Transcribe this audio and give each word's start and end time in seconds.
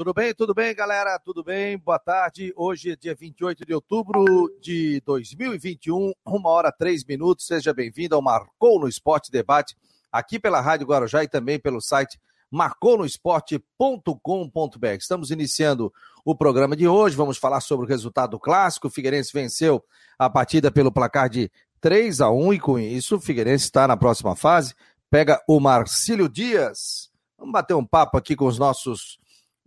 Tudo 0.00 0.14
bem, 0.14 0.32
tudo 0.32 0.54
bem, 0.54 0.74
galera? 0.74 1.18
Tudo 1.18 1.44
bem? 1.44 1.76
Boa 1.76 1.98
tarde. 1.98 2.54
Hoje 2.56 2.92
é 2.92 2.96
dia 2.96 3.14
28 3.14 3.66
de 3.66 3.74
outubro 3.74 4.24
de 4.58 4.98
2021, 5.04 6.14
uma 6.24 6.48
hora 6.48 6.72
três 6.72 7.04
minutos. 7.04 7.46
Seja 7.46 7.74
bem-vindo 7.74 8.14
ao 8.14 8.22
Marcou 8.22 8.80
no 8.80 8.88
Esporte 8.88 9.30
Debate, 9.30 9.76
aqui 10.10 10.38
pela 10.38 10.58
Rádio 10.58 10.86
Guarujá 10.86 11.22
e 11.22 11.28
também 11.28 11.60
pelo 11.60 11.82
site 11.82 12.18
marconosport.com.br. 12.50 14.86
Estamos 14.98 15.30
iniciando 15.30 15.92
o 16.24 16.34
programa 16.34 16.74
de 16.74 16.88
hoje. 16.88 17.14
Vamos 17.14 17.36
falar 17.36 17.60
sobre 17.60 17.84
o 17.84 17.88
resultado 17.88 18.30
do 18.30 18.40
clássico. 18.40 18.86
O 18.86 18.90
Figueirense 18.90 19.34
venceu 19.34 19.84
a 20.18 20.30
partida 20.30 20.70
pelo 20.70 20.90
placar 20.90 21.28
de 21.28 21.52
3 21.78 22.22
a 22.22 22.30
1 22.30 22.54
e 22.54 22.58
com 22.58 22.78
isso 22.78 23.16
o 23.16 23.20
Figueirense 23.20 23.64
está 23.64 23.86
na 23.86 23.98
próxima 23.98 24.34
fase. 24.34 24.74
Pega 25.10 25.38
o 25.46 25.60
Marcílio 25.60 26.26
Dias. 26.26 27.10
Vamos 27.36 27.52
bater 27.52 27.74
um 27.74 27.84
papo 27.84 28.16
aqui 28.16 28.34
com 28.34 28.46
os 28.46 28.58
nossos 28.58 29.20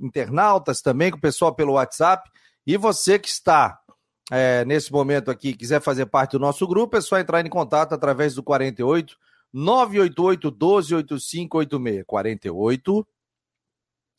internautas 0.03 0.81
também, 0.81 1.09
com 1.09 1.17
o 1.17 1.21
pessoal 1.21 1.55
pelo 1.55 1.73
WhatsApp. 1.73 2.29
E 2.65 2.77
você 2.77 3.17
que 3.17 3.29
está 3.29 3.79
é, 4.31 4.63
nesse 4.65 4.91
momento 4.91 5.31
aqui, 5.31 5.53
quiser 5.53 5.81
fazer 5.81 6.05
parte 6.05 6.31
do 6.31 6.39
nosso 6.39 6.67
grupo, 6.67 6.97
é 6.97 7.01
só 7.01 7.17
entrar 7.17 7.45
em 7.45 7.49
contato 7.49 7.93
através 7.93 8.35
do 8.35 8.43
48 8.43 9.17
988 9.53 10.51
12 10.51 10.95
8586. 10.95 12.03
48 12.05 13.07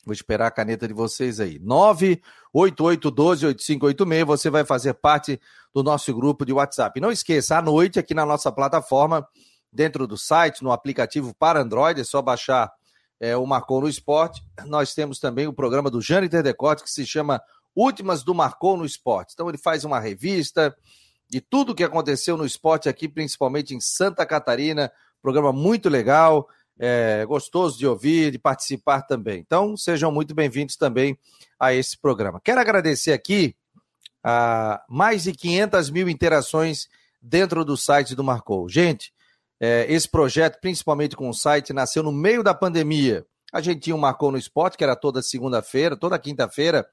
Vou 0.05 0.13
esperar 0.13 0.49
a 0.49 0.51
caneta 0.51 0.87
de 0.87 0.93
vocês 0.93 1.41
aí. 1.41 1.59
988 1.61 3.11
12 3.11 3.47
8586. 3.47 4.27
Você 4.27 4.51
vai 4.51 4.65
fazer 4.65 4.95
parte 4.95 5.41
do 5.73 5.83
nosso 5.83 6.15
grupo 6.15 6.45
de 6.45 6.53
WhatsApp. 6.53 7.01
não 7.01 7.11
esqueça, 7.11 7.57
à 7.59 7.63
noite, 7.63 7.99
aqui 7.99 8.13
na 8.13 8.27
nossa 8.27 8.53
plataforma, 8.53 9.27
dentro 9.73 10.07
do 10.07 10.17
site, 10.17 10.63
no 10.63 10.71
aplicativo 10.71 11.35
para 11.35 11.61
Android, 11.61 12.01
é 12.01 12.05
só 12.05 12.21
baixar 12.21 12.71
é, 13.25 13.35
o 13.39 13.47
Marcou 13.47 13.81
no 13.81 13.89
Esporte. 13.89 14.43
Nós 14.67 14.93
temos 14.93 15.19
também 15.19 15.47
o 15.47 15.53
programa 15.53 15.91
do 15.91 15.99
Jâniter 15.99 16.43
Decote, 16.43 16.83
que 16.83 16.91
se 16.91 17.07
chama 17.07 17.41
Últimas 17.75 18.23
do 18.23 18.35
Marcou 18.35 18.77
no 18.77 18.85
Esporte. 18.85 19.33
Então 19.33 19.49
ele 19.49 19.57
faz 19.57 19.83
uma 19.83 19.99
revista 19.99 20.77
de 21.27 21.41
tudo 21.41 21.73
o 21.73 21.75
que 21.75 21.83
aconteceu 21.83 22.37
no 22.37 22.45
esporte 22.45 22.87
aqui, 22.87 23.09
principalmente 23.09 23.75
em 23.75 23.81
Santa 23.81 24.27
Catarina. 24.27 24.93
Programa 25.23 25.53
muito 25.55 25.89
legal, 25.89 26.47
é, 26.79 27.25
gostoso 27.25 27.79
de 27.79 27.87
ouvir, 27.87 28.31
de 28.31 28.39
participar 28.39 29.01
também. 29.03 29.41
Então 29.41 29.75
sejam 29.75 30.13
muito 30.13 30.35
bem-vindos 30.35 30.77
também 30.77 31.19
a 31.59 31.73
esse 31.73 31.97
programa. 31.97 32.43
Quero 32.45 32.61
agradecer 32.61 33.13
aqui 33.13 33.57
a 34.23 34.85
mais 34.87 35.23
de 35.23 35.33
500 35.33 35.89
mil 35.89 36.11
interações 36.11 36.89
dentro 37.23 37.65
do 37.65 37.75
site 37.75 38.15
do 38.15 38.23
Marcou. 38.23 38.69
Gente, 38.69 39.14
é, 39.65 39.87
esse 39.91 40.07
projeto, 40.07 40.61
principalmente 40.61 41.17
com 41.17 41.27
o 41.27 41.33
site, 41.33 41.73
nasceu 41.73 42.03
no 42.03 42.13
meio 42.13 42.43
da 42.43 42.53
pandemia. 42.53 43.25
A 43.51 43.63
gente 43.63 43.81
tinha 43.81 43.97
um 43.97 43.99
Marcou 43.99 44.31
no 44.31 44.37
Esporte, 44.37 44.77
que 44.77 44.85
era 44.85 44.95
toda 44.95 45.23
segunda-feira, 45.23 45.97
toda 45.97 46.19
quinta-feira, 46.19 46.87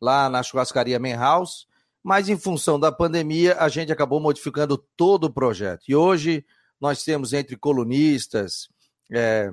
lá 0.00 0.30
na 0.30 0.42
churrascaria 0.42 0.98
Man 0.98 1.16
House, 1.18 1.66
mas 2.02 2.30
em 2.30 2.38
função 2.38 2.80
da 2.80 2.90
pandemia, 2.90 3.58
a 3.58 3.68
gente 3.68 3.92
acabou 3.92 4.20
modificando 4.20 4.78
todo 4.96 5.24
o 5.24 5.32
projeto. 5.32 5.84
E 5.86 5.94
hoje 5.94 6.46
nós 6.80 7.04
temos 7.04 7.34
entre 7.34 7.58
colunistas, 7.58 8.68
é, 9.12 9.52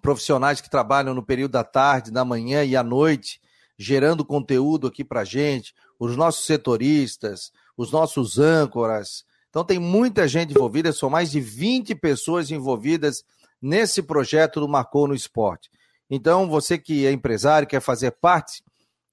profissionais 0.00 0.62
que 0.62 0.70
trabalham 0.70 1.12
no 1.12 1.22
período 1.22 1.52
da 1.52 1.64
tarde, 1.64 2.10
da 2.10 2.24
manhã 2.24 2.64
e 2.64 2.74
à 2.76 2.82
noite, 2.82 3.42
gerando 3.78 4.24
conteúdo 4.24 4.86
aqui 4.86 5.04
para 5.04 5.22
gente, 5.22 5.74
os 5.98 6.16
nossos 6.16 6.46
setoristas, 6.46 7.52
os 7.76 7.92
nossos 7.92 8.38
âncoras, 8.38 9.26
então 9.54 9.62
tem 9.62 9.78
muita 9.78 10.26
gente 10.26 10.50
envolvida, 10.50 10.92
são 10.92 11.08
mais 11.08 11.30
de 11.30 11.38
20 11.38 11.94
pessoas 11.94 12.50
envolvidas 12.50 13.22
nesse 13.62 14.02
projeto 14.02 14.58
do 14.58 14.66
Marcou 14.66 15.06
no 15.06 15.14
Esporte. 15.14 15.70
Então, 16.10 16.48
você 16.48 16.76
que 16.76 17.06
é 17.06 17.12
empresário, 17.12 17.68
quer 17.68 17.80
fazer 17.80 18.10
parte 18.10 18.64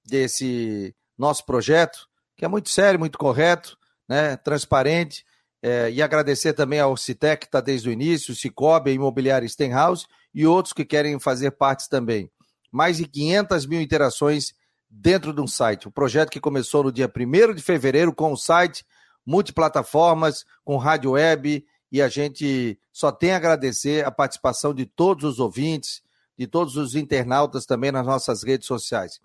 desse 0.04 0.92
nosso 1.16 1.46
projeto, 1.46 2.08
que 2.36 2.44
é 2.44 2.48
muito 2.48 2.70
sério, 2.70 2.98
muito 2.98 3.18
correto, 3.18 3.78
né, 4.08 4.36
transparente, 4.36 5.24
é, 5.62 5.88
e 5.92 6.02
agradecer 6.02 6.54
também 6.54 6.80
ao 6.80 6.96
Citec, 6.96 7.42
que 7.42 7.46
está 7.46 7.60
desde 7.60 7.88
o 7.88 7.92
início, 7.92 8.34
Cicobi, 8.34 8.90
a 8.90 8.94
Imobiliária 8.94 9.48
Stenhouse 9.48 10.06
e 10.34 10.44
outros 10.44 10.72
que 10.72 10.84
querem 10.84 11.20
fazer 11.20 11.52
parte 11.52 11.88
também. 11.88 12.28
Mais 12.68 12.96
de 12.96 13.06
500 13.06 13.64
mil 13.64 13.80
interações 13.80 14.54
dentro 14.90 15.32
de 15.32 15.40
um 15.40 15.46
site. 15.46 15.86
O 15.86 15.92
projeto 15.92 16.30
que 16.30 16.40
começou 16.40 16.82
no 16.82 16.90
dia 16.90 17.08
1 17.08 17.54
de 17.54 17.62
fevereiro 17.62 18.12
com 18.12 18.32
o 18.32 18.36
site 18.36 18.84
multiplataformas, 19.24 20.44
com 20.64 20.76
rádio 20.76 21.12
web, 21.12 21.64
e 21.90 22.00
a 22.00 22.08
gente 22.08 22.78
só 22.90 23.12
tem 23.12 23.32
a 23.32 23.36
agradecer 23.36 24.04
a 24.04 24.10
participação 24.10 24.74
de 24.74 24.86
todos 24.86 25.24
os 25.24 25.38
ouvintes, 25.38 26.02
de 26.38 26.46
todos 26.46 26.76
os 26.76 26.94
internautas 26.94 27.66
também 27.66 27.92
nas 27.92 28.06
nossas 28.06 28.42
redes 28.42 28.66
sociais, 28.66 29.20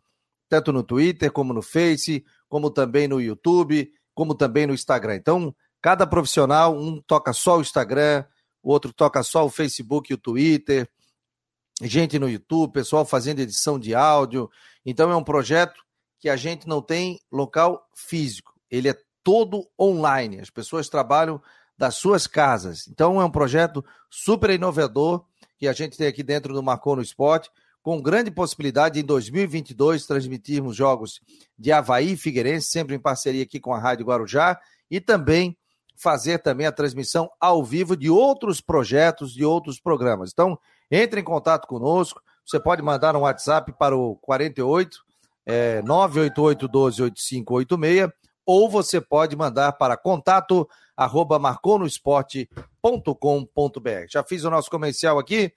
tanto 0.49 0.73
no 0.73 0.83
Twitter, 0.83 1.31
como 1.31 1.53
no 1.53 1.61
Face, 1.61 2.25
como 2.49 2.69
também 2.69 3.07
no 3.07 3.21
YouTube, 3.21 3.91
como 4.13 4.35
também 4.35 4.67
no 4.67 4.73
Instagram. 4.73 5.15
Então, 5.15 5.55
cada 5.81 6.05
profissional, 6.05 6.77
um 6.77 7.01
toca 7.01 7.31
só 7.33 7.57
o 7.57 7.61
Instagram, 7.61 8.25
o 8.61 8.71
outro 8.71 8.91
toca 8.91 9.23
só 9.23 9.45
o 9.45 9.49
Facebook 9.49 10.11
e 10.11 10.15
o 10.15 10.17
Twitter, 10.17 10.89
gente 11.81 12.19
no 12.19 12.29
YouTube, 12.29 12.73
pessoal 12.73 13.05
fazendo 13.05 13.39
edição 13.39 13.79
de 13.79 13.95
áudio. 13.95 14.49
Então, 14.85 15.09
é 15.09 15.15
um 15.15 15.23
projeto 15.23 15.81
que 16.19 16.27
a 16.27 16.35
gente 16.35 16.67
não 16.67 16.81
tem 16.81 17.19
local 17.31 17.87
físico, 17.95 18.53
ele 18.69 18.89
é 18.89 19.06
todo 19.27 19.67
online. 19.77 20.39
As 20.39 20.49
pessoas 20.49 20.87
trabalham 20.87 21.41
das 21.77 21.95
suas 21.95 22.25
casas. 22.27 22.87
Então 22.87 23.19
é 23.19 23.25
um 23.25 23.29
projeto 23.29 23.83
super 24.09 24.49
inovador 24.51 25.25
que 25.57 25.67
a 25.67 25.73
gente 25.73 25.97
tem 25.97 26.07
aqui 26.07 26.23
dentro 26.23 26.53
do 26.53 26.63
Marcou 26.63 26.95
no 26.95 27.01
Esporte, 27.01 27.51
com 27.83 28.01
grande 28.01 28.31
possibilidade 28.31 28.93
de, 28.93 29.01
em 29.01 29.03
2022 29.03 30.05
transmitirmos 30.05 30.77
jogos 30.77 31.19
de 31.59 31.73
Havaí 31.73 32.13
e 32.13 32.17
Figueirense, 32.17 32.67
sempre 32.67 32.95
em 32.95 32.99
parceria 32.99 33.43
aqui 33.43 33.59
com 33.59 33.73
a 33.73 33.79
Rádio 33.79 34.05
Guarujá, 34.05 34.57
e 34.89 35.01
também 35.01 35.57
fazer 35.97 36.37
também 36.37 36.65
a 36.65 36.71
transmissão 36.71 37.29
ao 37.37 37.65
vivo 37.65 37.97
de 37.97 38.09
outros 38.09 38.61
projetos, 38.61 39.33
de 39.33 39.43
outros 39.43 39.77
programas. 39.77 40.31
Então, 40.31 40.57
entre 40.89 41.19
em 41.19 41.23
contato 41.23 41.67
conosco, 41.67 42.21
você 42.45 42.61
pode 42.61 42.81
mandar 42.81 43.13
um 43.13 43.21
WhatsApp 43.21 43.73
para 43.77 43.93
o 43.93 44.15
48 44.15 45.05
é, 45.45 45.81
988 45.81 46.67
12 46.69 47.03
8586 47.03 48.26
ou 48.47 48.67
você 48.69 49.01
pode 49.01 49.35
mandar 49.35 49.73
para 49.73 49.97
contato 49.97 50.65
arroba 50.95 51.37
marconosport.com.br. 51.37 54.05
Já 54.09 54.23
fiz 54.23 54.45
o 54.45 54.49
nosso 54.49 54.71
comercial 54.71 55.19
aqui, 55.19 55.53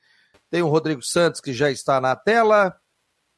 tem 0.50 0.60
o 0.60 0.68
Rodrigo 0.68 1.00
Santos 1.00 1.40
que 1.40 1.52
já 1.52 1.70
está 1.70 2.00
na 2.00 2.16
tela. 2.16 2.76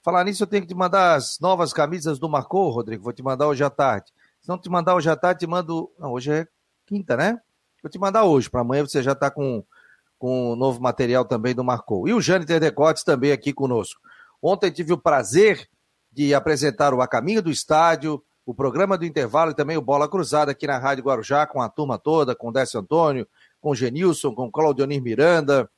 Falar 0.02 0.24
nisso, 0.24 0.42
eu 0.42 0.46
tenho 0.46 0.62
que 0.62 0.68
te 0.68 0.74
mandar 0.74 1.16
as 1.16 1.38
novas 1.38 1.74
camisas 1.74 2.18
do 2.18 2.30
Marcou, 2.30 2.70
Rodrigo. 2.70 3.04
Vou 3.04 3.12
te 3.12 3.22
mandar 3.22 3.46
hoje 3.46 3.62
à 3.62 3.68
tarde. 3.68 4.10
Se 4.40 4.48
não 4.48 4.58
te 4.58 4.70
mandar 4.70 4.94
hoje 4.94 5.10
à 5.10 5.16
tarde, 5.16 5.40
te 5.40 5.46
mando. 5.46 5.92
Não, 5.98 6.12
hoje 6.12 6.32
é 6.32 6.46
quinta, 6.86 7.14
né? 7.14 7.38
Vou 7.82 7.90
te 7.90 7.98
mandar 7.98 8.24
hoje, 8.24 8.48
para 8.48 8.62
amanhã 8.62 8.86
você 8.86 9.02
já 9.02 9.12
está 9.12 9.30
com, 9.30 9.62
com 10.18 10.56
novo 10.56 10.80
material 10.80 11.26
também 11.26 11.54
do 11.54 11.62
Marcou. 11.62 12.08
E 12.08 12.14
o 12.14 12.22
Jâniter 12.22 12.58
Decotes 12.58 13.04
também 13.04 13.32
aqui 13.32 13.52
conosco. 13.52 14.00
Ontem 14.40 14.70
tive 14.70 14.94
o 14.94 14.98
prazer 14.98 15.68
de 16.10 16.34
apresentar 16.34 16.94
o 16.94 17.02
A 17.02 17.06
Caminho 17.06 17.42
do 17.42 17.50
Estádio, 17.50 18.24
o 18.44 18.54
programa 18.54 18.98
do 18.98 19.04
intervalo 19.04 19.52
e 19.52 19.54
também 19.54 19.76
o 19.76 19.82
Bola 19.82 20.08
Cruzada 20.08 20.52
aqui 20.52 20.66
na 20.66 20.78
Rádio 20.78 21.04
Guarujá, 21.04 21.46
com 21.46 21.62
a 21.62 21.68
turma 21.68 21.98
toda, 21.98 22.34
com 22.34 22.48
o 22.48 22.52
Décio 22.52 22.80
Antônio, 22.80 23.26
com 23.60 23.70
o 23.70 23.74
Genilson, 23.74 24.34
com 24.34 24.46
o 24.46 24.50
Claudionir 24.50 25.00
Miranda, 25.00 25.70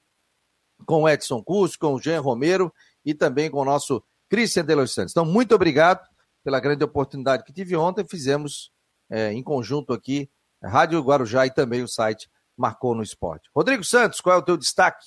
com 0.86 1.02
o 1.02 1.08
Edson 1.08 1.42
Cusco, 1.42 1.86
com 1.86 1.94
o 1.94 2.00
Jean 2.00 2.20
Romero 2.20 2.72
e 3.04 3.14
também 3.14 3.50
com 3.50 3.58
o 3.58 3.64
nosso 3.64 4.02
Cristian 4.28 4.64
de 4.64 4.74
Los 4.74 4.92
Santos. 4.92 5.12
Então, 5.12 5.24
muito 5.24 5.54
obrigado 5.54 6.06
pela 6.42 6.60
grande 6.60 6.84
oportunidade 6.84 7.44
que 7.44 7.52
tive 7.52 7.76
ontem. 7.76 8.06
Fizemos 8.06 8.72
é, 9.10 9.32
em 9.32 9.42
conjunto 9.42 9.92
aqui, 9.92 10.30
Rádio 10.62 11.00
Guarujá 11.02 11.46
e 11.46 11.50
também 11.50 11.82
o 11.82 11.88
site 11.88 12.30
Marcou 12.56 12.94
no 12.94 13.02
Esporte. 13.02 13.50
Rodrigo 13.54 13.84
Santos, 13.84 14.20
qual 14.20 14.36
é 14.36 14.38
o 14.38 14.42
teu 14.42 14.56
destaque 14.56 15.04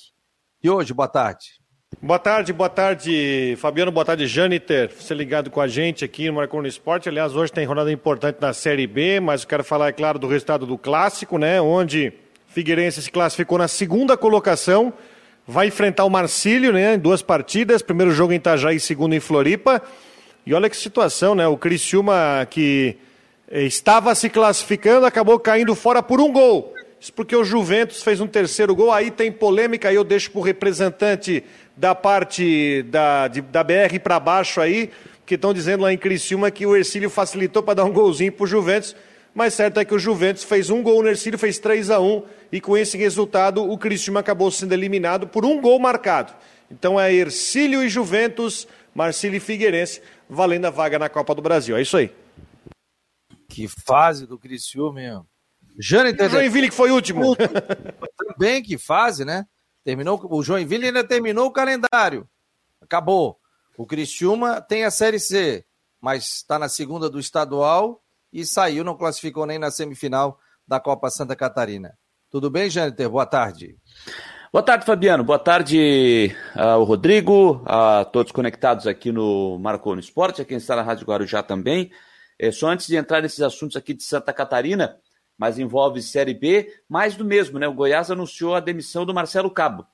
de 0.62 0.70
hoje? 0.70 0.94
Boa 0.94 1.08
tarde. 1.08 1.60
Boa 2.02 2.20
tarde, 2.20 2.52
boa 2.52 2.70
tarde, 2.70 3.56
Fabiano, 3.60 3.90
boa 3.94 4.04
tarde, 4.04 4.28
Janiter. 4.28 4.92
Você 4.94 5.14
ligado 5.14 5.50
com 5.50 5.62
a 5.62 5.70
gente 5.70 6.04
aqui 6.04 6.28
no 6.28 6.34
Marcou 6.34 6.62
no 6.62 6.68
Esporte. 6.68 7.08
Aliás, 7.08 7.34
hoje 7.34 7.50
tem 7.50 7.66
rodada 7.66 7.90
importante 7.90 8.40
na 8.42 8.52
Série 8.52 8.86
B, 8.86 9.22
mas 9.22 9.44
eu 9.44 9.48
quero 9.48 9.64
falar, 9.64 9.88
é 9.88 9.92
claro, 9.94 10.20
do 10.20 10.28
resultado 10.28 10.66
do 10.66 10.78
clássico, 10.78 11.38
né? 11.38 11.62
Onde 11.62 12.12
Figueirense 12.46 13.02
se 13.02 13.10
classificou 13.10 13.58
na 13.58 13.70
segunda 13.70 14.18
colocação. 14.18 14.92
Vai 15.48 15.68
enfrentar 15.68 16.04
o 16.04 16.10
Marcílio, 16.10 16.74
né? 16.74 16.96
Em 16.96 17.00
duas 17.00 17.22
partidas. 17.22 17.82
Primeiro 17.82 18.12
jogo 18.12 18.34
em 18.34 18.36
Itajaí, 18.36 18.82
segundo 18.82 19.16
em 19.16 19.22
Floripa. 19.22 19.82
E 20.46 20.54
olha 20.54 20.70
que 20.70 20.76
situação, 20.76 21.34
né? 21.36 21.48
O 21.48 21.58
Criciúma 21.58 22.46
que 22.50 22.98
estava 23.50 24.14
se 24.14 24.30
classificando 24.30 25.06
acabou 25.06 25.40
caindo 25.40 25.74
fora 25.74 26.04
por 26.04 26.20
um 26.20 26.34
gol. 26.34 26.76
Isso 27.00 27.14
porque 27.14 27.36
o 27.36 27.44
Juventus 27.44 28.02
fez 28.02 28.20
um 28.20 28.26
terceiro 28.26 28.76
gol, 28.76 28.92
aí 28.92 29.12
tem 29.12 29.32
polêmica, 29.32 29.88
aí 29.88 29.96
eu 29.96 30.04
deixo 30.04 30.32
para 30.32 30.40
o 30.40 30.44
representante 30.44 31.44
da 31.78 31.94
parte 31.94 32.84
da, 32.84 33.28
de, 33.28 33.42
da 33.42 33.64
BR 33.64 34.00
para 34.04 34.20
baixo 34.20 34.60
aí, 34.60 34.90
que 35.26 35.36
estão 35.36 35.54
dizendo 35.54 35.84
lá 35.84 35.94
em 35.94 35.98
Criciúma 35.98 36.50
que 36.50 36.66
o 36.66 36.76
Ercílio 36.76 37.10
facilitou 37.10 37.62
para 37.62 37.76
dar 37.76 37.86
um 37.86 37.94
golzinho 37.94 38.32
para 38.32 38.44
o 38.44 38.48
Juventus, 38.48 38.96
mas 39.34 39.54
certo 39.54 39.80
é 39.80 39.86
que 39.86 39.94
o 39.94 40.00
Juventus 40.00 40.44
fez 40.44 40.70
um 40.70 40.82
gol, 40.82 41.04
o 41.04 41.08
Ercílio 41.08 41.38
fez 41.38 41.60
3 41.60 41.92
a 41.92 42.00
1 42.00 42.24
e 42.52 42.60
com 42.60 42.76
esse 42.76 42.98
resultado 42.98 43.64
o 43.64 43.78
Criciúma 43.78 44.20
acabou 44.20 44.50
sendo 44.50 44.74
eliminado 44.74 45.28
por 45.28 45.46
um 45.46 45.62
gol 45.62 45.80
marcado. 45.80 46.34
Então 46.72 47.00
é 47.00 47.14
Ercílio 47.14 47.84
e 47.84 47.90
Juventus 47.90 48.68
Marcílio 48.98 49.38
e 49.38 49.40
Figueirense, 49.40 50.02
valendo 50.28 50.66
a 50.66 50.72
vaga 50.72 50.98
na 50.98 51.08
Copa 51.08 51.36
do 51.36 51.42
Brasil. 51.42 51.78
É 51.78 51.82
isso 51.84 51.96
aí. 51.98 52.12
Que 53.48 53.68
fase 53.68 54.26
do 54.26 54.40
Criciúma, 54.40 54.94
meu. 54.94 55.20
O 56.28 56.32
Joinville 56.32 56.70
que 56.70 56.74
foi 56.74 56.90
último. 56.90 57.36
Também 58.18 58.64
que 58.64 58.76
fase, 58.76 59.24
né? 59.24 59.46
Terminou, 59.88 60.20
o 60.30 60.44
Joinville 60.44 60.88
ainda 60.88 61.02
terminou 61.02 61.46
o 61.46 61.52
calendário. 61.52 62.28
Acabou. 62.82 63.40
O 63.78 63.86
Criciúma 63.86 64.60
tem 64.60 64.84
a 64.84 64.92
Série 64.92 65.18
C, 65.18 65.64
mas 66.02 66.26
está 66.26 66.60
na 66.60 66.68
segunda 66.68 67.10
do 67.10 67.18
estadual 67.18 68.04
e 68.34 68.46
saiu, 68.46 68.84
não 68.84 68.98
classificou 68.98 69.46
nem 69.46 69.58
na 69.58 69.72
semifinal 69.72 70.40
da 70.68 70.78
Copa 70.78 71.10
Santa 71.10 71.38
Catarina. 71.38 71.98
Tudo 72.30 72.50
bem, 72.50 72.70
Jâniter? 72.70 73.10
Boa 73.10 73.26
tarde. 73.26 73.78
Boa 74.52 74.62
tarde, 74.62 74.86
Fabiano. 74.86 75.24
Boa 75.24 75.40
tarde 75.40 76.36
ao 76.54 76.84
Rodrigo, 76.84 77.64
a 77.66 78.04
todos 78.04 78.34
conectados 78.34 78.88
aqui 78.88 79.14
no 79.14 79.58
Marcou 79.58 79.96
no 79.96 80.02
Esporte, 80.02 80.42
a 80.42 80.46
quem 80.46 80.58
está 80.58 80.76
na 80.76 80.82
Rádio 80.82 81.08
Guarujá 81.08 81.42
também. 81.42 81.90
É, 82.38 82.52
só 82.52 82.68
antes 82.68 82.88
de 82.88 82.98
entrar 82.98 83.22
nesses 83.22 83.40
assuntos 83.40 83.78
aqui 83.78 83.94
de 83.94 84.04
Santa 84.04 84.34
Catarina, 84.34 84.98
mas 85.38 85.60
envolve 85.60 86.02
Série 86.02 86.34
B, 86.34 86.74
mais 86.90 87.16
do 87.16 87.24
mesmo, 87.24 87.60
né? 87.60 87.68
O 87.68 87.74
Goiás 87.74 88.10
anunciou 88.10 88.56
a 88.56 88.60
demissão 88.60 89.06
do 89.06 89.14
Marcelo 89.14 89.52
Cabo. 89.52 89.86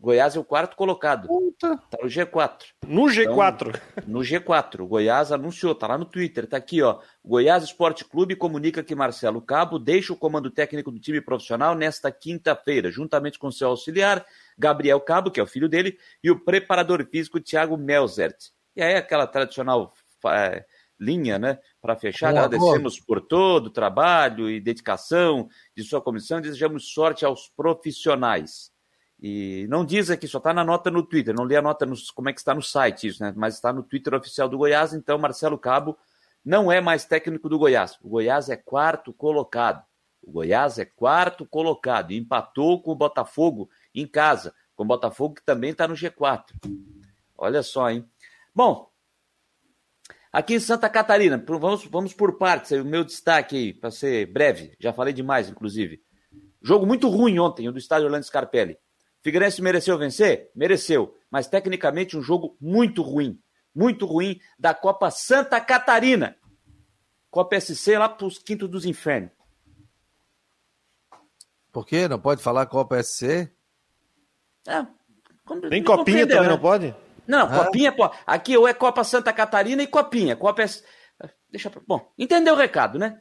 Goiás 0.00 0.36
é 0.36 0.38
o 0.38 0.44
quarto 0.44 0.76
colocado. 0.76 1.26
Puta. 1.26 1.76
Tá 1.90 1.98
no 2.00 2.08
G4. 2.08 2.66
No 2.86 3.02
G4. 3.06 3.80
Então, 3.96 4.04
no 4.06 4.20
G4. 4.20 4.80
O 4.80 4.86
Goiás 4.86 5.32
anunciou, 5.32 5.74
tá 5.74 5.88
lá 5.88 5.98
no 5.98 6.04
Twitter, 6.04 6.46
tá 6.46 6.56
aqui, 6.56 6.80
ó. 6.80 7.00
O 7.22 7.30
Goiás 7.30 7.64
Esporte 7.64 8.04
Clube 8.04 8.36
comunica 8.36 8.82
que 8.84 8.94
Marcelo 8.94 9.42
Cabo 9.42 9.76
deixa 9.76 10.12
o 10.12 10.16
comando 10.16 10.50
técnico 10.50 10.92
do 10.92 11.00
time 11.00 11.20
profissional 11.20 11.74
nesta 11.74 12.12
quinta-feira, 12.12 12.92
juntamente 12.92 13.40
com 13.40 13.50
seu 13.50 13.68
auxiliar, 13.68 14.24
Gabriel 14.56 15.00
Cabo, 15.00 15.32
que 15.32 15.40
é 15.40 15.42
o 15.42 15.46
filho 15.46 15.68
dele, 15.68 15.98
e 16.22 16.30
o 16.30 16.38
preparador 16.38 17.04
físico 17.04 17.40
Thiago 17.40 17.76
Melzert. 17.76 18.50
E 18.76 18.82
aí 18.82 18.94
aquela 18.94 19.26
tradicional 19.26 19.92
é, 20.26 20.64
linha, 20.98 21.40
né? 21.40 21.58
Para 21.88 21.96
fechar, 21.96 22.32
boa, 22.32 22.44
agradecemos 22.44 23.00
por 23.00 23.18
todo 23.18 23.68
o 23.68 23.70
trabalho 23.70 24.50
e 24.50 24.60
dedicação 24.60 25.48
de 25.74 25.82
sua 25.82 26.02
comissão 26.02 26.38
desejamos 26.38 26.92
sorte 26.92 27.24
aos 27.24 27.48
profissionais. 27.48 28.70
E 29.18 29.66
não 29.70 29.86
diz 29.86 30.10
aqui, 30.10 30.28
só 30.28 30.36
está 30.36 30.52
na 30.52 30.62
nota 30.62 30.90
no 30.90 31.02
Twitter, 31.02 31.34
não 31.34 31.46
li 31.46 31.56
a 31.56 31.62
nota 31.62 31.86
no, 31.86 31.94
como 32.14 32.28
é 32.28 32.34
que 32.34 32.40
está 32.40 32.54
no 32.54 32.60
site 32.60 33.06
isso, 33.06 33.22
né? 33.22 33.32
Mas 33.34 33.54
está 33.54 33.72
no 33.72 33.82
Twitter 33.82 34.12
oficial 34.12 34.50
do 34.50 34.58
Goiás, 34.58 34.92
então 34.92 35.16
Marcelo 35.16 35.56
Cabo 35.56 35.96
não 36.44 36.70
é 36.70 36.78
mais 36.78 37.06
técnico 37.06 37.48
do 37.48 37.58
Goiás. 37.58 37.98
O 38.02 38.10
Goiás 38.10 38.50
é 38.50 38.56
quarto 38.56 39.10
colocado. 39.10 39.82
O 40.22 40.30
Goiás 40.30 40.78
é 40.78 40.84
quarto 40.84 41.46
colocado. 41.46 42.10
E 42.10 42.18
empatou 42.18 42.82
com 42.82 42.92
o 42.92 42.96
Botafogo 42.96 43.70
em 43.94 44.06
casa. 44.06 44.54
Com 44.76 44.84
o 44.84 44.86
Botafogo 44.86 45.36
que 45.36 45.42
também 45.42 45.70
está 45.70 45.88
no 45.88 45.94
G4. 45.94 46.44
Olha 47.38 47.62
só, 47.62 47.88
hein? 47.88 48.06
Bom, 48.54 48.87
aqui 50.32 50.54
em 50.54 50.60
Santa 50.60 50.88
Catarina, 50.88 51.42
vamos, 51.46 51.84
vamos 51.86 52.12
por 52.12 52.38
partes. 52.38 52.72
O 52.72 52.84
meu 52.84 53.04
destaque 53.04 53.56
aí, 53.56 53.72
para 53.72 53.90
ser 53.90 54.26
breve, 54.26 54.72
já 54.78 54.92
falei 54.92 55.12
demais, 55.12 55.48
inclusive. 55.48 56.02
Jogo 56.62 56.86
muito 56.86 57.08
ruim 57.08 57.38
ontem, 57.38 57.68
o 57.68 57.72
do 57.72 57.78
estádio 57.78 58.06
Orlando 58.06 58.24
Scarpelli. 58.26 58.78
Figueirense 59.22 59.60
mereceu 59.62 59.98
vencer? 59.98 60.50
Mereceu. 60.54 61.14
Mas 61.30 61.46
tecnicamente 61.46 62.16
um 62.16 62.22
jogo 62.22 62.56
muito 62.60 63.02
ruim. 63.02 63.40
Muito 63.74 64.06
ruim 64.06 64.40
da 64.58 64.74
Copa 64.74 65.10
Santa 65.10 65.60
Catarina. 65.60 66.36
Copa 67.30 67.60
SC 67.60 67.98
lá 67.98 68.08
para 68.08 68.26
os 68.26 68.38
quintos 68.38 68.68
dos 68.68 68.84
infernos. 68.84 69.30
Por 71.70 71.86
quê? 71.86 72.08
Não 72.08 72.18
pode 72.18 72.42
falar 72.42 72.66
Copa 72.66 73.00
SC? 73.02 73.50
É, 74.66 74.86
Tem 75.68 75.82
copinha 75.82 76.26
também, 76.26 76.42
né? 76.42 76.48
não 76.48 76.58
pode? 76.58 76.94
Não, 77.28 77.46
ah. 77.46 77.64
copinha 77.64 77.92
pode. 77.92 78.16
Aqui 78.26 78.56
ou 78.56 78.66
é 78.66 78.72
Copa 78.72 79.04
Santa 79.04 79.32
Catarina 79.34 79.82
e 79.82 79.86
copinha. 79.86 80.34
Copa 80.34 80.66
SC. 80.66 80.82
Deixa. 81.50 81.70
Bom, 81.86 82.10
entendeu 82.18 82.54
o 82.54 82.56
recado, 82.56 82.98
né? 82.98 83.18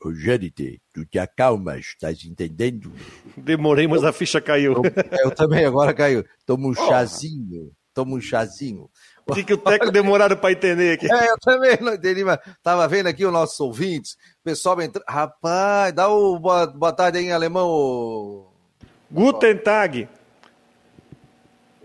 Ô, 0.00 0.14
Janite, 0.14 0.80
tu 0.94 1.04
te 1.04 1.18
acalmas, 1.18 1.86
estás 1.86 2.24
entendendo? 2.24 2.92
Demorei, 3.36 3.88
mas 3.88 4.04
a 4.04 4.12
ficha 4.12 4.40
caiu. 4.40 4.74
Eu, 4.74 4.82
eu 5.24 5.30
também, 5.32 5.64
agora 5.64 5.92
caiu. 5.92 6.24
Toma 6.46 6.68
um 6.68 6.70
oh. 6.70 6.74
chazinho, 6.74 7.72
toma 7.92 8.14
um 8.14 8.20
chazinho. 8.20 8.88
O 9.26 9.34
que, 9.34 9.42
que 9.42 9.54
o 9.54 9.58
Teco 9.58 9.90
demoraram 9.92 10.36
para 10.36 10.52
entender 10.52 10.92
aqui? 10.92 11.12
É, 11.12 11.30
eu 11.30 11.38
também 11.38 11.76
não 11.80 11.94
entendi, 11.94 12.22
mas 12.22 12.38
tava 12.62 12.86
vendo 12.86 13.08
aqui 13.08 13.26
os 13.26 13.32
nossos 13.32 13.58
ouvintes, 13.58 14.12
o 14.40 14.44
pessoal 14.44 14.80
entrando. 14.80 15.04
Rapaz, 15.08 15.92
dá 15.92 16.08
o 16.08 16.38
boa, 16.38 16.66
boa 16.68 16.92
tarde 16.92 17.18
aí 17.18 17.24
em 17.24 17.32
alemão. 17.32 17.68
O... 17.68 18.52
Guten 19.10 19.58
Tag. 19.58 20.08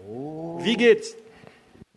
Oh. 0.07 0.59
Wie 0.61 0.75
geht's? 0.75 1.22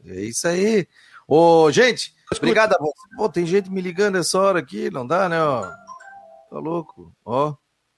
É 0.06 0.20
isso 0.20 0.46
aí. 0.46 0.86
Ô, 1.26 1.70
gente, 1.72 2.14
obrigado 2.36 2.74
a 2.74 2.78
você. 2.78 3.16
Pô, 3.16 3.28
tem 3.28 3.44
gente 3.46 3.70
me 3.70 3.80
ligando 3.80 4.16
essa 4.16 4.38
hora 4.38 4.60
aqui, 4.60 4.90
não 4.90 5.06
dá, 5.06 5.28
né? 5.28 5.42
Ó. 5.42 5.62
Tá 5.62 6.58
louco? 6.58 7.12
Ó. 7.24 7.54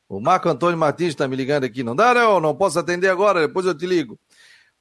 O 0.09 0.21
Marco 0.21 0.49
Antônio 0.49 0.79
Martins 0.79 1.09
está 1.09 1.29
me 1.29 1.37
ligando 1.37 1.65
aqui. 1.65 1.83
Não 1.83 1.95
dá, 1.95 2.15
não? 2.15 2.41
Não 2.41 2.57
posso 2.57 2.79
atender 2.79 3.09
agora, 3.09 3.47
depois 3.47 3.67
eu 3.67 3.77
te 3.77 3.87
ligo. 3.87 4.19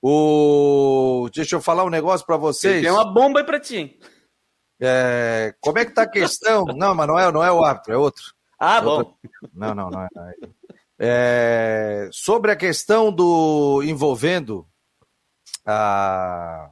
O... 0.01 1.29
Deixa 1.35 1.55
eu 1.55 1.61
falar 1.61 1.83
um 1.83 1.89
negócio 1.89 2.25
para 2.25 2.37
vocês. 2.37 2.81
Tem 2.81 2.91
uma 2.91 3.13
bomba 3.13 3.39
aí 3.39 3.45
para 3.45 3.59
ti. 3.59 3.99
É... 4.79 5.53
Como 5.59 5.79
é 5.79 5.85
que 5.85 5.91
tá 5.91 6.03
a 6.03 6.09
questão? 6.09 6.65
não, 6.77 6.95
mas 6.95 7.07
não 7.07 7.19
é, 7.19 7.31
não 7.31 7.43
é 7.43 7.51
o 7.51 7.63
árbitro, 7.63 7.93
é 7.93 7.97
outro. 7.97 8.23
Ah, 8.57 8.77
é 8.77 8.81
bom. 8.81 8.97
Outro... 8.99 9.15
Não, 9.53 9.75
não, 9.75 9.89
não 9.89 10.01
é. 10.01 10.07
Não 10.15 10.23
é. 10.29 10.35
é... 10.99 12.09
Sobre 12.13 12.51
a 12.51 12.55
questão 12.55 13.11
do 13.11 13.83
envolvendo 13.83 14.65
a. 15.65 16.69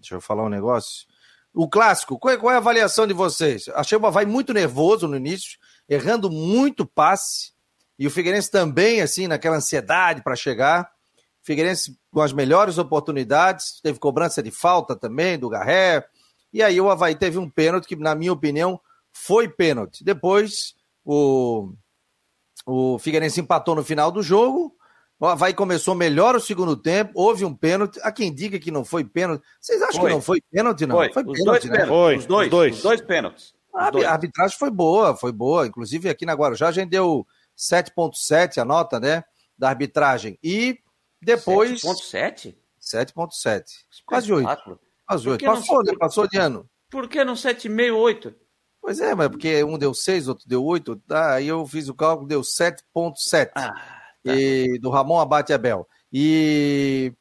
Deixa 0.00 0.14
eu 0.14 0.20
falar 0.20 0.44
um 0.44 0.48
negócio. 0.48 1.06
O 1.52 1.68
clássico, 1.68 2.18
qual 2.18 2.34
é, 2.34 2.36
qual 2.36 2.52
é 2.52 2.54
a 2.54 2.58
avaliação 2.58 3.06
de 3.06 3.12
vocês? 3.12 3.68
Achei 3.74 3.98
uma 3.98 4.10
vai 4.10 4.24
muito 4.24 4.52
nervoso 4.52 5.06
no 5.06 5.16
início 5.16 5.58
errando 5.90 6.30
muito 6.30 6.86
passe, 6.86 7.52
e 7.98 8.06
o 8.06 8.10
Figueirense 8.10 8.48
também, 8.48 9.02
assim, 9.02 9.26
naquela 9.26 9.56
ansiedade 9.56 10.22
para 10.22 10.36
chegar. 10.36 10.88
O 11.42 11.46
Figueirense 11.46 11.98
com 12.12 12.20
as 12.22 12.32
melhores 12.32 12.78
oportunidades, 12.78 13.80
teve 13.82 13.98
cobrança 13.98 14.40
de 14.40 14.52
falta 14.52 14.94
também 14.94 15.36
do 15.36 15.48
Garré, 15.48 16.06
e 16.52 16.62
aí 16.62 16.80
o 16.80 16.88
Havaí 16.88 17.16
teve 17.16 17.38
um 17.38 17.50
pênalti 17.50 17.88
que, 17.88 17.96
na 17.96 18.14
minha 18.14 18.32
opinião, 18.32 18.80
foi 19.12 19.48
pênalti. 19.48 20.04
Depois, 20.04 20.74
o, 21.04 21.72
o 22.64 22.98
Figueirense 23.00 23.40
empatou 23.40 23.74
no 23.74 23.84
final 23.84 24.12
do 24.12 24.22
jogo, 24.22 24.76
o 25.20 25.26
Havaí 25.26 25.52
começou 25.52 25.94
melhor 25.94 26.34
o 26.34 26.40
segundo 26.40 26.74
tempo, 26.74 27.12
houve 27.14 27.44
um 27.44 27.54
pênalti. 27.54 28.00
Há 28.02 28.10
quem 28.10 28.34
diga 28.34 28.58
que 28.58 28.70
não 28.70 28.86
foi 28.86 29.04
pênalti. 29.04 29.44
Vocês 29.60 29.82
acham 29.82 30.00
foi. 30.00 30.08
que 30.08 30.14
não 30.14 30.22
foi 30.22 30.40
pênalti, 30.50 30.86
não? 30.86 30.96
Foi, 30.96 31.12
foi 31.12 31.24
os 31.24 31.38
pênalti, 31.38 31.68
dois 31.68 31.78
né? 31.78 31.86
Foi, 31.86 32.16
os 32.16 32.26
dois, 32.26 32.46
os 32.46 32.50
dois. 32.50 32.76
Os 32.76 32.82
dois 32.82 33.00
pênaltis. 33.02 33.54
A 33.74 34.12
arbitragem 34.12 34.56
foi 34.58 34.70
boa, 34.70 35.14
foi 35.14 35.30
boa. 35.30 35.66
Inclusive 35.66 36.08
aqui 36.08 36.24
na 36.24 36.32
Guarujá 36.32 36.68
a 36.68 36.72
gente 36.72 36.88
deu 36.88 37.26
7.7 37.54 38.62
a 38.62 38.64
nota, 38.64 38.98
né, 38.98 39.22
da 39.58 39.68
arbitragem. 39.68 40.38
E 40.42 40.78
depois 41.20 41.82
7.7? 41.82 42.56
7.7. 42.80 43.64
Quase 44.06 44.32
8. 44.32 44.80
Quase 45.06 45.28
8. 45.28 45.44
Passou, 45.44 45.84
né? 45.84 45.92
Passou 45.98 46.26
de 46.26 46.38
ano. 46.38 46.66
Por 46.88 47.08
que 47.08 47.22
não 47.22 47.34
7,5, 47.34 47.94
8? 47.94 48.34
Pois 48.80 49.00
é, 49.00 49.14
mas 49.14 49.28
porque 49.28 49.62
um 49.62 49.76
deu 49.76 49.92
6, 49.92 50.28
outro 50.28 50.48
deu 50.48 50.64
8, 50.64 50.96
tá? 51.06 51.34
aí 51.34 51.46
eu 51.46 51.66
fiz 51.66 51.90
o 51.90 51.94
cálculo, 51.94 52.26
deu 52.26 52.40
7.7. 52.40 53.50
Ah, 53.54 53.99
tá. 54.24 54.34
E 54.34 54.78
do 54.80 54.90
Ramon 54.90 55.20
Abate 55.20 55.52
Abel. 55.52 55.86
E 56.12 57.12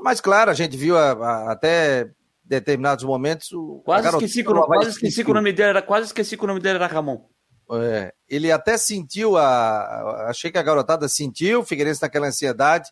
mas 0.00 0.20
claro, 0.20 0.50
a 0.50 0.54
gente 0.54 0.76
viu 0.76 0.98
a, 0.98 1.12
a, 1.12 1.52
até 1.52 2.10
determinados 2.44 3.04
momentos. 3.04 3.52
O, 3.52 3.80
quase 3.84 4.08
esqueci, 4.08 4.44
que, 4.44 4.52
quase 4.52 4.90
esqueci 4.90 5.24
que 5.24 5.30
o 5.30 5.34
nome 5.34 5.52
dele 5.52 5.70
era, 5.70 5.82
quase 5.82 6.06
esqueci 6.06 6.36
que 6.36 6.44
o 6.44 6.46
nome 6.46 6.60
dele 6.60 6.76
era 6.76 6.86
Ramon. 6.86 7.26
É, 7.72 8.12
ele 8.28 8.52
até 8.52 8.76
sentiu 8.76 9.38
a, 9.38 10.28
achei 10.28 10.50
que 10.50 10.58
a 10.58 10.62
garotada 10.62 11.08
sentiu 11.08 11.60
o 11.60 11.64
Figueirense 11.64 12.02
naquela 12.02 12.26
ansiedade 12.26 12.90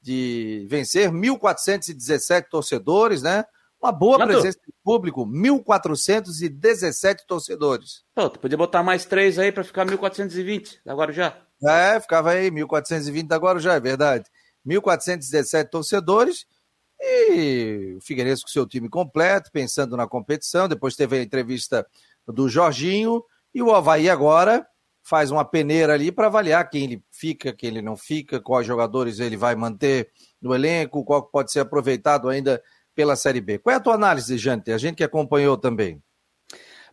de 0.00 0.66
vencer 0.68 1.10
1.417 1.10 2.46
torcedores, 2.50 3.22
né? 3.22 3.44
Uma 3.80 3.90
boa 3.90 4.24
presença 4.24 4.58
de 4.64 4.72
público, 4.84 5.26
1.417 5.26 7.16
torcedores. 7.26 8.04
Pô, 8.14 8.30
tu 8.30 8.38
podia 8.38 8.56
botar 8.56 8.84
mais 8.84 9.04
três 9.04 9.40
aí 9.40 9.50
para 9.50 9.64
ficar 9.64 9.84
1.420 9.84 10.78
agora 10.86 11.12
já. 11.12 11.36
É, 11.64 12.00
ficava 12.00 12.30
aí 12.32 12.50
1.420 12.50 13.32
agora 13.32 13.58
já, 13.58 13.74
é 13.74 13.80
verdade. 13.80 14.24
1.417 14.66 15.68
torcedores 15.68 16.46
e 17.00 17.94
o 17.96 18.00
Figueirense 18.00 18.42
com 18.42 18.48
seu 18.48 18.66
time 18.66 18.88
completo, 18.88 19.50
pensando 19.52 19.96
na 19.96 20.06
competição. 20.06 20.68
Depois 20.68 20.94
teve 20.94 21.18
a 21.18 21.22
entrevista 21.22 21.86
do 22.26 22.48
Jorginho. 22.48 23.24
E 23.54 23.62
o 23.62 23.74
Havaí 23.74 24.08
agora 24.08 24.66
faz 25.02 25.30
uma 25.30 25.44
peneira 25.44 25.94
ali 25.94 26.12
para 26.12 26.28
avaliar 26.28 26.68
quem 26.70 26.84
ele 26.84 27.04
fica, 27.10 27.52
quem 27.52 27.70
ele 27.70 27.82
não 27.82 27.96
fica, 27.96 28.40
quais 28.40 28.66
jogadores 28.66 29.18
ele 29.18 29.36
vai 29.36 29.56
manter 29.56 30.10
no 30.40 30.54
elenco, 30.54 31.04
qual 31.04 31.24
pode 31.24 31.50
ser 31.50 31.60
aproveitado 31.60 32.28
ainda 32.28 32.62
pela 32.94 33.16
Série 33.16 33.40
B. 33.40 33.58
Qual 33.58 33.72
é 33.72 33.76
a 33.76 33.80
tua 33.80 33.94
análise, 33.94 34.38
Jante? 34.38 34.70
A 34.70 34.78
gente 34.78 34.96
que 34.96 35.04
acompanhou 35.04 35.56
também. 35.58 36.00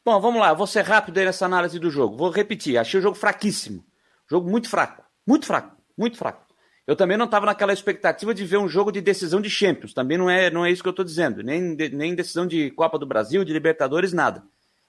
Bom, 0.03 0.19
vamos 0.19 0.41
lá, 0.41 0.53
vou 0.53 0.65
ser 0.65 0.81
rápido 0.81 1.17
aí 1.19 1.25
nessa 1.25 1.45
análise 1.45 1.77
do 1.77 1.89
jogo. 1.91 2.17
Vou 2.17 2.31
repetir, 2.31 2.77
achei 2.77 2.99
o 2.99 3.03
jogo 3.03 3.15
fraquíssimo. 3.15 3.85
Jogo 4.29 4.49
muito 4.49 4.69
fraco, 4.69 5.03
muito 5.25 5.45
fraco, 5.45 5.75
muito 5.97 6.17
fraco. 6.17 6.45
Eu 6.85 6.95
também 6.95 7.17
não 7.17 7.25
estava 7.25 7.45
naquela 7.45 7.71
expectativa 7.71 8.33
de 8.33 8.43
ver 8.45 8.57
um 8.57 8.67
jogo 8.67 8.91
de 8.91 8.99
decisão 8.99 9.39
de 9.39 9.49
Champions. 9.49 9.93
Também 9.93 10.17
não 10.17 10.29
é, 10.29 10.49
não 10.49 10.65
é 10.65 10.71
isso 10.71 10.81
que 10.81 10.89
eu 10.89 10.91
estou 10.91 11.05
dizendo. 11.05 11.43
Nem, 11.43 11.75
de, 11.75 11.89
nem 11.89 12.15
decisão 12.15 12.47
de 12.47 12.71
Copa 12.71 12.97
do 12.97 13.05
Brasil, 13.05 13.43
de 13.43 13.53
Libertadores, 13.53 14.11
nada. 14.11 14.43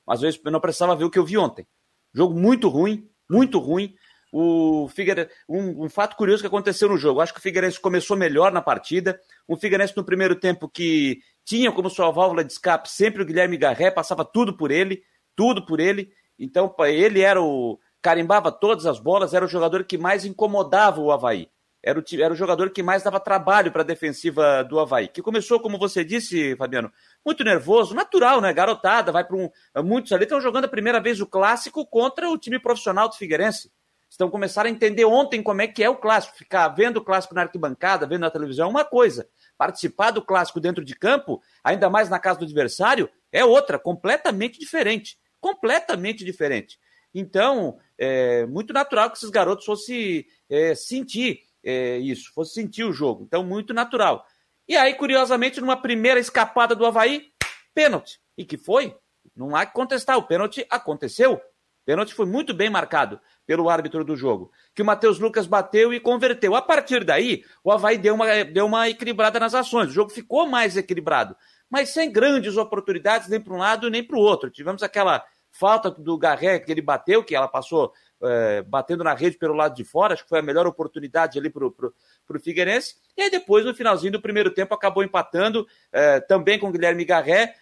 Mas 0.07 0.23
eu 0.23 0.33
não 0.51 0.61
precisava 0.61 0.97
ver 0.97 1.05
o 1.05 1.11
que 1.11 1.19
eu 1.19 1.27
vi 1.27 1.37
ontem. 1.37 1.67
Jogo 2.15 2.35
muito 2.35 2.69
ruim, 2.69 3.07
muito 3.29 3.59
ruim. 3.59 3.95
O 4.33 4.89
Figueirense, 4.89 5.31
um, 5.49 5.85
um, 5.85 5.89
fato 5.91 6.17
curioso 6.17 6.43
que 6.43 6.47
aconteceu 6.47 6.89
no 6.89 6.97
jogo. 6.97 7.21
Acho 7.21 7.35
que 7.35 7.41
o 7.41 7.43
Figueirense 7.43 7.79
começou 7.79 8.17
melhor 8.17 8.51
na 8.53 8.63
partida. 8.63 9.21
Um 9.49 9.57
Figueirense 9.57 9.97
no 9.97 10.05
primeiro 10.05 10.37
tempo 10.37 10.69
que 10.69 11.21
tinha 11.45 11.73
como 11.73 11.91
sua 11.91 12.11
válvula 12.11 12.45
de 12.45 12.53
escape 12.53 12.89
sempre 12.89 13.23
o 13.23 13.27
Guilherme 13.27 13.57
Garré, 13.57 13.91
passava 13.91 14.25
tudo 14.25 14.57
por 14.57 14.71
ele, 14.71 15.03
tudo 15.37 15.67
por 15.67 15.81
ele. 15.81 16.13
Então, 16.39 16.75
ele 16.87 17.21
era 17.21 17.43
o. 17.43 17.79
carimbava 18.03 18.51
todas 18.51 18.87
as 18.87 18.99
bolas, 18.99 19.35
era 19.35 19.45
o 19.45 19.49
jogador 19.49 19.85
que 19.85 19.99
mais 19.99 20.25
incomodava 20.25 21.01
o 21.01 21.11
Havaí. 21.11 21.49
Era 21.83 21.99
o, 21.99 22.05
era 22.21 22.33
o 22.33 22.37
jogador 22.37 22.71
que 22.71 22.83
mais 22.83 23.03
dava 23.03 23.19
trabalho 23.19 23.73
para 23.73 23.81
a 23.83 23.85
defensiva 23.85 24.63
do 24.63 24.79
Havaí. 24.79 25.09
Que 25.09 25.23
começou, 25.23 25.61
como 25.61 25.79
você 25.79 26.05
disse, 26.05 26.55
Fabiano, 26.57 26.93
muito 27.25 27.43
nervoso, 27.43 27.95
natural, 27.95 28.41
né? 28.41 28.53
Garotada, 28.53 29.11
vai 29.11 29.25
para 29.25 29.37
um. 29.37 29.51
Muitos 29.83 30.13
ali 30.13 30.25
estão 30.25 30.41
jogando 30.41 30.67
a 30.67 30.69
primeira 30.69 31.01
vez 31.01 31.21
o 31.21 31.27
clássico 31.27 31.87
contra 31.87 32.29
o 32.29 32.37
time 32.37 32.59
profissional 32.59 33.09
do 33.09 33.15
Figueirense 33.15 33.71
estão 34.11 34.29
começando 34.29 34.67
a 34.67 34.71
entender 34.71 35.05
ontem 35.05 35.43
como 35.43 35.63
é 35.63 35.69
que 35.69 35.83
é 35.83 35.89
o 35.89 35.97
clássico. 35.97 36.37
Ficar 36.37 36.69
vendo 36.69 36.97
o 36.97 37.05
clássico 37.05 37.35
na 37.35 37.43
arquibancada, 37.43 38.07
vendo 38.07 38.23
na 38.23 38.31
televisão 38.31 38.67
é 38.67 38.71
uma 38.71 38.85
coisa. 38.85 39.29
Participar 39.57 40.11
do 40.11 40.21
clássico 40.21 40.61
dentro 40.61 40.85
de 40.85 40.97
campo, 40.97 41.41
ainda 41.63 41.89
mais 41.89 42.09
na 42.09 42.19
casa 42.19 42.41
do 42.41 42.45
adversário, 42.45 43.09
é 43.31 43.45
outra, 43.45 43.79
completamente 43.79 44.59
diferente. 44.59 45.17
Completamente 45.41 46.25
diferente. 46.25 46.79
Então, 47.15 47.79
é 47.99 48.47
muito 48.47 48.73
natural 48.73 49.11
que 49.11 49.17
esses 49.17 49.31
garotos 49.31 49.65
fossem 49.65 50.25
é, 50.49 50.75
sentir 50.75 51.41
é, 51.63 51.99
isso, 51.99 52.33
fossem 52.33 52.65
sentir 52.65 52.85
o 52.85 52.93
jogo. 52.93 53.25
Então, 53.25 53.45
muito 53.45 53.75
natural. 53.75 54.25
E 54.69 54.77
aí, 54.77 54.95
curiosamente, 54.95 55.61
numa 55.61 55.77
primeira 55.77 56.21
escapada 56.21 56.75
do 56.75 56.87
Havaí, 56.87 57.33
pênalti. 57.75 58.21
E 58.39 58.45
que 58.45 58.57
foi? 58.57 58.97
Não 59.35 59.55
há 59.55 59.67
que 59.67 59.73
contestar. 59.73 60.17
O 60.17 60.23
pênalti 60.23 60.65
aconteceu. 60.71 61.41
Pênalti 61.85 62.15
foi 62.15 62.27
muito 62.27 62.55
bem 62.55 62.71
marcado 62.71 63.21
pelo 63.47 63.69
árbitro 63.69 64.05
do 64.05 64.17
jogo. 64.17 64.53
Que 64.75 64.83
o 64.83 64.85
Matheus 64.85 65.19
Lucas 65.19 65.47
bateu 65.47 65.93
e 65.93 65.99
converteu. 65.99 66.55
A 66.55 66.63
partir 66.63 67.05
daí, 67.05 67.43
o 67.65 67.73
Havaí 67.73 67.99
deu 67.99 68.15
uma, 68.15 68.45
deu 68.45 68.67
uma 68.67 68.89
equilibrada 68.89 69.41
nas 69.41 69.55
ações. 69.55 69.89
O 69.89 69.93
jogo 69.93 70.11
ficou 70.11 70.47
mais 70.47 70.77
equilibrado. 70.77 71.37
Mas 71.69 71.91
sem 71.91 72.13
grandes 72.13 72.57
oportunidades, 72.57 73.29
nem 73.29 73.41
para 73.41 73.55
um 73.55 73.59
lado 73.59 73.91
nem 73.91 74.05
para 74.05 74.17
o 74.17 74.21
outro. 74.21 74.51
Tivemos 74.51 74.83
aquela 74.83 75.25
falta 75.53 75.91
do 75.91 76.17
Garré 76.19 76.59
que 76.59 76.71
ele 76.71 76.83
bateu, 76.83 77.25
que 77.25 77.35
ela 77.35 77.49
passou 77.49 77.93
é, 78.23 78.63
batendo 78.63 79.05
na 79.05 79.15
rede 79.15 79.39
pelo 79.39 79.55
lado 79.55 79.75
de 79.75 79.85
fora. 79.85 80.15
Acho 80.15 80.23
que 80.23 80.29
foi 80.29 80.39
a 80.39 80.43
melhor 80.43 80.67
oportunidade 80.67 81.39
ali 81.39 81.51
para 81.51 81.67
o 81.67 82.41
Figueirense. 82.43 82.97
E 83.17 83.23
aí 83.23 83.31
depois, 83.31 83.65
no 83.65 83.75
finalzinho 83.75 84.13
do 84.13 84.23
primeiro 84.23 84.53
tempo, 84.53 84.75
acabou 84.75 85.03
empatando 85.03 85.67
é, 85.93 86.21
também 86.21 86.59
com 86.59 86.69
o 86.69 86.73
Guilherme 86.73 87.05
Garré 87.05 87.55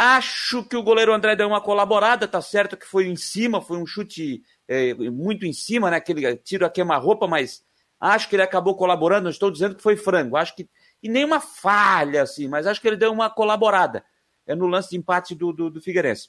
Acho 0.00 0.62
que 0.62 0.76
o 0.76 0.82
goleiro 0.82 1.12
André 1.12 1.34
deu 1.34 1.48
uma 1.48 1.60
colaborada, 1.60 2.28
tá 2.28 2.40
certo 2.40 2.76
que 2.76 2.86
foi 2.86 3.08
em 3.08 3.16
cima, 3.16 3.60
foi 3.60 3.78
um 3.78 3.84
chute 3.84 4.42
é, 4.68 4.94
muito 4.94 5.44
em 5.44 5.52
cima, 5.52 5.90
né? 5.90 5.96
Aquele 5.96 6.36
tiro 6.36 6.64
a 6.64 6.70
queima-roupa, 6.70 7.26
mas 7.26 7.64
acho 7.98 8.28
que 8.28 8.36
ele 8.36 8.44
acabou 8.44 8.76
colaborando. 8.76 9.24
Não 9.24 9.30
estou 9.30 9.50
dizendo 9.50 9.74
que 9.74 9.82
foi 9.82 9.96
frango, 9.96 10.36
acho 10.36 10.54
que. 10.54 10.70
E 11.02 11.08
nem 11.08 11.24
uma 11.24 11.40
falha, 11.40 12.22
assim, 12.22 12.46
mas 12.46 12.64
acho 12.64 12.80
que 12.80 12.86
ele 12.86 12.96
deu 12.96 13.12
uma 13.12 13.28
colaborada 13.28 14.04
é 14.46 14.54
no 14.54 14.66
lance 14.66 14.90
de 14.90 14.96
empate 14.96 15.34
do, 15.34 15.52
do, 15.52 15.68
do 15.68 15.82
Figueirense. 15.82 16.28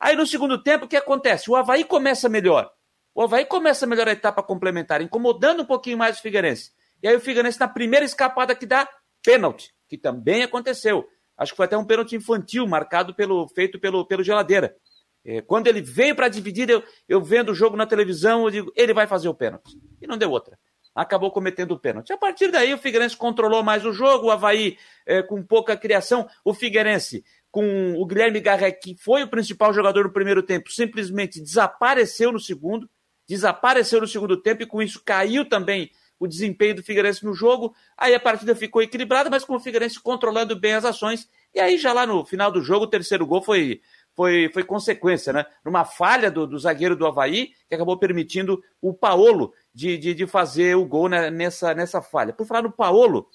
Aí 0.00 0.14
no 0.16 0.26
segundo 0.26 0.62
tempo, 0.62 0.84
o 0.84 0.88
que 0.88 0.96
acontece? 0.96 1.50
O 1.50 1.56
Havaí 1.56 1.84
começa 1.84 2.28
melhor. 2.28 2.70
O 3.14 3.22
Havaí 3.22 3.44
começa 3.44 3.86
melhor 3.86 4.08
a 4.08 4.12
etapa 4.12 4.42
complementar, 4.42 5.02
incomodando 5.02 5.62
um 5.62 5.66
pouquinho 5.66 5.98
mais 5.98 6.18
o 6.18 6.22
Figueirense. 6.22 6.70
E 7.02 7.08
aí 7.08 7.16
o 7.16 7.20
Figueirense, 7.20 7.58
na 7.58 7.68
primeira 7.68 8.04
escapada 8.04 8.54
que 8.54 8.66
dá, 8.66 8.88
pênalti, 9.24 9.74
que 9.88 9.98
também 9.98 10.42
aconteceu. 10.42 11.06
Acho 11.36 11.52
que 11.52 11.56
foi 11.56 11.66
até 11.66 11.76
um 11.76 11.84
pênalti 11.84 12.16
infantil 12.16 12.66
marcado 12.66 13.14
pelo 13.14 13.48
feito 13.48 13.78
pelo, 13.78 14.06
pelo 14.06 14.24
Geladeira. 14.24 14.76
É, 15.24 15.40
quando 15.40 15.66
ele 15.66 15.80
veio 15.80 16.14
para 16.16 16.28
dividir, 16.28 16.70
eu, 16.70 16.82
eu 17.08 17.22
vendo 17.22 17.50
o 17.50 17.54
jogo 17.54 17.76
na 17.76 17.86
televisão, 17.86 18.44
eu 18.44 18.50
digo, 18.50 18.72
ele 18.74 18.94
vai 18.94 19.06
fazer 19.06 19.28
o 19.28 19.34
pênalti. 19.34 19.76
E 20.00 20.06
não 20.06 20.16
deu 20.16 20.30
outra. 20.30 20.58
Acabou 20.94 21.30
cometendo 21.30 21.72
o 21.72 21.78
pênalti. 21.78 22.12
A 22.12 22.16
partir 22.16 22.50
daí, 22.50 22.74
o 22.74 22.78
Figueirense 22.78 23.16
controlou 23.16 23.62
mais 23.62 23.84
o 23.84 23.92
jogo, 23.92 24.26
o 24.26 24.30
Havaí 24.30 24.76
é, 25.06 25.22
com 25.22 25.40
pouca 25.44 25.76
criação. 25.76 26.28
O 26.44 26.52
Figueirense, 26.52 27.24
com 27.50 27.94
o 27.96 28.06
Guilherme 28.06 28.40
Garré, 28.40 28.72
que 28.72 28.96
foi 28.96 29.22
o 29.22 29.28
principal 29.28 29.72
jogador 29.72 30.04
do 30.04 30.12
primeiro 30.12 30.42
tempo, 30.42 30.70
simplesmente 30.70 31.40
desapareceu 31.40 32.32
no 32.32 32.40
segundo. 32.40 32.88
Desapareceu 33.26 34.00
no 34.00 34.06
segundo 34.06 34.40
tempo 34.40 34.62
e 34.62 34.66
com 34.66 34.82
isso 34.82 35.02
caiu 35.04 35.46
também 35.46 35.90
o 36.18 36.26
desempenho 36.26 36.76
do 36.76 36.82
Figueirense 36.82 37.24
no 37.24 37.32
jogo. 37.32 37.74
Aí 37.96 38.14
a 38.14 38.20
partida 38.20 38.54
ficou 38.54 38.82
equilibrada, 38.82 39.30
mas 39.30 39.44
com 39.44 39.54
o 39.54 39.60
Figueirense 39.60 40.00
controlando 40.00 40.58
bem 40.58 40.74
as 40.74 40.84
ações. 40.84 41.28
E 41.54 41.60
aí, 41.60 41.78
já 41.78 41.92
lá 41.92 42.06
no 42.06 42.24
final 42.24 42.50
do 42.50 42.62
jogo, 42.62 42.84
o 42.84 42.88
terceiro 42.88 43.26
gol 43.26 43.42
foi, 43.42 43.80
foi, 44.14 44.50
foi 44.52 44.64
consequência, 44.64 45.32
né? 45.32 45.46
Numa 45.64 45.84
falha 45.84 46.30
do, 46.30 46.46
do 46.46 46.58
zagueiro 46.58 46.96
do 46.96 47.06
Havaí, 47.06 47.52
que 47.68 47.74
acabou 47.74 47.96
permitindo 47.98 48.62
o 48.80 48.92
Paolo 48.92 49.52
de, 49.72 49.96
de, 49.96 50.14
de 50.14 50.26
fazer 50.26 50.76
o 50.76 50.84
gol 50.84 51.08
nessa, 51.08 51.72
nessa 51.74 52.02
falha. 52.02 52.32
Por 52.32 52.46
falar 52.46 52.62
no 52.62 52.72
Paolo, 52.72 53.28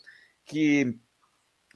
que 0.45 0.99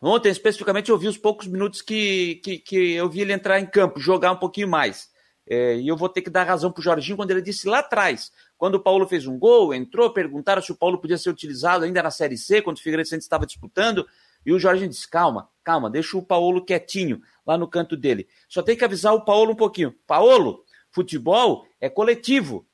ontem 0.01 0.29
especificamente 0.29 0.89
eu 0.89 0.97
vi 0.97 1.07
os 1.07 1.17
poucos 1.17 1.47
minutos 1.47 1.81
que, 1.81 2.35
que, 2.43 2.59
que 2.59 2.93
eu 2.93 3.09
vi 3.09 3.21
ele 3.21 3.33
entrar 3.33 3.59
em 3.59 3.65
campo, 3.65 3.99
jogar 3.99 4.31
um 4.31 4.37
pouquinho 4.37 4.67
mais. 4.67 5.09
É, 5.49 5.77
e 5.77 5.87
eu 5.87 5.95
vou 5.95 6.09
ter 6.09 6.21
que 6.21 6.29
dar 6.29 6.43
razão 6.43 6.71
para 6.71 6.81
o 6.81 6.83
Jorginho 6.83 7.15
quando 7.15 7.31
ele 7.31 7.41
disse 7.41 7.67
lá 7.67 7.79
atrás, 7.79 8.31
quando 8.57 8.75
o 8.75 8.79
Paulo 8.83 9.07
fez 9.07 9.25
um 9.25 9.39
gol, 9.39 9.73
entrou, 9.73 10.11
perguntaram 10.11 10.61
se 10.61 10.71
o 10.73 10.75
Paulo 10.75 10.99
podia 10.99 11.17
ser 11.17 11.29
utilizado 11.29 11.85
ainda 11.85 12.03
na 12.03 12.11
Série 12.11 12.37
C, 12.37 12.61
quando 12.61 12.77
o 12.77 12.81
Figueirense 12.81 13.15
estava 13.15 13.45
disputando, 13.45 14.05
e 14.45 14.51
o 14.51 14.59
Jorginho 14.59 14.89
disse: 14.89 15.09
calma, 15.09 15.49
calma, 15.63 15.89
deixa 15.89 16.17
o 16.17 16.23
Paulo 16.23 16.63
quietinho 16.65 17.21
lá 17.45 17.57
no 17.57 17.67
canto 17.67 17.95
dele. 17.95 18.27
Só 18.49 18.61
tem 18.61 18.75
que 18.75 18.83
avisar 18.83 19.13
o 19.13 19.23
Paulo 19.23 19.53
um 19.53 19.55
pouquinho. 19.55 19.95
Paulo, 20.05 20.65
futebol 20.91 21.65
é 21.79 21.89
coletivo. 21.89 22.67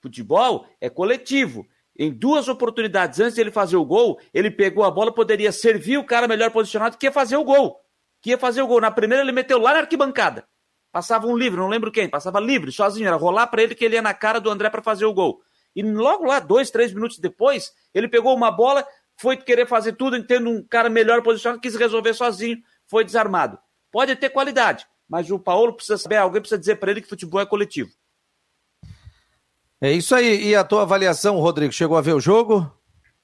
Futebol 0.00 0.66
é 0.80 0.90
coletivo. 0.90 1.66
Em 1.98 2.12
duas 2.12 2.46
oportunidades 2.46 3.18
antes 3.18 3.34
de 3.34 3.40
ele 3.40 3.50
fazer 3.50 3.76
o 3.76 3.84
gol, 3.84 4.20
ele 4.32 4.50
pegou 4.50 4.84
a 4.84 4.90
bola, 4.90 5.12
poderia 5.12 5.50
servir 5.50 5.98
o 5.98 6.04
cara 6.04 6.28
melhor 6.28 6.50
posicionado 6.52 6.96
que 6.96 7.06
ia 7.06 7.12
fazer 7.12 7.36
o 7.36 7.44
gol. 7.44 7.80
Que 8.22 8.30
ia 8.30 8.38
fazer 8.38 8.62
o 8.62 8.68
gol. 8.68 8.80
Na 8.80 8.90
primeira 8.90 9.24
ele 9.24 9.32
meteu 9.32 9.58
lá 9.58 9.72
na 9.72 9.80
arquibancada. 9.80 10.46
Passava 10.92 11.26
um 11.26 11.36
livre, 11.36 11.58
não 11.58 11.68
lembro 11.68 11.92
quem, 11.92 12.08
passava 12.08 12.40
livre, 12.40 12.72
sozinho, 12.72 13.06
era 13.06 13.16
rolar 13.16 13.46
para 13.48 13.62
ele 13.62 13.74
que 13.74 13.84
ele 13.84 13.96
ia 13.96 14.02
na 14.02 14.14
cara 14.14 14.40
do 14.40 14.50
André 14.50 14.70
para 14.70 14.82
fazer 14.82 15.04
o 15.04 15.12
gol. 15.12 15.42
E 15.76 15.82
logo 15.82 16.24
lá, 16.24 16.40
dois, 16.40 16.70
três 16.70 16.94
minutos 16.94 17.18
depois, 17.18 17.72
ele 17.92 18.08
pegou 18.08 18.34
uma 18.34 18.50
bola, 18.50 18.86
foi 19.16 19.36
querer 19.36 19.66
fazer 19.66 19.92
tudo, 19.92 20.20
tendo 20.24 20.48
um 20.48 20.66
cara 20.66 20.88
melhor 20.88 21.22
posicionado, 21.22 21.60
quis 21.60 21.76
resolver 21.76 22.14
sozinho, 22.14 22.58
foi 22.86 23.04
desarmado. 23.04 23.58
Pode 23.92 24.16
ter 24.16 24.30
qualidade, 24.30 24.86
mas 25.08 25.30
o 25.30 25.38
Paulo 25.38 25.74
precisa 25.74 25.98
saber, 25.98 26.16
alguém 26.16 26.40
precisa 26.40 26.58
dizer 26.58 26.76
para 26.76 26.90
ele 26.90 27.02
que 27.02 27.08
futebol 27.08 27.40
é 27.40 27.46
coletivo. 27.46 27.90
É 29.80 29.92
isso 29.92 30.14
aí. 30.14 30.48
E 30.48 30.54
a 30.56 30.64
tua 30.64 30.82
avaliação, 30.82 31.38
Rodrigo? 31.38 31.72
Chegou 31.72 31.96
a 31.96 32.00
ver 32.00 32.14
o 32.14 32.20
jogo? 32.20 32.70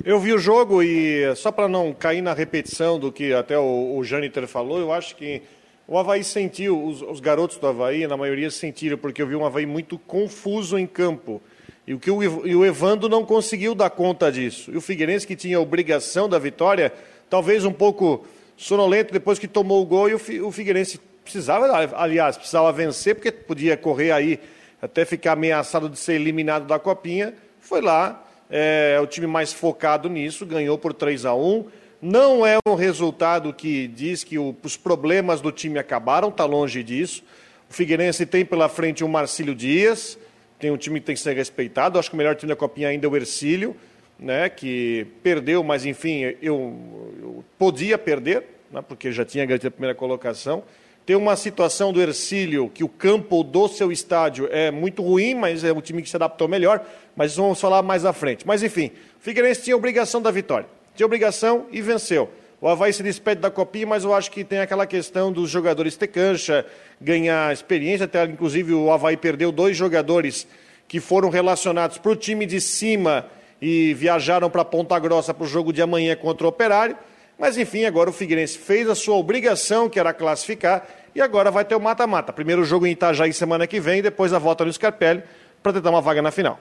Eu 0.04 0.20
vi 0.20 0.32
o 0.32 0.38
jogo 0.38 0.82
e 0.82 1.34
só 1.34 1.50
para 1.50 1.66
não 1.66 1.92
cair 1.92 2.22
na 2.22 2.32
repetição 2.32 2.98
do 2.98 3.10
que 3.10 3.32
até 3.32 3.58
o, 3.58 3.96
o 3.96 4.04
Janiter 4.04 4.46
falou, 4.46 4.78
eu 4.78 4.92
acho 4.92 5.16
que 5.16 5.42
o 5.88 5.98
Havaí 5.98 6.22
sentiu, 6.22 6.82
os, 6.82 7.02
os, 7.02 7.20
garotos 7.20 7.58
do 7.58 7.66
Havaí, 7.66 8.06
na 8.06 8.16
maioria 8.16 8.50
sentiram, 8.50 8.96
porque 8.96 9.20
eu 9.20 9.26
vi 9.26 9.34
um 9.34 9.44
Havaí 9.44 9.66
muito 9.66 9.98
confuso 9.98 10.78
em 10.78 10.86
campo. 10.86 11.42
E 11.86 11.92
o 11.92 11.98
que 11.98 12.10
o, 12.10 12.46
e 12.46 12.54
o 12.54 12.64
Evando 12.64 13.08
não 13.08 13.24
conseguiu 13.24 13.74
dar 13.74 13.90
conta 13.90 14.30
disso. 14.30 14.70
E 14.70 14.76
o 14.76 14.80
Figueirense, 14.80 15.26
que 15.26 15.36
tinha 15.36 15.58
a 15.58 15.60
obrigação 15.60 16.28
da 16.28 16.38
vitória, 16.38 16.92
talvez 17.28 17.64
um 17.64 17.72
pouco 17.72 18.26
sonolento 18.56 19.12
depois 19.12 19.38
que 19.38 19.48
tomou 19.48 19.82
o 19.82 19.86
gol, 19.86 20.08
e 20.08 20.14
o, 20.14 20.46
o 20.46 20.52
Figueirense 20.52 21.00
precisava, 21.22 21.66
aliás, 21.96 22.36
precisava 22.36 22.72
vencer, 22.72 23.14
porque 23.14 23.32
podia 23.32 23.76
correr 23.76 24.12
aí 24.12 24.38
até 24.84 25.04
ficar 25.04 25.32
ameaçado 25.32 25.88
de 25.88 25.98
ser 25.98 26.14
eliminado 26.14 26.66
da 26.66 26.78
Copinha. 26.78 27.34
Foi 27.58 27.80
lá, 27.80 28.24
é, 28.50 28.98
o 29.02 29.06
time 29.06 29.26
mais 29.26 29.52
focado 29.52 30.08
nisso, 30.08 30.44
ganhou 30.44 30.76
por 30.76 30.92
3 30.92 31.24
a 31.24 31.34
1 31.34 31.64
não 32.04 32.46
é 32.46 32.58
um 32.68 32.74
resultado 32.74 33.50
que 33.50 33.88
diz 33.88 34.22
que 34.22 34.38
o, 34.38 34.54
os 34.62 34.76
problemas 34.76 35.40
do 35.40 35.50
time 35.50 35.78
acabaram, 35.78 36.28
está 36.28 36.44
longe 36.44 36.82
disso. 36.82 37.22
O 37.70 37.72
Figueirense 37.72 38.26
tem 38.26 38.44
pela 38.44 38.68
frente 38.68 39.02
o 39.02 39.08
Marcílio 39.08 39.54
Dias, 39.54 40.18
tem 40.58 40.70
um 40.70 40.76
time 40.76 41.00
que 41.00 41.06
tem 41.06 41.14
que 41.14 41.20
ser 41.22 41.34
respeitado. 41.34 41.98
Acho 41.98 42.10
que 42.10 42.14
o 42.14 42.18
melhor 42.18 42.36
time 42.36 42.50
da 42.50 42.56
Copinha 42.56 42.88
ainda 42.88 43.06
é 43.06 43.08
o 43.08 43.16
Ercílio, 43.16 43.74
né, 44.18 44.50
que 44.50 45.06
perdeu, 45.22 45.64
mas 45.64 45.86
enfim, 45.86 46.20
eu, 46.42 46.76
eu 47.22 47.44
podia 47.58 47.96
perder, 47.96 48.44
né, 48.70 48.82
porque 48.86 49.10
já 49.10 49.24
tinha 49.24 49.46
garantido 49.46 49.68
a 49.68 49.70
primeira 49.70 49.94
colocação. 49.94 50.62
Tem 51.04 51.16
uma 51.16 51.36
situação 51.36 51.92
do 51.92 52.00
Ercílio 52.00 52.70
que 52.72 52.82
o 52.82 52.88
campo 52.88 53.42
do 53.42 53.68
seu 53.68 53.92
estádio 53.92 54.48
é 54.50 54.70
muito 54.70 55.02
ruim, 55.02 55.34
mas 55.34 55.62
é 55.62 55.72
um 55.72 55.80
time 55.80 56.00
que 56.02 56.08
se 56.08 56.16
adaptou 56.16 56.48
melhor. 56.48 56.84
Mas 57.14 57.36
vamos 57.36 57.60
falar 57.60 57.82
mais 57.82 58.04
à 58.04 58.12
frente. 58.12 58.46
Mas 58.46 58.62
enfim, 58.62 58.90
o 59.18 59.20
Figueirense 59.20 59.62
tinha 59.62 59.76
obrigação 59.76 60.22
da 60.22 60.30
vitória 60.30 60.66
tinha 60.94 61.06
obrigação 61.06 61.66
e 61.72 61.80
venceu. 61.80 62.30
O 62.60 62.68
Havaí 62.68 62.92
se 62.92 63.02
despede 63.02 63.40
da 63.40 63.50
Copinha, 63.50 63.86
mas 63.86 64.04
eu 64.04 64.14
acho 64.14 64.30
que 64.30 64.44
tem 64.44 64.60
aquela 64.60 64.86
questão 64.86 65.30
dos 65.30 65.50
jogadores 65.50 65.96
ter 65.96 66.06
cancha, 66.06 66.64
ganhar 67.00 67.52
experiência. 67.52 68.04
Até, 68.04 68.24
inclusive, 68.24 68.72
o 68.72 68.90
Havaí 68.90 69.16
perdeu 69.16 69.52
dois 69.52 69.76
jogadores 69.76 70.46
que 70.88 71.00
foram 71.00 71.28
relacionados 71.28 71.98
para 71.98 72.12
o 72.12 72.16
time 72.16 72.46
de 72.46 72.60
cima 72.60 73.26
e 73.60 73.92
viajaram 73.94 74.48
para 74.48 74.64
Ponta 74.64 74.98
Grossa 74.98 75.34
para 75.34 75.44
o 75.44 75.48
jogo 75.48 75.72
de 75.72 75.82
amanhã 75.82 76.16
contra 76.16 76.46
o 76.46 76.48
Operário. 76.48 76.96
Mas 77.38 77.58
enfim, 77.58 77.84
agora 77.84 78.10
o 78.10 78.12
Figueirense 78.12 78.58
fez 78.58 78.88
a 78.88 78.94
sua 78.94 79.16
obrigação, 79.16 79.88
que 79.88 79.98
era 79.98 80.14
classificar, 80.14 80.86
e 81.14 81.20
agora 81.20 81.50
vai 81.50 81.64
ter 81.64 81.74
o 81.74 81.80
mata-mata. 81.80 82.32
Primeiro 82.32 82.64
jogo 82.64 82.86
em 82.86 82.92
Itajaí 82.92 83.32
semana 83.32 83.66
que 83.66 83.80
vem, 83.80 84.02
depois 84.02 84.32
a 84.32 84.38
volta 84.38 84.64
no 84.64 84.72
Scarpelli 84.72 85.22
para 85.62 85.72
tentar 85.72 85.90
uma 85.90 86.00
vaga 86.00 86.22
na 86.22 86.30
final. 86.30 86.58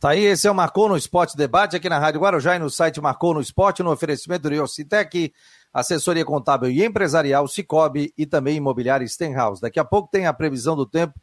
Tá 0.00 0.10
aí, 0.10 0.24
esse 0.24 0.46
é 0.46 0.50
o 0.50 0.54
Marcou 0.54 0.88
no 0.88 0.96
Esporte 0.96 1.36
Debate 1.36 1.76
aqui 1.76 1.88
na 1.88 1.98
Rádio 1.98 2.20
Guarujá 2.20 2.54
e 2.54 2.58
no 2.58 2.70
site 2.70 3.00
Marcou 3.00 3.34
no 3.34 3.40
Esporte, 3.40 3.82
no 3.82 3.90
oferecimento 3.90 4.48
do 4.48 4.54
Iocitec, 4.54 5.32
assessoria 5.72 6.24
contábil 6.24 6.70
e 6.70 6.84
empresarial, 6.84 7.48
Cicobi 7.48 8.12
e 8.16 8.24
também 8.24 8.56
imobiliária 8.56 9.06
Stenhouse. 9.06 9.60
Daqui 9.60 9.80
a 9.80 9.84
pouco 9.84 10.08
tem 10.10 10.26
a 10.26 10.32
previsão 10.32 10.76
do 10.76 10.86
tempo 10.86 11.14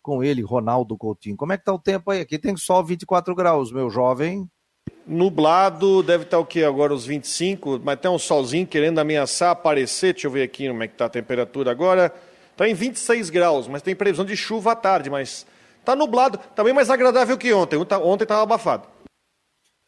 com 0.00 0.22
ele, 0.22 0.42
Ronaldo 0.42 0.96
Coutinho. 0.96 1.36
Como 1.36 1.52
é 1.52 1.58
que 1.58 1.64
tá 1.64 1.72
o 1.72 1.78
tempo 1.78 2.10
aí? 2.10 2.20
Aqui 2.20 2.38
tem 2.38 2.56
sol 2.56 2.84
24 2.84 3.34
graus, 3.34 3.72
meu 3.72 3.90
jovem. 3.90 4.48
Nublado, 5.06 6.04
deve 6.04 6.22
estar 6.22 6.38
o 6.38 6.46
quê? 6.46 6.62
Agora 6.62 6.94
os 6.94 7.04
25, 7.04 7.80
mas 7.82 7.98
tem 7.98 8.08
um 8.08 8.18
solzinho 8.18 8.64
querendo 8.64 9.00
ameaçar 9.00 9.50
aparecer. 9.50 10.12
Deixa 10.12 10.28
eu 10.28 10.30
ver 10.30 10.44
aqui 10.44 10.68
como 10.68 10.84
é 10.84 10.86
que 10.86 10.94
está 10.94 11.06
a 11.06 11.10
temperatura 11.10 11.70
agora. 11.70 12.14
Está 12.52 12.68
em 12.68 12.74
26 12.74 13.28
graus, 13.28 13.66
mas 13.66 13.82
tem 13.82 13.96
previsão 13.96 14.24
de 14.24 14.36
chuva 14.36 14.70
à 14.70 14.76
tarde, 14.76 15.10
mas 15.10 15.46
está 15.80 15.96
nublado. 15.96 16.38
Está 16.38 16.62
bem 16.62 16.72
mais 16.72 16.90
agradável 16.90 17.36
que 17.36 17.52
ontem. 17.52 17.76
Ontem 17.76 18.22
estava 18.22 18.42
abafado. 18.42 18.86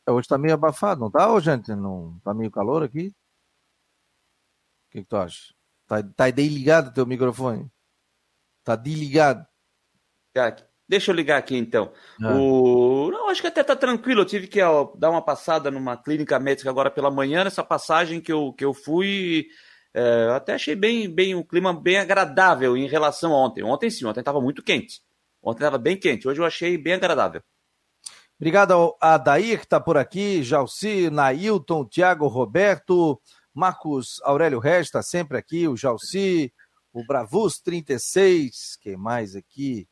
É, 0.09 0.11
hoje 0.11 0.25
está 0.25 0.37
meio 0.37 0.55
abafado, 0.55 1.01
não 1.01 1.07
está, 1.07 1.39
gente? 1.39 1.73
Não 1.73 2.17
está 2.19 2.35
meio 2.35 2.51
calor 2.51 2.83
aqui? 2.83 3.09
O 3.09 4.91
que, 4.91 5.03
que 5.03 5.09
tu 5.09 5.17
acha? 5.17 5.55
Está 5.83 6.03
tá 6.03 6.31
desligado 6.31 6.91
o 6.91 6.93
teu 6.93 7.07
microfone? 7.07 7.71
Está 8.59 8.75
desligado. 8.75 9.47
Deixa 10.93 11.11
eu 11.11 11.15
ligar 11.15 11.39
aqui 11.39 11.57
então. 11.57 11.91
Ah. 12.23 12.35
O... 12.35 13.11
Não, 13.11 13.31
acho 13.31 13.41
que 13.41 13.47
até 13.47 13.65
tá 13.65 13.75
tranquilo. 13.75 14.21
Eu 14.21 14.27
tive 14.27 14.47
que 14.47 14.61
ó, 14.61 14.93
dar 14.95 15.09
uma 15.09 15.25
passada 15.25 15.71
numa 15.71 15.97
clínica 15.97 16.39
médica 16.39 16.69
agora 16.69 16.91
pela 16.91 17.11
manhã. 17.11 17.45
Nessa 17.45 17.65
passagem 17.65 18.21
que 18.21 18.31
eu, 18.31 18.53
que 18.53 18.63
eu 18.63 18.75
fui, 18.75 19.47
é, 19.95 20.29
até 20.37 20.53
achei 20.53 20.77
bem, 20.77 21.09
bem 21.09 21.35
um 21.35 21.43
clima 21.43 21.73
bem 21.73 21.97
agradável 21.97 22.77
em 22.77 22.87
relação 22.87 23.33
a 23.33 23.39
ontem. 23.39 23.65
Ontem 23.65 23.89
sim, 23.89 24.05
ontem 24.05 24.21
estava 24.21 24.39
muito 24.39 24.63
quente. 24.63 25.01
Ontem 25.43 25.61
estava 25.61 25.79
bem 25.79 25.97
quente. 25.97 26.29
Hoje 26.29 26.43
eu 26.43 26.45
achei 26.45 26.77
bem 26.77 26.93
agradável. 26.93 27.41
Obrigado 28.39 28.73
ao 28.73 28.99
Adair, 29.01 29.61
que 29.61 29.65
está 29.65 29.81
por 29.81 29.97
aqui, 29.97 30.43
Jalci, 30.43 31.09
Nailton, 31.09 31.87
Tiago 31.87 32.27
Roberto, 32.27 33.19
Marcos 33.55 34.21
Aurélio 34.25 34.59
Reis 34.59 34.89
está 34.89 35.01
sempre 35.01 35.39
aqui, 35.39 35.67
o 35.67 35.75
Jalci, 35.75 36.53
o 36.93 37.03
Bravus 37.07 37.63
36, 37.63 38.77
quem 38.83 38.95
mais 38.95 39.35
aqui? 39.35 39.89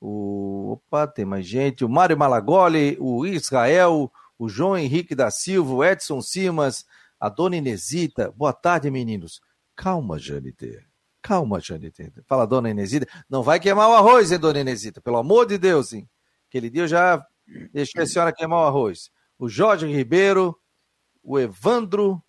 O, 0.00 0.72
opa, 0.72 1.06
tem 1.06 1.24
mais 1.24 1.46
gente. 1.46 1.84
O 1.84 1.88
Mário 1.88 2.16
Malagoli, 2.16 2.96
o 2.98 3.26
Israel, 3.26 4.10
o 4.38 4.48
João 4.48 4.78
Henrique 4.78 5.14
da 5.14 5.30
Silva, 5.30 5.74
o 5.74 5.84
Edson 5.84 6.22
Simas, 6.22 6.86
a 7.18 7.28
dona 7.28 7.56
Inesita. 7.56 8.32
Boa 8.34 8.52
tarde, 8.52 8.90
meninos. 8.90 9.40
Calma, 9.76 10.18
Janite. 10.18 10.86
Calma, 11.20 11.60
Janite. 11.60 12.10
Fala, 12.26 12.46
dona 12.46 12.70
Inesita. 12.70 13.06
Não 13.28 13.42
vai 13.42 13.60
queimar 13.60 13.90
o 13.90 13.94
arroz, 13.94 14.32
hein, 14.32 14.38
dona 14.38 14.60
Inesita? 14.60 15.00
Pelo 15.00 15.18
amor 15.18 15.46
de 15.46 15.58
Deus, 15.58 15.92
hein? 15.92 16.08
Aquele 16.48 16.70
dia 16.70 16.82
eu 16.82 16.88
já 16.88 17.24
deixei 17.72 18.02
a 18.02 18.06
senhora 18.06 18.32
queimar 18.32 18.60
o 18.60 18.66
arroz. 18.66 19.10
O 19.38 19.48
Jorge 19.48 19.86
Ribeiro, 19.86 20.58
o 21.22 21.38
Evandro, 21.38 22.22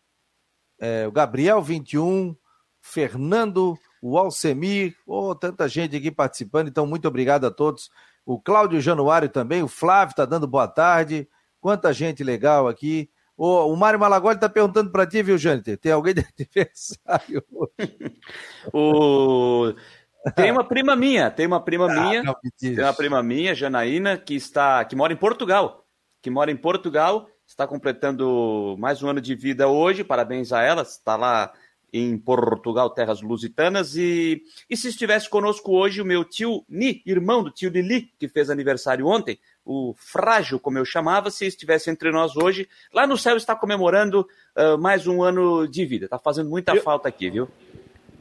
é, 0.79 1.07
o 1.07 1.11
Gabriel 1.11 1.61
21, 1.61 2.35
Fernando 2.81 3.77
o 4.01 4.17
Alcemir, 4.17 4.95
oh, 5.05 5.35
tanta 5.35 5.69
gente 5.69 5.95
aqui 5.95 6.09
participando, 6.09 6.67
então 6.67 6.87
muito 6.87 7.07
obrigado 7.07 7.45
a 7.45 7.51
todos. 7.51 7.91
O 8.25 8.39
Cláudio 8.39 8.81
Januário 8.81 9.29
também, 9.29 9.61
o 9.61 9.67
Flávio 9.67 10.11
está 10.11 10.25
dando 10.25 10.47
boa 10.47 10.67
tarde, 10.67 11.27
quanta 11.59 11.93
gente 11.93 12.23
legal 12.23 12.67
aqui. 12.67 13.09
Oh, 13.37 13.71
o 13.71 13.75
Mário 13.75 13.99
Malagoli 13.99 14.35
está 14.35 14.49
perguntando 14.49 14.91
para 14.91 15.05
ti, 15.05 15.21
viu, 15.21 15.37
Jâniter? 15.37 15.77
Tem 15.77 15.91
alguém 15.91 16.15
de 16.15 16.25
aniversário 16.37 17.43
hoje? 17.51 18.19
o... 18.73 19.73
Tem 20.35 20.51
uma 20.51 20.63
prima 20.63 20.95
minha, 20.95 21.31
tem 21.31 21.47
uma 21.47 21.59
prima 21.59 21.91
ah, 21.91 22.01
minha, 22.01 22.23
não, 22.23 22.35
tem 22.59 22.77
uma 22.79 22.93
prima 22.93 23.23
minha, 23.23 23.55
Janaína, 23.55 24.17
que 24.17 24.35
está, 24.35 24.85
que 24.85 24.95
mora 24.95 25.11
em 25.11 25.15
Portugal, 25.15 25.83
que 26.21 26.29
mora 26.29 26.51
em 26.51 26.55
Portugal, 26.55 27.27
está 27.47 27.65
completando 27.65 28.75
mais 28.77 29.01
um 29.01 29.09
ano 29.09 29.19
de 29.19 29.33
vida 29.33 29.67
hoje, 29.67 30.03
parabéns 30.03 30.53
a 30.53 30.61
ela, 30.61 30.83
está 30.83 31.15
lá 31.15 31.51
em 31.93 32.17
Portugal, 32.17 32.89
terras 32.89 33.21
lusitanas. 33.21 33.95
E, 33.95 34.41
e 34.69 34.77
se 34.77 34.87
estivesse 34.87 35.29
conosco 35.29 35.75
hoje 35.75 36.01
o 36.01 36.05
meu 36.05 36.23
tio 36.23 36.63
Ni, 36.69 37.01
irmão 37.05 37.43
do 37.43 37.51
tio 37.51 37.69
Lili, 37.69 38.09
que 38.17 38.27
fez 38.27 38.49
aniversário 38.49 39.07
ontem, 39.07 39.37
o 39.65 39.93
frágil, 39.97 40.59
como 40.59 40.77
eu 40.77 40.85
chamava, 40.85 41.29
se 41.29 41.45
estivesse 41.45 41.89
entre 41.89 42.11
nós 42.11 42.35
hoje, 42.35 42.67
lá 42.93 43.05
no 43.05 43.17
céu 43.17 43.35
está 43.37 43.55
comemorando 43.55 44.27
uh, 44.55 44.77
mais 44.77 45.05
um 45.05 45.21
ano 45.21 45.67
de 45.67 45.85
vida. 45.85 46.05
Está 46.05 46.17
fazendo 46.17 46.49
muita 46.49 46.73
eu, 46.73 46.81
falta 46.81 47.09
aqui, 47.09 47.29
viu? 47.29 47.47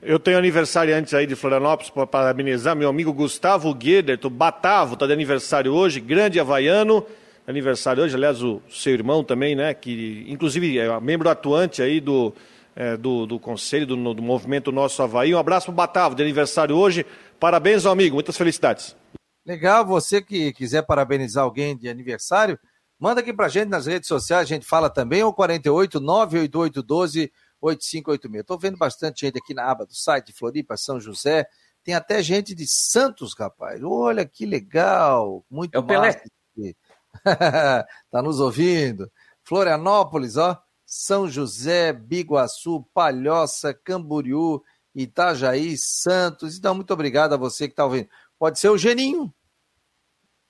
Eu 0.02 0.18
tenho 0.18 0.38
aniversário 0.38 0.94
antes 0.94 1.14
aí 1.14 1.26
de 1.26 1.36
Florianópolis 1.36 1.90
para 1.90 2.06
parabenizar 2.06 2.74
meu 2.74 2.88
amigo 2.88 3.12
Gustavo 3.12 3.72
Gueder, 3.74 4.18
do 4.18 4.30
Batavo, 4.30 4.94
está 4.94 5.06
de 5.06 5.12
aniversário 5.12 5.72
hoje, 5.72 6.00
grande 6.00 6.40
havaiano. 6.40 7.06
Aniversário 7.46 8.02
hoje, 8.02 8.14
aliás, 8.14 8.42
o 8.42 8.60
seu 8.70 8.92
irmão 8.92 9.24
também, 9.24 9.56
né? 9.56 9.74
Que 9.74 10.24
inclusive 10.28 10.78
é 10.78 11.00
membro 11.00 11.28
atuante 11.28 11.82
aí 11.82 12.00
do, 12.00 12.32
é, 12.80 12.96
do, 12.96 13.26
do 13.26 13.38
Conselho, 13.38 13.86
do, 13.86 14.14
do 14.14 14.22
Movimento 14.22 14.72
Nosso 14.72 15.02
Havaí. 15.02 15.34
Um 15.34 15.38
abraço 15.38 15.66
para 15.66 15.72
o 15.72 15.76
Batavo, 15.76 16.14
de 16.14 16.22
aniversário 16.22 16.74
hoje. 16.74 17.04
Parabéns, 17.38 17.82
meu 17.82 17.92
amigo, 17.92 18.14
muitas 18.14 18.38
felicidades. 18.38 18.96
Legal, 19.44 19.84
você 19.84 20.22
que 20.22 20.50
quiser 20.54 20.80
parabenizar 20.86 21.44
alguém 21.44 21.76
de 21.76 21.90
aniversário, 21.90 22.58
manda 22.98 23.20
aqui 23.20 23.34
para 23.34 23.48
gente 23.48 23.68
nas 23.68 23.84
redes 23.84 24.08
sociais, 24.08 24.44
a 24.44 24.48
gente 24.48 24.64
fala 24.64 24.88
também, 24.88 25.22
ou 25.22 25.30
48 25.30 26.00
988 26.00 26.82
12 26.82 27.30
8586. 27.60 28.40
Estou 28.40 28.58
vendo 28.58 28.78
bastante 28.78 29.26
gente 29.26 29.36
aqui 29.36 29.52
na 29.52 29.70
aba 29.70 29.84
do 29.84 29.94
site, 29.94 30.32
Floripa, 30.32 30.74
São 30.78 30.98
José. 30.98 31.46
Tem 31.84 31.94
até 31.94 32.22
gente 32.22 32.54
de 32.54 32.66
Santos, 32.66 33.34
rapaz. 33.38 33.78
Olha 33.84 34.24
que 34.24 34.46
legal. 34.46 35.44
Muito 35.50 35.74
é 35.74 35.78
o 35.78 35.82
Pelé. 35.82 36.22
tá 38.10 38.22
nos 38.22 38.40
ouvindo. 38.40 39.10
Florianópolis, 39.44 40.38
ó. 40.38 40.58
São 40.90 41.28
José, 41.28 41.92
Biguaçu, 41.92 42.84
Palhoça, 42.92 43.72
Camboriú, 43.72 44.60
Itajaí, 44.92 45.76
Santos. 45.76 46.58
Então, 46.58 46.74
muito 46.74 46.92
obrigado 46.92 47.32
a 47.32 47.36
você 47.36 47.68
que 47.68 47.74
está 47.74 47.84
ouvindo. 47.84 48.08
Pode 48.36 48.58
ser 48.58 48.70
o 48.70 48.76
Geninho. 48.76 49.32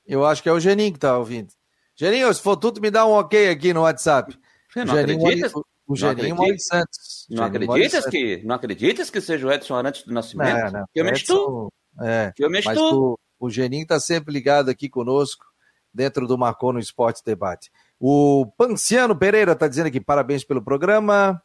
Eu 0.06 0.24
acho 0.24 0.42
que 0.42 0.48
é 0.48 0.52
o 0.52 0.58
Geninho 0.58 0.92
que 0.92 0.96
está 0.96 1.18
ouvindo. 1.18 1.52
Geninho, 1.94 2.32
se 2.32 2.40
for 2.40 2.56
tudo, 2.56 2.80
me 2.80 2.90
dá 2.90 3.04
um 3.04 3.10
ok 3.10 3.50
aqui 3.50 3.74
no 3.74 3.82
WhatsApp. 3.82 4.34
Você 4.72 4.82
não 4.82 4.94
Geninho, 4.94 5.26
acredita? 5.26 5.58
O, 5.86 5.94
Geninho 5.94 6.58
Santos. 6.58 7.26
Não 7.28 7.44
acreditas, 7.44 8.06
que, 8.06 8.42
não 8.42 8.54
acreditas 8.54 9.10
que 9.10 9.20
seja 9.20 9.46
o 9.46 9.52
Edson 9.52 9.74
Arantes 9.74 10.04
do 10.04 10.14
Nascimento? 10.14 10.56
Não, 10.56 10.70
não. 10.70 10.86
Eu 10.94 11.04
mexo 11.04 11.26
tu. 11.26 11.72
É, 12.00 12.32
eu 12.38 12.48
mexo 12.48 12.72
tu. 12.72 13.18
O, 13.38 13.46
o 13.46 13.50
Geninho 13.50 13.82
está 13.82 14.00
sempre 14.00 14.32
ligado 14.32 14.70
aqui 14.70 14.88
conosco, 14.88 15.44
dentro 15.92 16.26
do 16.26 16.38
Marcou 16.38 16.72
no 16.72 16.78
Esporte 16.78 17.22
Debate. 17.22 17.70
O 18.02 18.46
Panciano 18.56 19.14
Pereira 19.14 19.52
está 19.52 19.68
dizendo 19.68 19.88
aqui, 19.88 20.00
parabéns 20.00 20.42
pelo 20.42 20.62
programa. 20.62 21.40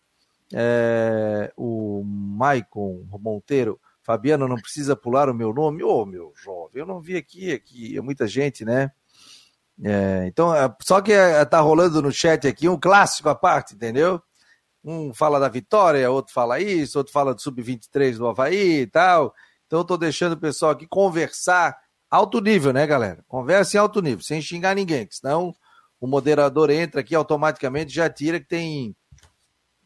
É, 0.53 1.51
o 1.57 2.01
Maicon 2.05 3.03
Monteiro, 3.19 3.77
Fabiano, 4.01 4.47
não 4.47 4.55
precisa 4.55 4.95
pular 4.95 5.29
o 5.29 5.33
meu 5.33 5.53
nome. 5.53 5.83
Ô, 5.83 6.01
oh, 6.01 6.05
meu 6.05 6.31
jovem, 6.33 6.79
eu 6.79 6.85
não 6.85 7.01
vi 7.01 7.17
aqui, 7.17 7.51
aqui 7.51 7.97
é 7.97 8.01
muita 8.01 8.25
gente, 8.25 8.63
né? 8.63 8.89
É, 9.83 10.23
então, 10.27 10.55
é, 10.55 10.73
só 10.81 11.01
que 11.01 11.11
é, 11.11 11.43
tá 11.43 11.59
rolando 11.59 12.01
no 12.01 12.09
chat 12.09 12.47
aqui 12.47 12.69
um 12.69 12.79
clássico 12.79 13.27
à 13.27 13.35
parte, 13.35 13.75
entendeu? 13.75 14.21
Um 14.81 15.13
fala 15.13 15.41
da 15.41 15.49
vitória, 15.49 16.09
outro 16.09 16.31
fala 16.31 16.61
isso, 16.61 16.97
outro 16.97 17.11
fala 17.11 17.35
do 17.35 17.41
Sub-23 17.41 18.17
do 18.17 18.27
Havaí 18.27 18.81
e 18.81 18.87
tal. 18.87 19.33
Então, 19.67 19.85
eu 19.89 19.97
deixando 19.97 20.33
o 20.33 20.39
pessoal 20.39 20.71
aqui 20.71 20.87
conversar 20.87 21.77
alto 22.09 22.39
nível, 22.39 22.71
né, 22.71 22.87
galera? 22.87 23.25
Conversa 23.27 23.75
em 23.75 23.79
alto 23.81 24.01
nível, 24.01 24.23
sem 24.23 24.41
xingar 24.41 24.73
ninguém, 24.73 25.05
senão 25.11 25.53
o 25.99 26.08
moderador 26.08 26.69
entra 26.69 27.01
aqui 27.01 27.15
automaticamente 27.15 27.93
já 27.93 28.10
tira 28.10 28.39
que 28.39 28.47
tem 28.47 28.95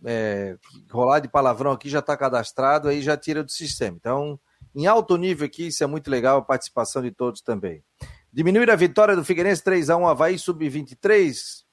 é, 0.05 0.57
rolar 0.89 1.19
de 1.19 1.27
palavrão 1.27 1.71
aqui 1.71 1.89
já 1.89 1.99
está 1.99 2.15
cadastrado, 2.15 2.87
aí 2.87 3.01
já 3.01 3.17
tira 3.17 3.43
do 3.43 3.51
sistema. 3.51 3.97
Então, 3.99 4.39
em 4.75 4.87
alto 4.87 5.17
nível 5.17 5.45
aqui, 5.45 5.67
isso 5.67 5.83
é 5.83 5.87
muito 5.87 6.09
legal, 6.09 6.39
a 6.39 6.41
participação 6.41 7.01
de 7.01 7.11
todos 7.11 7.41
também. 7.41 7.83
Diminuir 8.31 8.69
a 8.69 8.75
vitória 8.75 9.15
do 9.15 9.25
Figueirense 9.25 9.63
3 9.63 9.89
a 9.89 9.97
1 9.97 10.07
Havaí 10.07 10.37
sub-23, 10.37 11.63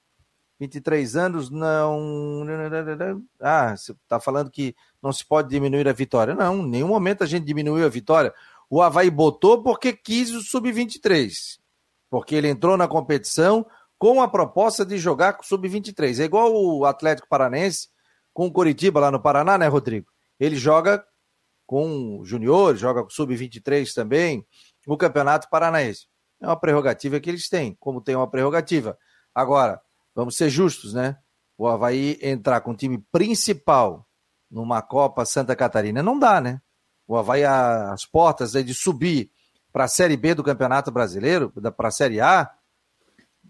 23 0.59 1.17
anos, 1.17 1.51
não. 1.51 2.47
Ah, 3.41 3.77
você 3.77 3.93
está 3.93 4.19
falando 4.19 4.51
que 4.51 4.75
não 5.03 5.13
se 5.13 5.25
pode 5.25 5.51
diminuir 5.51 5.87
a 5.87 5.93
vitória. 5.93 6.35
Não, 6.35 6.61
em 6.61 6.69
nenhum 6.69 6.89
momento 6.89 7.23
a 7.23 7.27
gente 7.27 7.45
diminuiu 7.45 7.85
a 7.85 7.91
vitória. 7.91 8.33
O 8.71 8.81
Havaí 8.81 9.11
botou 9.11 9.63
porque 9.63 9.93
quis 9.93 10.33
o 10.33 10.41
sub-23. 10.41 11.59
Porque 12.09 12.35
ele 12.35 12.49
entrou 12.49 12.77
na 12.77 12.89
competição 12.89 13.67
com 13.99 14.21
a 14.21 14.29
proposta 14.29 14.85
de 14.85 14.99
jogar 14.99 15.35
com 15.35 15.43
sub-23. 15.43 16.21
É 16.21 16.25
igual 16.25 16.55
o 16.55 16.85
Atlético 16.85 17.29
Paranense 17.29 17.89
com 18.33 18.47
o 18.47 18.53
Coritiba 18.53 19.01
lá 19.01 19.11
no 19.11 19.21
Paraná, 19.21 19.57
né, 19.57 19.67
Rodrigo? 19.67 20.09
Ele 20.39 20.57
joga 20.57 21.05
com 21.67 22.21
o 22.21 22.25
joga 22.77 23.03
com 23.03 23.11
sub-23 23.11 23.93
também, 23.93 24.47
o 24.87 24.97
Campeonato 24.97 25.49
Paranaense. 25.51 26.07
É 26.41 26.47
uma 26.47 26.59
prerrogativa 26.59 27.19
que 27.19 27.31
eles 27.31 27.49
têm, 27.49 27.75
como 27.81 28.01
tem 28.01 28.15
uma 28.15 28.31
prerrogativa 28.31 28.97
Agora, 29.37 29.83
vamos 30.15 30.35
ser 30.35 30.49
justos, 30.49 30.95
né? 30.95 31.19
O 31.59 31.69
Havaí 31.69 32.19
entrar 32.23 32.63
com 32.63 32.71
o 32.71 32.77
time 32.77 33.05
principal 33.13 34.09
numa 34.51 34.81
Copa 34.81 35.27
Santa 35.27 35.55
Catarina 35.55 36.03
não 36.03 36.19
dá, 36.19 36.41
né? 36.41 36.59
O 37.07 37.15
Havaí, 37.19 37.45
as 37.45 38.07
portas 38.07 38.53
de 38.53 38.73
subir 38.73 39.31
para 39.71 39.85
a 39.85 39.89
Série 39.89 40.17
B 40.17 40.35
do 40.35 40.43
Campeonato 40.43 40.91
Brasileiro, 40.91 41.53
para 41.77 41.89
a 41.89 41.91
Série 41.91 42.19
A, 42.19 42.51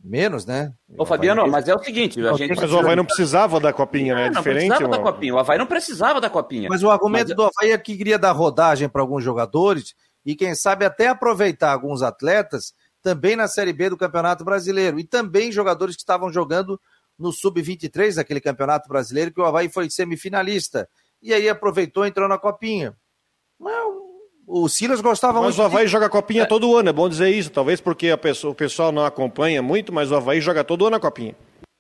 menos, 0.02 0.46
né? 0.46 0.72
Ô, 0.96 1.04
Fabiano, 1.04 1.46
mas 1.46 1.68
é 1.68 1.74
o 1.74 1.78
seguinte, 1.78 2.24
a 2.26 2.32
gente... 2.35 2.54
Mas 2.54 2.72
o 2.72 2.78
Havaí 2.78 2.96
não 2.96 3.04
precisava 3.04 3.59
da 3.61 3.72
copinha, 3.72 4.14
né? 4.14 4.26
É 4.26 4.30
diferente. 4.30 4.68
Não 4.68 4.76
precisava 4.76 4.96
da 4.96 5.02
copinha, 5.02 5.35
o 5.35 5.38
Havaí 5.38 5.59
não 5.59 5.66
precisava 5.66 6.20
da 6.20 6.30
copinha. 6.30 6.68
Mas 6.68 6.82
o 6.82 6.90
argumento 6.90 7.28
mas... 7.28 7.37
do 7.37 7.42
Havaí 7.42 7.72
é 7.72 7.78
que 7.78 7.96
queria 7.96 8.18
dar 8.18 8.32
rodagem 8.32 8.88
para 8.88 9.02
alguns 9.02 9.22
jogadores 9.22 9.94
e 10.24 10.35
quem 10.35 10.54
sabe 10.54 10.85
até 10.85 11.09
aproveitar 11.09 11.72
alguns 11.72 12.02
atletas 12.02 12.74
também 13.02 13.37
na 13.37 13.46
Série 13.46 13.72
B 13.72 13.90
do 13.90 13.96
Campeonato 13.96 14.44
Brasileiro 14.44 14.98
e 14.98 15.04
também 15.04 15.52
jogadores 15.52 15.94
que 15.94 16.02
estavam 16.02 16.32
jogando 16.32 16.80
no 17.18 17.32
Sub-23 17.32 18.16
daquele 18.16 18.40
Campeonato 18.40 18.88
Brasileiro 18.88 19.32
que 19.32 19.40
o 19.40 19.44
Havaí 19.44 19.68
foi 19.68 19.88
semifinalista 19.88 20.88
e 21.22 21.32
aí 21.32 21.48
aproveitou 21.48 22.04
e 22.04 22.09
entrou 22.09 22.28
na 22.28 22.38
Copinha. 22.38 22.96
Mas 23.59 23.74
o 24.46 24.68
Silas 24.68 25.00
gostava 25.00 25.35
mas 25.35 25.42
muito. 25.42 25.56
Mas 25.56 25.59
o 25.59 25.62
Havaí 25.66 25.87
de... 25.87 25.92
joga 25.92 26.09
Copinha 26.09 26.42
é. 26.42 26.46
todo 26.46 26.76
ano, 26.76 26.88
é 26.88 26.92
bom 26.92 27.09
dizer 27.09 27.30
isso. 27.30 27.50
Talvez 27.50 27.80
porque 27.80 28.16
pessoa, 28.16 28.52
o 28.52 28.54
pessoal 28.54 28.92
não 28.92 29.04
acompanha 29.04 29.61
muito, 29.62 29.92
mas 29.92 30.11
o 30.11 30.16
Havaí 30.16 30.40
joga 30.40 30.62
todo 30.62 30.87
ano 30.87 30.96
a 30.96 31.00
Copinha. 31.00 31.35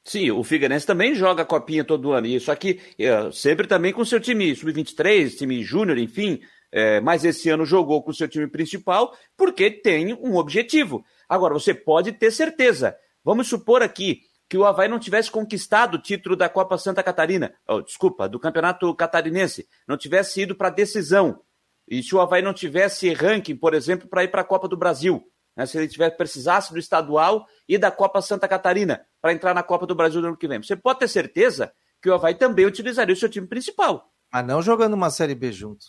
Sim, 0.04 0.30
o 0.30 0.44
Figueirense 0.44 0.86
também 0.86 1.14
joga 1.14 1.42
a 1.42 1.46
Copinha 1.46 1.82
todo 1.82 2.12
ano, 2.12 2.28
só 2.38 2.54
que 2.54 2.80
é, 2.96 3.28
sempre 3.32 3.66
também 3.66 3.92
com 3.92 4.04
seu 4.04 4.20
time 4.20 4.54
sub-23, 4.54 5.36
time 5.36 5.64
júnior, 5.64 5.98
enfim, 5.98 6.40
é, 6.70 7.00
mas 7.00 7.24
esse 7.24 7.50
ano 7.50 7.64
jogou 7.64 8.00
com 8.04 8.12
seu 8.12 8.28
time 8.28 8.46
principal 8.46 9.16
porque 9.36 9.68
tem 9.68 10.14
um 10.14 10.36
objetivo. 10.36 11.04
Agora, 11.28 11.54
você 11.54 11.74
pode 11.74 12.12
ter 12.12 12.30
certeza. 12.30 12.96
Vamos 13.24 13.48
supor 13.48 13.82
aqui 13.82 14.20
que 14.48 14.56
o 14.56 14.64
Havaí 14.64 14.88
não 14.88 15.00
tivesse 15.00 15.28
conquistado 15.28 15.96
o 15.96 16.00
título 16.00 16.36
da 16.36 16.48
Copa 16.48 16.78
Santa 16.78 17.02
Catarina, 17.02 17.52
oh, 17.66 17.82
desculpa, 17.82 18.28
do 18.28 18.38
Campeonato 18.38 18.94
Catarinense, 18.94 19.66
não 19.88 19.96
tivesse 19.96 20.42
ido 20.42 20.54
para 20.54 20.68
a 20.68 20.70
decisão. 20.70 21.40
E 21.88 22.02
se 22.02 22.14
o 22.14 22.20
Havaí 22.20 22.42
não 22.42 22.52
tivesse 22.52 23.12
ranking, 23.12 23.56
por 23.56 23.74
exemplo, 23.74 24.08
para 24.08 24.24
ir 24.24 24.28
para 24.28 24.42
a 24.42 24.44
Copa 24.44 24.66
do 24.66 24.76
Brasil, 24.76 25.22
né, 25.56 25.64
se 25.66 25.78
ele 25.78 25.88
tivesse, 25.88 26.16
precisasse 26.16 26.72
do 26.72 26.78
estadual 26.78 27.46
e 27.68 27.78
da 27.78 27.90
Copa 27.90 28.20
Santa 28.20 28.48
Catarina 28.48 29.06
para 29.20 29.32
entrar 29.32 29.54
na 29.54 29.62
Copa 29.62 29.86
do 29.86 29.94
Brasil 29.94 30.20
no 30.20 30.28
ano 30.28 30.36
que 30.36 30.48
vem, 30.48 30.62
você 30.62 30.76
pode 30.76 30.98
ter 30.98 31.08
certeza 31.08 31.72
que 32.02 32.10
o 32.10 32.14
Havaí 32.14 32.34
também 32.34 32.66
utilizaria 32.66 33.14
o 33.14 33.18
seu 33.18 33.28
time 33.28 33.46
principal. 33.46 34.12
Mas 34.32 34.46
não 34.46 34.60
jogando 34.60 34.94
uma 34.94 35.10
Série 35.10 35.34
B 35.34 35.52
junto. 35.52 35.86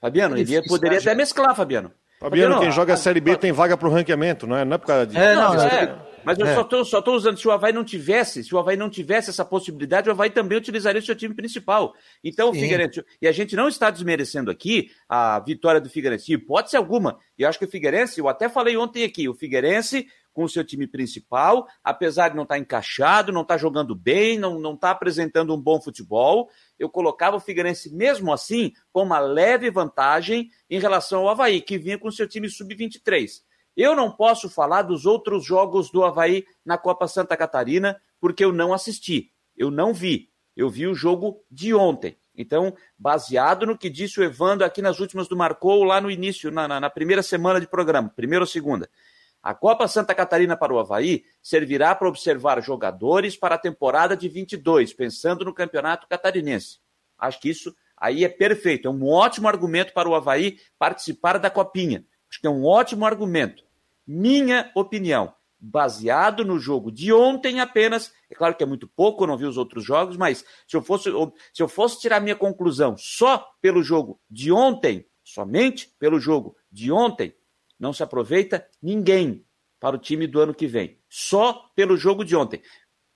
Fabiano, 0.00 0.36
é 0.36 0.40
ele 0.40 0.62
poderia 0.66 0.98
até 0.98 1.14
mesclar, 1.14 1.54
Fabiano. 1.54 1.92
Fabiano, 2.20 2.60
quem 2.60 2.70
joga 2.70 2.92
a 2.92 2.96
Série 2.98 3.18
B 3.18 3.34
tem 3.34 3.50
vaga 3.50 3.78
para 3.78 3.88
o 3.88 3.90
ranqueamento, 3.90 4.46
não 4.46 4.54
é? 4.54 4.62
Não 4.62 4.74
é 4.74 4.78
por 4.78 4.86
causa 4.86 5.06
disso. 5.06 5.18
É, 5.18 5.34
não, 5.34 5.54
é. 5.54 5.98
Mas 6.22 6.38
eu 6.38 6.46
é. 6.46 6.54
só 6.54 6.60
estou 6.60 6.84
só 6.84 7.00
tô 7.00 7.14
usando, 7.14 7.38
se 7.38 7.48
o 7.48 7.50
Havaí 7.50 7.72
não 7.72 7.82
tivesse, 7.82 8.44
se 8.44 8.54
o 8.54 8.58
Havaí 8.58 8.76
não 8.76 8.90
tivesse 8.90 9.30
essa 9.30 9.42
possibilidade, 9.42 10.06
o 10.06 10.12
Havaí 10.12 10.28
também 10.28 10.58
utilizaria 10.58 11.00
o 11.00 11.04
seu 11.04 11.16
time 11.16 11.34
principal. 11.34 11.94
Então, 12.22 12.52
Sim. 12.52 12.58
o 12.58 12.60
Figueirense, 12.60 13.04
e 13.22 13.26
a 13.26 13.32
gente 13.32 13.56
não 13.56 13.68
está 13.68 13.88
desmerecendo 13.88 14.50
aqui 14.50 14.90
a 15.08 15.40
vitória 15.40 15.80
do 15.80 15.88
Figueirense, 15.88 16.30
hipótese 16.30 16.76
alguma. 16.76 17.18
E 17.38 17.42
eu 17.42 17.48
acho 17.48 17.58
que 17.58 17.64
o 17.64 17.70
Figueirense, 17.70 18.20
eu 18.20 18.28
até 18.28 18.50
falei 18.50 18.76
ontem 18.76 19.02
aqui, 19.02 19.26
o 19.26 19.34
Figueirense 19.34 20.06
com 20.32 20.44
o 20.44 20.48
seu 20.48 20.64
time 20.64 20.86
principal, 20.86 21.66
apesar 21.82 22.28
de 22.28 22.36
não 22.36 22.44
estar 22.44 22.58
encaixado, 22.58 23.32
não 23.32 23.42
estar 23.42 23.58
jogando 23.58 23.94
bem, 23.94 24.38
não, 24.38 24.58
não 24.58 24.74
estar 24.74 24.92
apresentando 24.92 25.54
um 25.54 25.60
bom 25.60 25.80
futebol, 25.80 26.48
eu 26.78 26.88
colocava 26.88 27.36
o 27.36 27.40
Figueirense 27.40 27.94
mesmo 27.94 28.32
assim 28.32 28.72
com 28.92 29.02
uma 29.02 29.18
leve 29.18 29.70
vantagem 29.70 30.48
em 30.68 30.78
relação 30.78 31.22
ao 31.22 31.28
Havaí, 31.30 31.60
que 31.60 31.78
vinha 31.78 31.98
com 31.98 32.10
seu 32.10 32.28
time 32.28 32.48
sub-23. 32.48 33.42
Eu 33.76 33.94
não 33.94 34.10
posso 34.10 34.48
falar 34.48 34.82
dos 34.82 35.06
outros 35.06 35.44
jogos 35.44 35.90
do 35.90 36.04
Havaí 36.04 36.44
na 36.64 36.76
Copa 36.76 37.08
Santa 37.08 37.36
Catarina, 37.36 38.00
porque 38.20 38.44
eu 38.44 38.52
não 38.52 38.72
assisti, 38.72 39.32
eu 39.56 39.70
não 39.70 39.94
vi. 39.94 40.30
Eu 40.56 40.68
vi 40.68 40.86
o 40.86 40.94
jogo 40.94 41.42
de 41.50 41.72
ontem. 41.72 42.18
Então, 42.36 42.74
baseado 42.98 43.66
no 43.66 43.76
que 43.76 43.90
disse 43.90 44.18
o 44.20 44.24
Evandro 44.24 44.64
aqui 44.64 44.80
nas 44.80 44.98
últimas 45.00 45.28
do 45.28 45.36
Marcou, 45.36 45.84
lá 45.84 46.00
no 46.00 46.10
início, 46.10 46.50
na, 46.50 46.66
na, 46.66 46.80
na 46.80 46.90
primeira 46.90 47.22
semana 47.22 47.60
de 47.60 47.66
programa, 47.66 48.08
primeira 48.08 48.42
ou 48.42 48.46
segunda. 48.46 48.88
A 49.42 49.54
Copa 49.54 49.88
Santa 49.88 50.14
Catarina 50.14 50.56
para 50.56 50.72
o 50.72 50.78
Havaí 50.78 51.24
servirá 51.40 51.94
para 51.94 52.08
observar 52.08 52.62
jogadores 52.62 53.36
para 53.36 53.54
a 53.54 53.58
temporada 53.58 54.14
de 54.14 54.28
22, 54.28 54.92
pensando 54.92 55.44
no 55.44 55.54
campeonato 55.54 56.06
catarinense. 56.06 56.78
Acho 57.18 57.40
que 57.40 57.48
isso 57.48 57.74
aí 57.96 58.22
é 58.24 58.28
perfeito. 58.28 58.86
É 58.86 58.90
um 58.90 59.08
ótimo 59.08 59.48
argumento 59.48 59.94
para 59.94 60.08
o 60.08 60.14
Havaí 60.14 60.58
participar 60.78 61.38
da 61.38 61.48
Copinha. 61.48 62.04
Acho 62.28 62.40
que 62.40 62.46
é 62.46 62.50
um 62.50 62.66
ótimo 62.66 63.06
argumento. 63.06 63.64
Minha 64.06 64.70
opinião, 64.74 65.32
baseado 65.58 66.44
no 66.44 66.58
jogo 66.58 66.92
de 66.92 67.12
ontem 67.12 67.60
apenas, 67.60 68.12
é 68.30 68.34
claro 68.34 68.54
que 68.54 68.62
é 68.62 68.66
muito 68.66 68.88
pouco, 68.88 69.24
eu 69.24 69.28
não 69.28 69.38
vi 69.38 69.46
os 69.46 69.56
outros 69.56 69.84
jogos, 69.84 70.16
mas 70.16 70.44
se 70.66 70.76
eu 70.76 70.82
fosse, 70.82 71.10
se 71.52 71.62
eu 71.62 71.68
fosse 71.68 72.00
tirar 72.00 72.20
minha 72.20 72.36
conclusão 72.36 72.96
só 72.98 73.46
pelo 73.60 73.82
jogo 73.82 74.20
de 74.30 74.52
ontem, 74.52 75.06
somente 75.22 75.94
pelo 75.98 76.18
jogo 76.18 76.56
de 76.70 76.90
ontem, 76.92 77.34
não 77.80 77.94
se 77.94 78.02
aproveita 78.02 78.64
ninguém 78.82 79.44
para 79.80 79.96
o 79.96 79.98
time 79.98 80.26
do 80.26 80.38
ano 80.38 80.54
que 80.54 80.66
vem. 80.66 80.98
Só 81.08 81.72
pelo 81.74 81.96
jogo 81.96 82.22
de 82.22 82.36
ontem. 82.36 82.60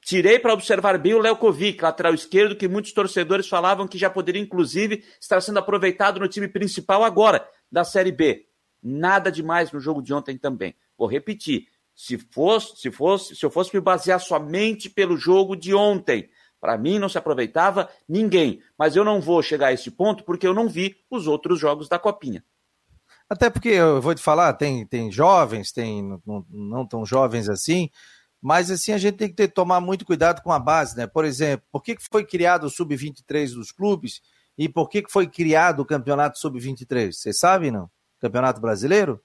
Tirei 0.03 0.39
para 0.39 0.53
observar 0.55 0.99
bem 0.99 1.15
o 1.15 1.19
Lelkovic, 1.19 1.83
lateral 1.83 2.15
esquerdo, 2.15 2.57
que 2.57 2.69
muitos 2.69 2.93
torcedores 2.93 3.47
falavam 3.47 3.87
que 3.87 3.99
já 3.99 4.11
poderia, 4.11 4.41
inclusive, 4.41 5.05
estar 5.21 5.41
sendo 5.41 5.59
aproveitado 5.59 6.19
no 6.19 6.29
time 6.29 6.49
principal 6.49 7.05
agora, 7.05 7.47
da 7.71 7.85
Série 7.85 8.13
B. 8.13 8.47
Nada 8.83 9.31
demais 9.31 9.73
no 9.73 9.81
jogo 9.81 10.03
de 10.03 10.13
ontem 10.13 10.37
também. 10.37 10.75
Vou 10.97 11.09
repetir. 11.09 11.69
Se 11.95 12.19
fosse, 12.19 12.77
se 12.77 12.91
fosse, 12.91 13.37
se 13.37 13.47
eu 13.47 13.51
fosse 13.51 13.75
me 13.75 13.81
basear 13.81 14.21
somente 14.21 14.91
pelo 14.91 15.17
jogo 15.17 15.55
de 15.55 15.75
ontem, 15.75 16.29
para 16.61 16.77
mim 16.77 16.99
não 16.99 17.09
se 17.09 17.17
aproveitava 17.17 17.89
ninguém. 18.09 18.61
Mas 18.79 18.97
eu 18.97 19.05
não 19.05 19.21
vou 19.21 19.43
chegar 19.43 19.69
a 19.69 19.73
esse 19.73 19.91
ponto 19.91 20.25
porque 20.25 20.47
eu 20.47 20.53
não 20.53 20.69
vi 20.69 20.97
os 21.11 21.27
outros 21.27 21.59
jogos 21.59 21.89
da 21.89 21.99
Copinha. 21.99 22.45
Até 23.35 23.51
porque 23.51 23.71
eu 23.71 24.01
vou 24.01 24.15
te 24.15 24.23
falar, 24.23 24.53
tem, 24.53 24.87
tem 24.87 25.11
jovens, 25.11 25.73
tem 25.73 26.21
não, 26.25 26.47
não 26.49 26.87
tão 26.87 27.05
jovens 27.05 27.49
assim, 27.49 27.91
mas 28.41 28.71
assim 28.71 28.93
a 28.93 28.99
gente 28.99 29.17
tem 29.17 29.29
que 29.29 29.35
ter, 29.35 29.49
tomar 29.49 29.81
muito 29.81 30.07
cuidado 30.07 30.41
com 30.41 30.53
a 30.53 30.59
base, 30.59 30.97
né? 30.97 31.09
Por 31.09 31.25
exemplo, 31.25 31.67
por 31.73 31.83
que 31.83 31.97
foi 32.13 32.25
criado 32.25 32.65
o 32.65 32.71
Sub-23 32.71 33.55
dos 33.55 33.73
clubes 33.73 34.23
e 34.57 34.69
por 34.69 34.89
que 34.89 35.03
foi 35.09 35.27
criado 35.27 35.81
o 35.81 35.85
Campeonato 35.85 36.39
Sub-23? 36.39 37.11
Vocês 37.11 37.41
sabem, 37.41 37.73
não? 37.73 37.91
Campeonato 38.21 38.61
Brasileiro? 38.61 39.21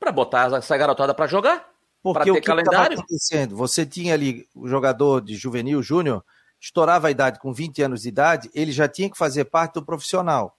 Para 0.00 0.10
botar 0.10 0.56
essa 0.56 0.76
garotada 0.78 1.12
para 1.12 1.26
jogar. 1.26 1.68
Porque 2.02 2.24
ter 2.24 2.30
o 2.30 2.34
que 2.36 2.40
calendário. 2.40 2.98
acontecendo? 2.98 3.54
Você 3.56 3.84
tinha 3.84 4.14
ali 4.14 4.48
o 4.54 4.66
jogador 4.66 5.20
de 5.20 5.34
juvenil, 5.34 5.82
júnior, 5.82 6.24
estourava 6.58 7.08
a 7.08 7.10
idade 7.10 7.38
com 7.38 7.52
20 7.52 7.82
anos 7.82 8.00
de 8.00 8.08
idade, 8.08 8.50
ele 8.54 8.72
já 8.72 8.88
tinha 8.88 9.10
que 9.10 9.18
fazer 9.18 9.44
parte 9.44 9.74
do 9.74 9.84
profissional. 9.84 10.57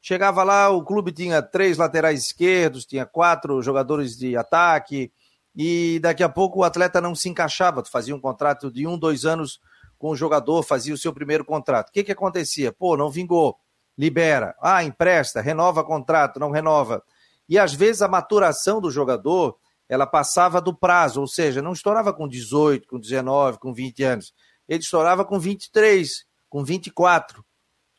Chegava 0.00 0.42
lá, 0.42 0.70
o 0.70 0.82
clube 0.82 1.12
tinha 1.12 1.42
três 1.42 1.76
laterais 1.76 2.26
esquerdos, 2.26 2.86
tinha 2.86 3.04
quatro 3.04 3.60
jogadores 3.60 4.16
de 4.16 4.36
ataque, 4.36 5.12
e 5.54 5.98
daqui 6.00 6.22
a 6.22 6.28
pouco 6.28 6.60
o 6.60 6.64
atleta 6.64 7.00
não 7.00 7.14
se 7.14 7.28
encaixava. 7.28 7.82
Tu 7.82 7.90
fazia 7.90 8.16
um 8.16 8.20
contrato 8.20 8.70
de 8.70 8.86
um, 8.86 8.98
dois 8.98 9.24
anos 9.24 9.60
com 9.98 10.08
o 10.10 10.16
jogador, 10.16 10.62
fazia 10.62 10.94
o 10.94 10.98
seu 10.98 11.12
primeiro 11.12 11.44
contrato. 11.44 11.90
O 11.90 11.92
que, 11.92 12.02
que 12.02 12.12
acontecia? 12.12 12.72
Pô, 12.72 12.96
não 12.96 13.10
vingou, 13.10 13.58
libera. 13.98 14.54
Ah, 14.60 14.82
empresta, 14.82 15.42
renova 15.42 15.84
contrato, 15.84 16.40
não 16.40 16.50
renova. 16.50 17.02
E 17.46 17.58
às 17.58 17.74
vezes 17.74 18.00
a 18.00 18.08
maturação 18.08 18.80
do 18.80 18.90
jogador 18.90 19.58
ela 19.86 20.06
passava 20.06 20.60
do 20.60 20.72
prazo, 20.72 21.20
ou 21.20 21.26
seja, 21.26 21.60
não 21.60 21.72
estourava 21.72 22.14
com 22.14 22.28
18, 22.28 22.86
com 22.86 22.98
19, 22.98 23.58
com 23.58 23.74
20 23.74 24.02
anos. 24.04 24.32
Ele 24.68 24.78
estourava 24.78 25.24
com 25.24 25.38
23, 25.38 26.24
com 26.48 26.64
24. 26.64 27.44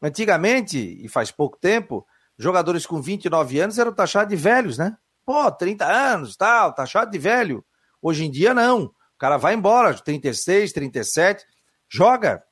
Antigamente, 0.01 0.77
e 1.03 1.07
faz 1.07 1.29
pouco 1.29 1.57
tempo, 1.57 2.05
jogadores 2.37 2.85
com 2.85 3.01
29 3.01 3.59
anos 3.59 3.77
eram 3.77 3.93
taxados 3.93 4.29
de 4.29 4.35
velhos, 4.35 4.77
né? 4.77 4.97
Pô, 5.25 5.51
30 5.51 5.85
anos, 5.85 6.35
tal, 6.35 6.73
taxado 6.73 7.11
de 7.11 7.19
velho. 7.19 7.63
Hoje 8.01 8.25
em 8.25 8.31
dia, 8.31 8.53
não. 8.53 8.85
O 8.85 8.93
cara 9.19 9.37
vai 9.37 9.53
embora, 9.53 9.93
36, 9.93 10.73
37, 10.73 11.45
joga, 11.87 12.43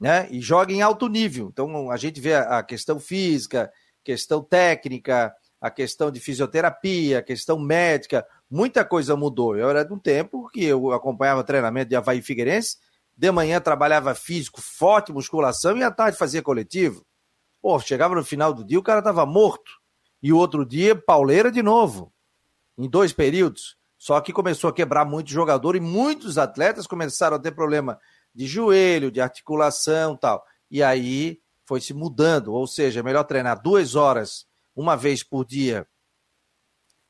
né? 0.00 0.26
E 0.30 0.40
joga 0.40 0.72
em 0.72 0.82
alto 0.82 1.08
nível. 1.08 1.48
Então, 1.52 1.90
a 1.90 1.96
gente 1.96 2.20
vê 2.20 2.34
a 2.34 2.62
questão 2.62 2.98
física, 2.98 3.70
questão 4.02 4.42
técnica, 4.42 5.32
a 5.60 5.70
questão 5.70 6.10
de 6.10 6.20
fisioterapia, 6.20 7.18
a 7.20 7.22
questão 7.22 7.58
médica, 7.58 8.26
muita 8.50 8.84
coisa 8.84 9.16
mudou. 9.16 9.56
Eu 9.56 9.70
era 9.70 9.84
de 9.84 9.92
um 9.92 9.98
tempo 9.98 10.48
que 10.48 10.64
eu 10.64 10.92
acompanhava 10.92 11.44
treinamento 11.44 11.88
de 11.88 11.96
Havaí 11.96 12.20
Figueirense, 12.20 12.76
de 13.16 13.30
manhã 13.32 13.60
trabalhava 13.60 14.14
físico, 14.14 14.60
forte 14.60 15.12
musculação 15.12 15.76
e 15.76 15.82
à 15.82 15.90
tarde 15.90 16.18
fazia 16.18 16.42
coletivo. 16.42 17.04
Pô, 17.62 17.78
chegava 17.80 18.14
no 18.14 18.24
final 18.24 18.52
do 18.52 18.64
dia, 18.64 18.78
o 18.78 18.82
cara 18.82 18.98
estava 18.98 19.24
morto. 19.24 19.72
E 20.22 20.32
o 20.32 20.36
outro 20.36 20.66
dia, 20.66 20.94
pauleira 20.94 21.50
de 21.50 21.62
novo. 21.62 22.12
Em 22.76 22.88
dois 22.88 23.12
períodos. 23.12 23.76
Só 23.96 24.20
que 24.20 24.32
começou 24.32 24.68
a 24.68 24.72
quebrar 24.72 25.06
muito 25.06 25.30
jogador 25.30 25.74
e 25.74 25.80
muitos 25.80 26.36
atletas 26.36 26.86
começaram 26.86 27.36
a 27.36 27.40
ter 27.40 27.52
problema 27.52 27.98
de 28.34 28.46
joelho, 28.46 29.10
de 29.10 29.20
articulação 29.20 30.14
tal. 30.14 30.44
E 30.70 30.82
aí 30.82 31.40
foi 31.64 31.80
se 31.80 31.94
mudando. 31.94 32.52
Ou 32.52 32.66
seja, 32.66 33.00
é 33.00 33.02
melhor 33.02 33.24
treinar 33.24 33.62
duas 33.62 33.94
horas, 33.94 34.46
uma 34.74 34.94
vez 34.94 35.24
por 35.24 35.46
dia, 35.46 35.88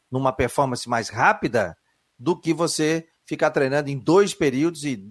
numa 0.08 0.32
performance 0.32 0.88
mais 0.88 1.08
rápida, 1.08 1.76
do 2.16 2.38
que 2.38 2.54
você 2.54 3.08
ficar 3.24 3.50
treinando 3.50 3.90
em 3.90 3.98
dois 3.98 4.32
períodos 4.32 4.84
e 4.84 5.04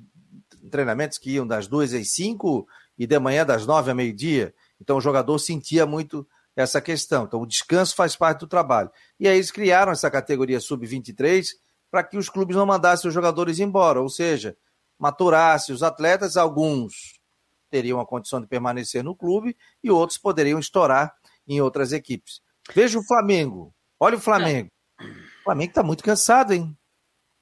treinamentos 0.69 1.17
que 1.17 1.31
iam 1.31 1.45
das 1.45 1.67
duas 1.67 1.93
às 1.93 2.13
cinco 2.13 2.67
e 2.97 3.05
de 3.05 3.19
manhã 3.19 3.45
das 3.45 3.65
nove 3.65 3.91
a 3.91 3.95
meio-dia. 3.95 4.53
Então 4.79 4.97
o 4.97 5.01
jogador 5.01 5.37
sentia 5.39 5.85
muito 5.85 6.27
essa 6.55 6.79
questão. 6.81 7.25
Então 7.25 7.41
o 7.41 7.47
descanso 7.47 7.95
faz 7.95 8.15
parte 8.15 8.39
do 8.39 8.47
trabalho. 8.47 8.89
E 9.19 9.27
aí 9.27 9.35
eles 9.35 9.51
criaram 9.51 9.91
essa 9.91 10.09
categoria 10.09 10.59
sub-23 10.59 11.47
para 11.91 12.03
que 12.03 12.17
os 12.17 12.29
clubes 12.29 12.55
não 12.55 12.65
mandassem 12.65 13.07
os 13.07 13.13
jogadores 13.13 13.59
embora, 13.59 14.01
ou 14.01 14.09
seja, 14.09 14.57
maturasse 14.97 15.71
os 15.71 15.83
atletas, 15.83 16.37
alguns 16.37 17.15
teriam 17.69 17.99
a 17.99 18.05
condição 18.05 18.39
de 18.39 18.47
permanecer 18.47 19.03
no 19.03 19.15
clube 19.15 19.55
e 19.83 19.91
outros 19.91 20.17
poderiam 20.17 20.59
estourar 20.59 21.13
em 21.47 21.61
outras 21.61 21.91
equipes. 21.91 22.41
Veja 22.73 22.97
o 22.97 23.03
Flamengo. 23.03 23.73
Olha 23.99 24.17
o 24.17 24.19
Flamengo. 24.19 24.69
O 24.99 25.43
Flamengo 25.43 25.71
está 25.71 25.83
muito 25.83 26.03
cansado, 26.03 26.53
hein? 26.53 26.75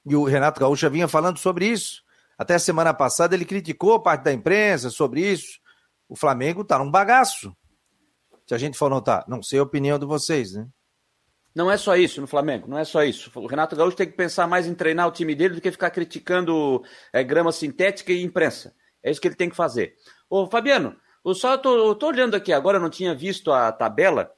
E 0.05 0.15
o 0.15 0.23
Renato 0.23 0.59
Gaúcho 0.59 0.89
vinha 0.89 1.07
falando 1.07 1.37
sobre 1.37 1.67
isso. 1.67 2.02
Até 2.43 2.59
semana 2.59 2.93
passada 2.93 3.33
ele 3.33 3.45
criticou 3.45 4.01
parte 4.01 4.23
da 4.23 4.33
imprensa 4.33 4.89
sobre 4.89 5.21
isso. 5.21 5.61
O 6.09 6.15
Flamengo 6.17 6.61
está 6.61 6.77
num 6.77 6.91
bagaço. 6.91 7.55
Se 8.45 8.53
a 8.53 8.57
gente 8.57 8.77
for 8.77 8.89
notar, 8.89 9.23
não 9.29 9.41
sei 9.41 9.59
a 9.59 9.63
opinião 9.63 9.97
de 9.97 10.05
vocês, 10.05 10.51
né? 10.51 10.67
Não 11.55 11.71
é 11.71 11.77
só 11.77 11.95
isso 11.95 12.19
no 12.19 12.27
Flamengo, 12.27 12.67
não 12.67 12.77
é 12.77 12.83
só 12.83 13.01
isso. 13.01 13.31
O 13.33 13.47
Renato 13.47 13.77
Gaúcho 13.77 13.95
tem 13.95 14.07
que 14.07 14.17
pensar 14.17 14.45
mais 14.45 14.67
em 14.67 14.75
treinar 14.75 15.07
o 15.07 15.11
time 15.11 15.33
dele 15.33 15.55
do 15.55 15.61
que 15.61 15.71
ficar 15.71 15.89
criticando 15.89 16.83
é, 17.13 17.23
grama 17.23 17.53
sintética 17.53 18.11
e 18.11 18.21
imprensa. 18.21 18.75
É 19.01 19.09
isso 19.09 19.21
que 19.21 19.27
ele 19.29 19.35
tem 19.35 19.49
que 19.49 19.55
fazer. 19.55 19.93
Ô, 20.29 20.45
Fabiano, 20.45 20.97
eu 21.23 21.33
só 21.33 21.57
tô, 21.57 21.95
tô 21.95 22.07
olhando 22.07 22.35
aqui 22.35 22.51
agora, 22.51 22.77
não 22.77 22.89
tinha 22.89 23.15
visto 23.15 23.53
a 23.53 23.71
tabela. 23.71 24.29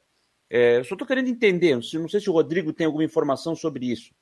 É, 0.48 0.78
eu 0.78 0.84
só 0.84 0.94
estou 0.94 1.08
querendo 1.08 1.30
entender, 1.30 1.74
não 1.74 1.82
sei 1.82 2.20
se 2.20 2.30
o 2.30 2.34
Rodrigo 2.34 2.72
tem 2.72 2.86
alguma 2.86 3.04
informação 3.04 3.56
sobre 3.56 3.92
isso. 3.92 4.14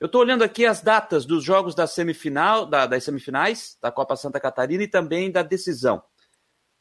Eu 0.00 0.06
estou 0.06 0.20
olhando 0.20 0.44
aqui 0.44 0.64
as 0.64 0.80
datas 0.80 1.26
dos 1.26 1.42
jogos 1.42 1.74
da 1.74 1.84
semifinal, 1.86 2.64
da, 2.64 2.86
das 2.86 3.02
semifinais 3.02 3.76
da 3.82 3.90
Copa 3.90 4.14
Santa 4.14 4.38
Catarina 4.38 4.84
e 4.84 4.88
também 4.88 5.30
da 5.30 5.42
decisão. 5.42 6.00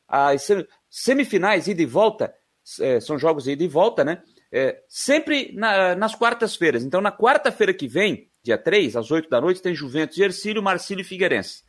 As 0.08 0.48
semifinais, 0.88 1.68
ida 1.68 1.82
e 1.82 1.86
volta, 1.86 2.34
é, 2.80 3.00
são 3.00 3.18
jogos 3.18 3.48
ida 3.48 3.64
e 3.64 3.68
volta, 3.68 4.04
né? 4.04 4.22
É, 4.52 4.84
sempre 4.88 5.52
na, 5.54 5.96
nas 5.96 6.14
quartas-feiras. 6.14 6.84
Então, 6.84 7.02
na 7.02 7.12
quarta-feira 7.12 7.74
que 7.74 7.88
vem, 7.88 8.30
dia 8.44 8.58
3, 8.58 8.96
às 8.96 9.10
8 9.10 9.28
da 9.28 9.42
noite, 9.42 9.64
tem 9.64 9.74
Juventus, 9.74 10.18
Ercílio, 10.20 10.62
Marcílio 10.62 11.02
e 11.02 11.06
Figueirense. 11.06 11.64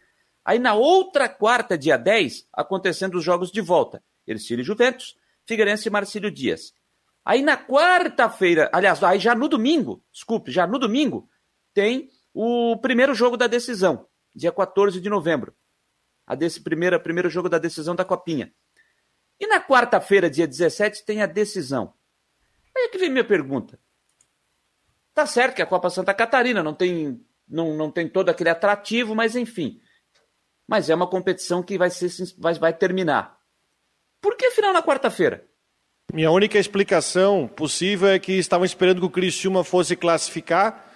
Aí, 0.44 0.58
na 0.58 0.74
outra 0.74 1.30
quarta, 1.30 1.78
dia 1.78 1.96
10, 1.96 2.46
acontecendo 2.52 3.16
os 3.16 3.24
jogos 3.24 3.50
de 3.50 3.62
volta. 3.62 4.02
Ercílio 4.26 4.62
e 4.62 4.66
Juventus, 4.66 5.16
Figueirense 5.46 5.88
e 5.88 5.90
Marcílio 5.90 6.30
Dias. 6.30 6.74
Aí, 7.24 7.40
na 7.40 7.56
quarta-feira, 7.56 8.70
aliás, 8.72 9.02
aí 9.02 9.18
já 9.18 9.34
no 9.34 9.48
domingo, 9.48 10.02
desculpe, 10.12 10.50
já 10.50 10.66
no 10.66 10.78
domingo, 10.78 11.28
tem 11.74 12.10
o 12.32 12.76
primeiro 12.76 13.14
jogo 13.14 13.36
da 13.36 13.46
decisão, 13.46 14.06
dia 14.34 14.52
14 14.52 15.00
de 15.00 15.08
novembro. 15.08 15.54
A 16.26 16.34
desse 16.34 16.60
primeiro, 16.60 16.98
primeiro 17.00 17.30
jogo 17.30 17.48
da 17.48 17.58
decisão 17.58 17.94
da 17.94 18.04
Copinha. 18.04 18.52
E 19.40 19.46
na 19.46 19.60
quarta-feira, 19.60 20.28
dia 20.28 20.46
17, 20.46 21.04
tem 21.04 21.22
a 21.22 21.26
decisão. 21.26 21.94
Aí 22.76 22.84
é 22.84 22.88
que 22.88 22.98
vem 22.98 23.10
minha 23.10 23.24
pergunta. 23.24 23.78
Tá 25.14 25.26
certo 25.26 25.56
que 25.56 25.62
a 25.62 25.66
Copa 25.66 25.90
Santa 25.90 26.14
Catarina 26.14 26.62
não 26.62 26.74
tem, 26.74 27.24
não, 27.48 27.74
não 27.74 27.90
tem 27.90 28.08
todo 28.08 28.28
aquele 28.28 28.50
atrativo, 28.50 29.14
mas 29.14 29.34
enfim. 29.34 29.80
Mas 30.66 30.90
é 30.90 30.94
uma 30.94 31.08
competição 31.08 31.62
que 31.62 31.78
vai, 31.78 31.90
ser, 31.90 32.10
vai, 32.38 32.54
vai 32.54 32.72
terminar. 32.72 33.38
Por 34.20 34.36
que 34.36 34.50
final 34.50 34.72
na 34.72 34.82
quarta-feira? 34.82 35.48
Minha 36.12 36.30
única 36.30 36.58
explicação 36.58 37.48
possível 37.48 38.08
é 38.08 38.18
que 38.18 38.32
estavam 38.32 38.64
esperando 38.64 39.00
que 39.00 39.06
o 39.06 39.10
Criciúma 39.10 39.64
fosse 39.64 39.96
classificar 39.96 40.87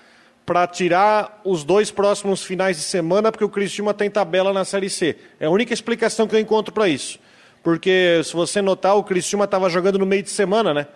para 0.44 0.66
tirar 0.66 1.40
os 1.44 1.64
dois 1.64 1.90
próximos 1.90 2.42
finais 2.42 2.76
de 2.76 2.83
semana, 2.83 3.31
porque 3.31 3.44
o 3.44 3.48
Criciúma 3.48 3.94
tem 3.94 4.11
tabela 4.11 4.52
na 4.52 4.64
Série 4.64 4.90
C. 4.90 5.16
É 5.38 5.46
a 5.46 5.50
única 5.50 5.72
explicação 5.72 6.26
que 6.26 6.35
eu 6.35 6.40
encontro 6.40 6.74
para 6.74 6.88
isso. 6.88 7.18
Porque, 7.62 8.20
se 8.24 8.33
você 8.33 8.61
notar, 8.61 8.96
o 8.96 9.05
Criciúma 9.05 9.44
estava 9.44 9.70
jogando 9.70 9.98
no 9.98 10.07
meio 10.07 10.22
de 10.22 10.31
semana, 10.31 10.74
né? 10.74 10.87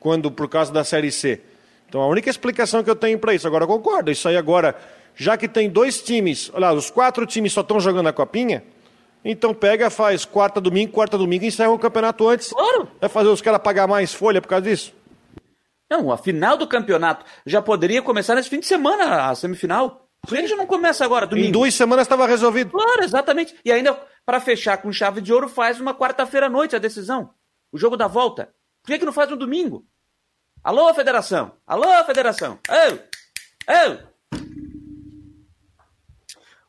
Quando, 0.00 0.30
por 0.30 0.48
causa 0.48 0.72
da 0.72 0.82
Série 0.82 1.12
C. 1.12 1.40
Então, 1.88 2.00
a 2.00 2.08
única 2.08 2.28
explicação 2.28 2.82
que 2.82 2.90
eu 2.90 2.96
tenho 2.96 3.18
para 3.18 3.32
isso. 3.32 3.46
Agora, 3.46 3.62
eu 3.64 3.68
concordo. 3.68 4.10
Isso 4.10 4.28
aí 4.28 4.36
agora, 4.36 4.74
já 5.14 5.36
que 5.36 5.46
tem 5.46 5.70
dois 5.70 6.02
times, 6.02 6.50
olha, 6.52 6.72
os 6.72 6.90
quatro 6.90 7.24
times 7.26 7.52
só 7.52 7.60
estão 7.60 7.78
jogando 7.78 8.08
a 8.08 8.12
Copinha, 8.12 8.64
então 9.24 9.54
pega, 9.54 9.88
faz 9.88 10.24
quarta, 10.24 10.60
domingo, 10.60 10.92
quarta, 10.92 11.16
domingo 11.16 11.44
e 11.44 11.48
encerra 11.48 11.70
o 11.70 11.78
campeonato 11.78 12.28
antes. 12.28 12.48
Claro. 12.48 12.88
Vai 13.00 13.08
fazer 13.08 13.28
os 13.28 13.40
caras 13.40 13.60
pagar 13.62 13.86
mais 13.86 14.12
folha 14.12 14.42
por 14.42 14.48
causa 14.48 14.68
disso? 14.68 14.92
Não, 15.90 16.10
a 16.10 16.18
final 16.18 16.56
do 16.56 16.66
campeonato 16.66 17.24
já 17.44 17.62
poderia 17.62 18.02
começar 18.02 18.34
nesse 18.34 18.48
fim 18.50 18.60
de 18.60 18.66
semana, 18.66 19.30
a 19.30 19.34
semifinal. 19.34 20.08
Por 20.22 20.36
que 20.36 20.46
já 20.46 20.56
não 20.56 20.66
começa 20.66 21.04
agora, 21.04 21.26
domingo? 21.26 21.48
Em 21.48 21.52
duas 21.52 21.74
semanas 21.74 22.04
estava 22.04 22.26
resolvido. 22.26 22.72
Claro, 22.72 23.04
exatamente. 23.04 23.54
E 23.64 23.70
ainda, 23.70 23.94
para 24.24 24.40
fechar 24.40 24.78
com 24.78 24.92
chave 24.92 25.20
de 25.20 25.32
ouro, 25.32 25.48
faz 25.48 25.80
uma 25.80 25.94
quarta-feira 25.94 26.46
à 26.46 26.50
noite 26.50 26.74
a 26.74 26.80
decisão. 26.80 27.30
O 27.70 27.78
jogo 27.78 27.96
da 27.96 28.08
volta. 28.08 28.52
Por 28.82 28.88
que, 28.88 28.98
que 28.98 29.04
não 29.04 29.12
faz 29.12 29.30
no 29.30 29.36
domingo? 29.36 29.86
Alô, 30.64 30.92
federação! 30.94 31.52
Alô, 31.64 32.04
federação! 32.04 32.58
Ô! 32.68 33.72
Ô! 33.72 34.16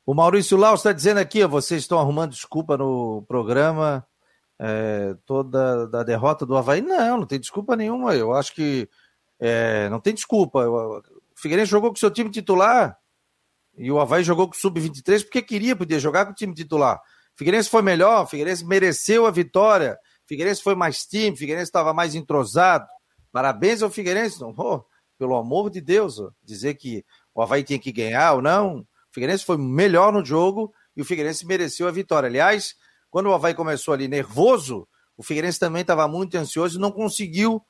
O 0.06 0.13
Maurício 0.13 0.56
Lau 0.56 0.75
está 0.75 0.91
dizendo 0.91 1.17
aqui, 1.17 1.43
ó, 1.43 1.47
vocês 1.47 1.82
estão 1.82 1.99
arrumando 1.99 2.32
desculpa 2.32 2.77
no 2.77 3.25
programa 3.27 4.08
é, 4.60 5.15
toda 5.25 5.88
da 5.88 6.03
derrota 6.03 6.45
do 6.45 6.56
Havaí. 6.56 6.82
Não, 6.82 7.17
não 7.17 7.25
tem 7.25 7.39
desculpa 7.39 7.75
nenhuma. 7.75 8.15
Eu 8.15 8.34
acho 8.34 8.53
que 8.53 8.88
é, 9.39 9.89
não 9.89 10.00
tem 10.00 10.13
desculpa. 10.13 10.67
O 10.67 11.04
Figueirense 11.36 11.71
jogou 11.71 11.89
com 11.89 11.95
seu 11.95 12.12
time 12.12 12.30
titular 12.30 12.97
e 13.78 13.91
o 13.91 14.00
Havaí 14.00 14.23
jogou 14.23 14.47
com 14.47 14.56
o 14.56 14.60
Sub-23 14.60 15.23
porque 15.23 15.41
queria 15.41 15.76
poder 15.76 16.00
jogar 16.00 16.26
com 16.26 16.32
o 16.32 16.36
time 16.36 16.54
titular. 16.54 16.97
O 16.97 17.38
Figueirense 17.38 17.69
foi 17.69 17.82
melhor, 17.82 18.23
o 18.23 18.28
Figueirense 18.28 18.65
mereceu 18.65 19.26
a 19.28 19.32
vitória. 19.32 19.97
O 20.26 20.28
Figueirense 20.28 20.63
foi 20.63 20.76
mais 20.76 21.06
time, 21.06 21.36
o 21.36 21.38
Figueirense 21.38 21.69
estava 21.69 21.93
mais 21.93 22.15
entrosado. 22.15 22.88
Parabéns 23.32 23.84
ao 23.84 23.91
Figueirense. 23.91 24.41
Não, 24.41 24.54
oh, 24.58 24.84
pelo 25.17 25.36
amor 25.36 25.69
de 25.69 25.80
Deus, 25.80 26.19
dizer 26.43 26.73
que 26.73 27.06
o 27.36 27.41
Havaí 27.41 27.63
tinha 27.63 27.78
que 27.78 27.91
ganhar 27.91 28.34
ou 28.34 28.41
não. 28.41 28.80
O 28.80 28.86
Figueirense 29.12 29.45
foi 29.45 29.58
melhor 29.58 30.12
no 30.12 30.26
jogo 30.26 30.73
e 30.95 31.02
o 31.02 31.06
Figueirense 31.06 31.45
mereceu 31.45 31.88
a 31.88 31.91
vitória. 31.91 32.28
Aliás, 32.28 32.76
quando 33.12 33.28
o 33.28 33.34
Havaí 33.34 33.54
começou 33.54 33.93
ali 33.93 34.08
nervoso, 34.08 34.88
o 35.15 35.21
Figueirense 35.21 35.60
também 35.60 35.82
estava 35.82 36.08
muito 36.08 36.36
ansioso 36.36 36.78
e 36.78 36.82
não 36.82 36.91
conseguiu 36.91 37.63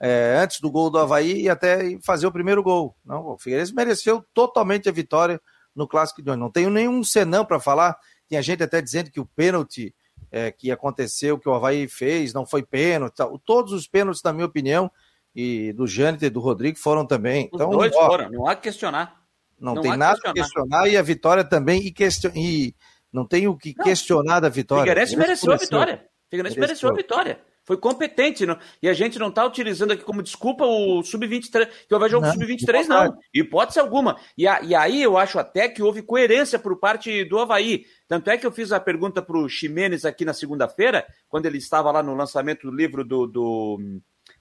é, 0.00 0.38
antes 0.38 0.60
do 0.60 0.70
gol 0.70 0.90
do 0.90 0.98
Havaí 0.98 1.42
e 1.42 1.48
até 1.48 1.98
fazer 2.02 2.26
o 2.26 2.32
primeiro 2.32 2.62
gol. 2.62 2.96
Não, 3.04 3.32
o 3.32 3.38
Figueirense 3.38 3.74
mereceu 3.74 4.24
totalmente 4.32 4.88
a 4.88 4.92
vitória 4.92 5.40
no 5.76 5.86
Clássico 5.86 6.22
de 6.22 6.30
hoje. 6.30 6.40
Não 6.40 6.50
tenho 6.50 6.70
nenhum 6.70 7.04
senão 7.04 7.44
para 7.44 7.60
falar. 7.60 7.98
Tinha 8.26 8.40
gente 8.40 8.62
até 8.62 8.80
dizendo 8.80 9.10
que 9.10 9.20
o 9.20 9.26
pênalti 9.26 9.94
é, 10.30 10.50
que 10.50 10.70
aconteceu, 10.70 11.38
que 11.38 11.48
o 11.48 11.54
Havaí 11.54 11.86
fez, 11.86 12.32
não 12.32 12.46
foi 12.46 12.62
pênalti. 12.62 13.16
Todos 13.44 13.72
os 13.72 13.86
pênaltis, 13.86 14.22
na 14.22 14.32
minha 14.32 14.46
opinião, 14.46 14.90
e 15.34 15.72
do 15.74 15.86
Jâniter 15.86 16.28
e 16.28 16.30
do 16.30 16.40
Rodrigo 16.40 16.78
foram 16.78 17.06
também. 17.06 17.48
Os 17.52 17.60
então, 17.60 17.70
dois 17.70 17.94
ó, 17.94 18.06
foram, 18.06 18.30
não 18.30 18.46
há 18.46 18.56
que 18.56 18.62
questionar. 18.62 19.20
Não, 19.58 19.74
não 19.74 19.82
tem 19.82 19.96
nada 19.96 20.18
a 20.24 20.32
questionar. 20.32 20.34
questionar. 20.34 20.88
e 20.88 20.96
a 20.96 21.02
vitória 21.02 21.44
também, 21.44 21.86
e, 21.86 21.92
question... 21.92 22.32
e 22.34 22.74
não 23.12 23.26
tem 23.26 23.46
o 23.46 23.56
que 23.56 23.74
não. 23.76 23.84
questionar 23.84 24.40
da 24.40 24.48
vitória. 24.48 24.84
Figueirense 24.84 25.16
mereceu 25.16 25.52
a 25.52 25.56
vitória. 25.56 26.06
Figueirense 26.30 26.58
mereceu 26.58 26.88
a 26.88 26.94
vitória. 26.94 27.40
Foi 27.70 27.76
competente. 27.76 28.44
Não? 28.44 28.58
E 28.82 28.88
a 28.88 28.92
gente 28.92 29.16
não 29.16 29.28
está 29.28 29.46
utilizando 29.46 29.92
aqui 29.92 30.02
como 30.02 30.24
desculpa 30.24 30.64
o 30.64 31.04
Sub-23, 31.04 31.68
que 31.86 31.94
houve 31.94 32.08
jogo 32.08 32.26
Sub-23, 32.26 32.88
não. 32.88 33.16
Hipótese 33.32 33.78
alguma. 33.78 34.16
E, 34.36 34.44
a, 34.44 34.60
e, 34.60 34.74
aí 34.74 35.00
eu 35.00 35.16
acho 35.16 35.38
até 35.38 35.68
que 35.68 35.80
houve 35.80 36.02
coerência 36.02 36.58
por 36.58 36.80
parte 36.80 37.24
do 37.26 37.38
Havaí. 37.38 37.84
Tanto 38.08 38.28
é 38.28 38.36
que 38.36 38.44
eu 38.44 38.50
fiz 38.50 38.72
a 38.72 38.80
pergunta 38.80 39.22
para 39.22 39.38
o 39.38 39.48
Ximenes 39.48 40.04
aqui 40.04 40.24
na 40.24 40.32
segunda-feira, 40.32 41.06
quando 41.28 41.46
ele 41.46 41.58
estava 41.58 41.92
lá 41.92 42.02
no 42.02 42.12
lançamento 42.12 42.68
do 42.68 42.76
livro 42.76 43.04
do, 43.04 43.28
do, 43.28 43.78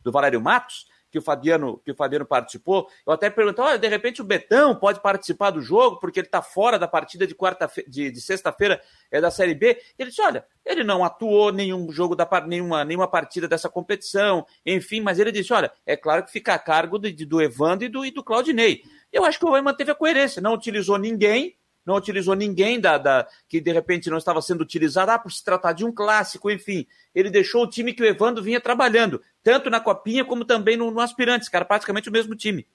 do 0.02 0.12
Valério 0.12 0.42
Matos 0.42 0.88
que 1.12 1.18
o 1.18 1.22
Fabiano, 1.22 1.80
que 1.84 1.92
o 1.92 1.96
Fabiano 1.96 2.26
participou, 2.26 2.88
eu 3.06 3.14
até 3.14 3.30
perguntei, 3.30 3.64
olha, 3.64 3.78
de 3.78 3.88
repente 3.88 4.22
o 4.22 4.26
Betão 4.26 4.76
pode 4.76 5.02
participar 5.02 5.52
do 5.52 5.62
jogo, 5.62 6.00
porque 6.00 6.20
ele 6.20 6.28
está 6.28 6.42
fora 6.42 6.78
da 6.78 6.88
partida 6.88 7.26
de 7.26 7.36
quarta 7.36 7.70
de, 7.88 8.12
de 8.12 8.22
sexta-feira 8.22 8.82
é 9.12 9.20
da 9.20 9.32
Série 9.32 9.56
B. 9.56 9.82
Ele 9.98 10.10
disse, 10.10 10.22
olha, 10.22 10.46
ele 10.66 10.84
não 10.84 11.04
atuou 11.04 11.52
nenhum 11.52 11.92
jogo 11.92 12.16
da 12.16 12.28
nenhuma, 12.46 12.86
nenhuma 12.86 13.08
partida 13.08 13.48
dessa 13.48 13.70
competição, 13.70 14.46
enfim, 14.66 15.02
mas 15.02 15.20
ele 15.20 15.32
disse, 15.32 15.52
olha, 15.54 15.72
é 15.86 15.96
claro 15.96 16.24
que 16.24 16.32
fica 16.32 16.54
a 16.54 16.60
cargo 16.60 17.00
de, 17.00 17.12
de, 17.12 17.26
do 17.26 17.42
Evandro 17.42 17.86
e 17.86 17.90
do, 17.90 18.06
e 18.06 18.12
do 18.12 18.24
Claudinei. 18.24 18.82
Eu 19.12 19.26
acho 19.26 19.40
que 19.40 19.46
o 19.46 19.50
Oi 19.50 19.62
manteve 19.62 19.92
a 19.92 19.96
coerência, 19.96 20.42
não 20.42 20.54
utilizou 20.54 20.98
ninguém, 20.98 21.56
não 21.86 21.96
utilizou 21.96 22.36
ninguém 22.36 22.80
da, 22.80 22.98
da, 22.98 23.28
que 23.48 23.60
de 23.60 23.72
repente 23.72 24.10
não 24.10 24.18
estava 24.18 24.42
sendo 24.42 24.62
utilizado, 24.62 25.12
ah, 25.12 25.20
por 25.20 25.32
se 25.32 25.44
tratar 25.44 25.74
de 25.74 25.86
um 25.86 25.92
clássico, 25.92 26.52
enfim. 26.52 26.86
Ele 27.14 27.30
deixou 27.30 27.64
o 27.64 27.70
time 27.70 27.94
que 27.94 28.04
o 28.04 28.06
Evandro 28.06 28.44
vinha 28.44 28.62
trabalhando, 28.62 29.22
tanto 29.44 29.70
na 29.70 29.80
Copinha 29.80 30.24
como 30.24 30.46
também 30.46 30.78
no, 30.78 30.92
no 30.92 31.00
Aspirantes, 31.00 31.50
cara, 31.50 31.66
praticamente 31.66 32.10
o 32.10 32.12
mesmo 32.12 32.36
time. 32.36 32.68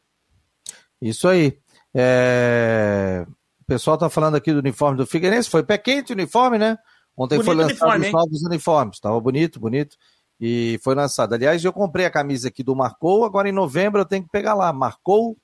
Isso 1.01 1.29
aí. 1.29 1.59
É... 1.95 3.27
O 3.61 3.64
pessoal 3.67 3.95
está 3.95 4.11
falando 4.11 4.35
aqui 4.35 4.53
do 4.53 4.59
uniforme 4.59 4.99
do 4.99 5.07
Figueirense, 5.07 5.49
foi 5.49 5.62
pé 5.62 5.79
quente 5.79 6.12
o 6.12 6.14
uniforme, 6.14 6.59
né? 6.59 6.79
Ontem 7.17 7.37
bonito 7.37 7.47
foi 7.47 7.55
lançado 7.55 7.90
uniforme, 7.90 8.07
os 8.07 8.12
novos 8.12 8.43
uniformes, 8.43 8.97
estava 8.97 9.21
bonito, 9.21 9.61
bonito. 9.61 9.97
E 10.40 10.79
foi 10.83 10.95
lançado. 10.95 11.33
Aliás, 11.33 11.64
eu 11.64 11.73
comprei 11.73 12.05
a 12.05 12.11
camisa 12.11 12.49
aqui 12.49 12.62
do 12.62 12.75
Marcou, 12.75 13.25
agora 13.25 13.49
em 13.49 13.53
novembro 13.53 14.01
eu 14.01 14.05
tenho 14.05 14.25
que 14.25 14.31
pegar 14.31 14.55
lá. 14.55 14.73
Marcou, 14.73 15.37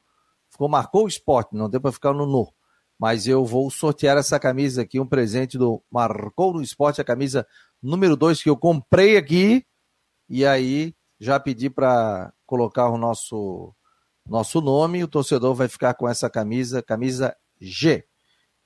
ficou 0.51 0.68
Marcou 0.68 1.07
Esporte, 1.07 1.55
não 1.55 1.70
deu 1.70 1.81
para 1.81 1.92
ficar 1.92 2.12
no 2.12 2.27
No. 2.27 2.53
Mas 3.01 3.27
eu 3.27 3.47
vou 3.47 3.71
sortear 3.71 4.19
essa 4.19 4.39
camisa 4.39 4.83
aqui, 4.83 5.01
um 5.01 5.07
presente 5.07 5.57
do 5.57 5.83
Marcou 5.91 6.53
no 6.53 6.61
Esporte, 6.61 7.01
a 7.01 7.05
camisa 7.05 7.47
número 7.83 8.15
2 8.15 8.43
que 8.43 8.51
eu 8.51 8.59
comprei 8.59 9.17
aqui, 9.17 9.65
e 10.29 10.45
aí 10.45 10.95
já 11.19 11.41
pedi 11.41 11.71
para 11.71 12.31
colocar 12.45 12.91
o 12.91 12.99
nosso, 12.99 13.75
nosso 14.29 14.61
nome, 14.61 15.03
o 15.03 15.09
torcedor 15.09 15.55
vai 15.55 15.67
ficar 15.67 15.95
com 15.95 16.07
essa 16.07 16.29
camisa, 16.29 16.83
camisa 16.83 17.35
G. 17.59 18.05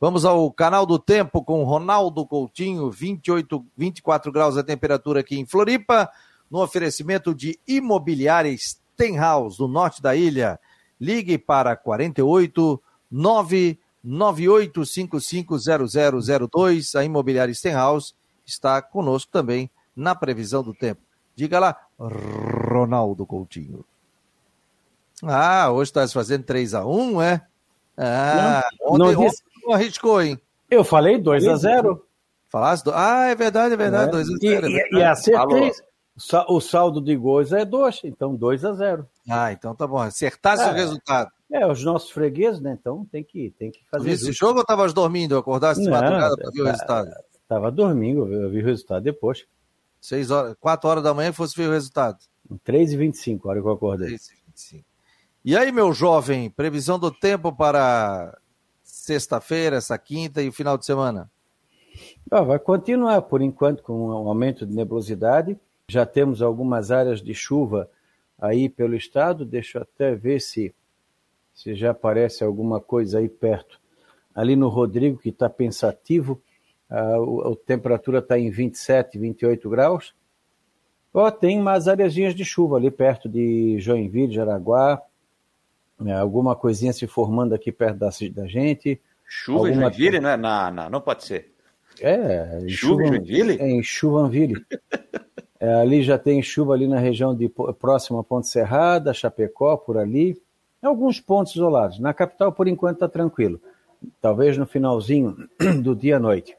Vamos 0.01 0.25
ao 0.25 0.53
canal 0.53 0.85
do 0.85 0.99
tempo 0.99 1.45
com 1.45 1.63
Ronaldo 1.63 2.27
Coutinho, 2.27 2.91
28, 2.91 3.65
24 3.77 4.33
graus 4.33 4.57
a 4.57 4.65
temperatura 4.65 5.21
aqui 5.21 5.39
em 5.39 5.47
Floripa, 5.47 6.11
no 6.51 6.61
oferecimento 6.61 7.33
de 7.33 7.57
imobiliária 7.69 8.53
Stenhouse, 8.59 9.59
do 9.59 9.69
norte 9.69 10.03
da 10.03 10.17
ilha. 10.17 10.59
Ligue 11.01 11.39
para 11.39 11.77
48 11.77 12.83
9 13.09 13.79
98550002. 14.05 16.99
A 16.99 17.05
Imobiliária 17.05 17.55
Stenhouse 17.55 18.13
está 18.47 18.83
conosco 18.83 19.33
também 19.33 19.71
na 19.97 20.15
previsão 20.15 20.63
do 20.63 20.75
tempo. 20.75 21.01
Diga 21.35 21.59
lá, 21.59 21.77
Ronaldo 21.99 23.25
Coutinho. 23.27 23.85
Ah, 25.23 25.71
hoje 25.71 25.91
está 25.91 26.07
se 26.07 26.15
fazendo 26.15 26.45
3x1, 26.45 27.23
é? 27.23 27.41
Ah, 27.97 28.69
não, 28.81 28.93
ontem, 28.93 28.99
não, 28.99 29.09
disse... 29.25 29.43
ontem 29.43 29.67
não 29.67 29.73
arriscou, 29.73 30.21
hein? 30.21 30.39
Eu 30.71 30.85
falei 30.85 31.19
2x0. 31.19 32.01
Falasse? 32.49 32.85
Do... 32.85 32.93
Ah, 32.95 33.27
é 33.27 33.35
verdade, 33.35 33.75
é 33.75 33.77
verdade, 33.77 34.13
2x0. 34.13 34.65
É. 34.65 34.69
E, 34.69 34.79
é 34.79 34.89
e, 34.93 34.97
e 34.97 35.03
acertei. 35.03 35.73
O 36.49 36.61
saldo 36.61 37.01
de 37.01 37.17
gols 37.17 37.53
é 37.53 37.65
2, 37.65 38.03
então 38.05 38.39
2x0. 38.39 39.05
Ah, 39.29 39.51
então 39.53 39.75
tá 39.75 39.85
bom. 39.87 39.99
Acertasse 39.99 40.63
é. 40.63 40.71
o 40.71 40.73
resultado. 40.73 41.31
É, 41.53 41.67
os 41.67 41.85
nossos 41.85 42.11
fregueses, 42.11 42.61
né? 42.61 42.77
Então 42.79 43.05
tem 43.07 43.23
que, 43.23 43.55
tem 43.59 43.71
que 43.71 43.81
fazer. 43.91 44.11
Esse 44.11 44.33
jogo 44.33 44.55
ou 44.55 44.61
estavas 44.63 44.93
dormindo? 44.93 45.37
Acordasse 45.37 45.83
de 45.83 45.91
madrugada 45.91 46.37
para 46.37 46.51
ver 46.51 46.61
o 46.61 46.65
tá, 46.65 46.71
resultado? 46.71 47.11
Estava 47.43 47.71
dormindo, 47.71 48.33
eu 48.33 48.51
vi 48.51 48.63
o 48.63 48.65
resultado 48.65 49.03
depois. 49.03 49.47
Seis 50.01 50.31
horas, 50.31 50.55
4 50.61 50.89
horas 50.89 51.03
da 51.03 51.15
manhã 51.15 51.33
fosse 51.33 51.57
ver 51.57 51.69
o 51.69 51.73
resultado. 51.73 52.19
3h25, 52.67 53.41
a 53.45 53.49
hora 53.49 53.61
que 53.61 53.67
eu 53.67 53.73
acordei. 53.73 54.11
3h25. 54.11 54.85
E 55.45 55.57
aí, 55.57 55.71
meu 55.71 55.93
jovem, 55.93 56.51
previsão 56.51 56.99
do 56.99 57.11
tempo 57.11 57.53
para 57.55 58.37
sexta-feira, 58.83 59.77
essa 59.77 59.97
quinta 59.99 60.43
e 60.43 60.49
o 60.49 60.53
final 60.53 60.79
de 60.79 60.87
semana? 60.87 61.31
Ah, 62.31 62.43
vai 62.43 62.59
continuar, 62.59 63.23
por 63.23 63.43
enquanto, 63.43 63.83
com 63.83 64.09
um 64.09 64.13
aumento 64.13 64.67
de 64.67 64.75
nebulosidade. 64.75 65.59
Já 65.89 66.07
temos 66.07 66.41
algumas 66.41 66.91
áreas 66.91 67.23
de 67.23 67.35
chuva 67.35 67.89
aí 68.39 68.69
pelo 68.69 68.95
estado. 68.95 69.45
Deixa 69.45 69.79
eu 69.79 69.83
até 69.83 70.15
ver 70.15 70.41
se 70.41 70.75
se 71.55 71.75
já 71.75 71.93
aparece 71.93 72.43
alguma 72.43 72.81
coisa 72.81 73.21
aí 73.21 73.29
perto. 73.29 73.81
Ali 74.35 74.57
no 74.57 74.69
Rodrigo, 74.69 75.19
que 75.19 75.29
está 75.29 75.49
pensativo, 75.49 76.43
a, 76.91 77.15
a, 77.15 77.57
temperatura 77.65 78.19
está 78.19 78.37
em 78.39 78.51
27, 78.51 79.17
28 79.17 79.71
graus. 79.71 80.13
Ó, 81.13 81.31
tem 81.31 81.61
umas 81.61 81.87
areazinhas 81.87 82.35
de 82.35 82.45
chuva 82.45 82.77
ali 82.77 82.91
perto 82.91 83.29
de 83.29 83.79
Joinville, 83.79 84.35
Jaraguá, 84.35 85.01
né, 85.99 86.13
alguma 86.19 86.57
coisinha 86.57 86.93
se 86.93 87.07
formando 87.07 87.55
aqui 87.55 87.71
perto 87.71 87.99
da, 87.99 88.11
da 88.33 88.47
gente. 88.49 89.01
Chuva 89.25 89.69
alguma... 89.69 89.87
em 89.87 89.93
Joinville, 89.93 90.21
não, 90.21 90.31
é? 90.31 90.37
Na, 90.37 90.71
na, 90.73 90.91
não 90.91 91.01
pode 91.01 91.25
ser. 91.25 91.53
É, 92.01 92.67
chuva 92.69 93.05
em 93.05 93.07
Joinville? 93.07 93.63
Em 93.63 93.81
Chuvanville. 93.81 94.67
é, 95.61 95.75
ali 95.75 96.03
já 96.03 96.19
tem 96.19 96.43
chuva 96.43 96.75
ali 96.75 96.89
na 96.89 96.99
região 96.99 97.33
de 97.33 97.49
próxima 97.79 98.19
a 98.19 98.25
Ponte 98.25 98.49
Serrada, 98.49 99.15
Chapecó, 99.15 99.77
por 99.77 99.97
ali 99.97 100.37
alguns 100.87 101.21
pontos 101.21 101.55
isolados. 101.55 101.99
Na 101.99 102.13
capital, 102.15 102.53
por 102.53 102.69
enquanto, 102.69 102.97
está 102.97 103.09
tranquilo. 103.09 103.61
Talvez 104.21 104.59
no 104.59 104.67
finalzinho 104.67 105.37
do 105.83 105.95
dia 105.95 106.17
à 106.17 106.21
noite. 106.21 106.57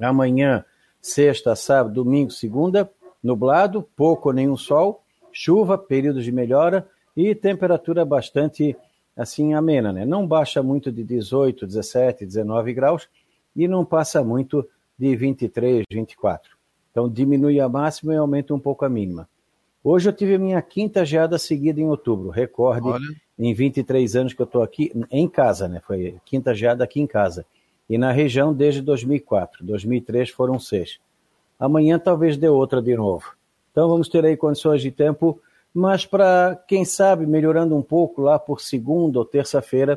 Amanhã, 0.00 0.64
sexta, 1.00 1.54
sábado, 1.56 1.94
domingo, 1.94 2.30
segunda, 2.30 2.90
nublado, 3.22 3.82
pouco 3.96 4.28
ou 4.28 4.34
nenhum 4.34 4.56
sol, 4.56 5.02
chuva, 5.32 5.76
períodos 5.76 6.24
de 6.24 6.32
melhora 6.32 6.88
e 7.16 7.34
temperatura 7.34 8.04
bastante 8.04 8.76
assim 9.16 9.54
amena, 9.54 9.92
né? 9.92 10.04
Não 10.04 10.26
baixa 10.26 10.62
muito 10.62 10.92
de 10.92 11.02
18, 11.02 11.66
17, 11.66 12.26
19 12.26 12.74
graus 12.74 13.08
e 13.54 13.66
não 13.66 13.84
passa 13.84 14.22
muito 14.22 14.68
de 14.98 15.16
23, 15.16 15.84
24. 15.90 16.56
Então 16.90 17.08
diminui 17.08 17.60
a 17.60 17.68
máxima 17.68 18.14
e 18.14 18.16
aumenta 18.16 18.54
um 18.54 18.58
pouco 18.58 18.84
a 18.84 18.88
mínima. 18.88 19.28
Hoje 19.88 20.08
eu 20.08 20.12
tive 20.12 20.34
a 20.34 20.38
minha 20.40 20.60
quinta 20.60 21.04
geada 21.04 21.38
seguida 21.38 21.80
em 21.80 21.86
outubro, 21.88 22.28
recorde 22.28 22.88
Olha. 22.88 23.04
em 23.38 23.54
23 23.54 24.16
anos 24.16 24.32
que 24.32 24.42
eu 24.42 24.44
estou 24.44 24.60
aqui 24.60 24.90
em 25.12 25.28
casa, 25.28 25.68
né? 25.68 25.80
Foi 25.86 26.16
quinta 26.24 26.52
geada 26.52 26.82
aqui 26.82 27.00
em 27.00 27.06
casa. 27.06 27.46
E 27.88 27.96
na 27.96 28.10
região 28.10 28.52
desde 28.52 28.82
2004. 28.82 29.64
2003 29.64 30.30
foram 30.30 30.58
seis. 30.58 30.98
Amanhã 31.56 32.00
talvez 32.00 32.36
dê 32.36 32.48
outra 32.48 32.82
de 32.82 32.96
novo. 32.96 33.36
Então 33.70 33.88
vamos 33.88 34.08
ter 34.08 34.24
aí 34.24 34.36
condições 34.36 34.82
de 34.82 34.90
tempo, 34.90 35.40
mas 35.72 36.04
para 36.04 36.60
quem 36.66 36.84
sabe 36.84 37.24
melhorando 37.24 37.76
um 37.76 37.82
pouco 37.82 38.20
lá 38.20 38.40
por 38.40 38.60
segunda 38.60 39.20
ou 39.20 39.24
terça-feira, 39.24 39.96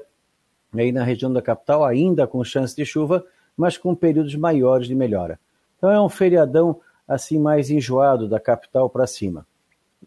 aí 0.71 0.91
na 0.91 1.04
região 1.04 1.34
da 1.34 1.41
capital, 1.41 1.84
ainda 1.84 2.28
com 2.28 2.43
chance 2.43 2.75
de 2.75 2.86
chuva, 2.86 3.25
mas 3.58 3.75
com 3.75 3.95
períodos 3.95 4.36
maiores 4.36 4.88
de 4.88 4.93
melhora. 4.93 5.39
Então 5.80 5.89
é 5.89 5.99
um 5.99 6.10
feriadão 6.10 6.80
assim 7.08 7.39
mais 7.39 7.71
enjoado 7.71 8.30
da 8.30 8.39
capital 8.39 8.88
para 8.88 9.08
cima. 9.08 9.47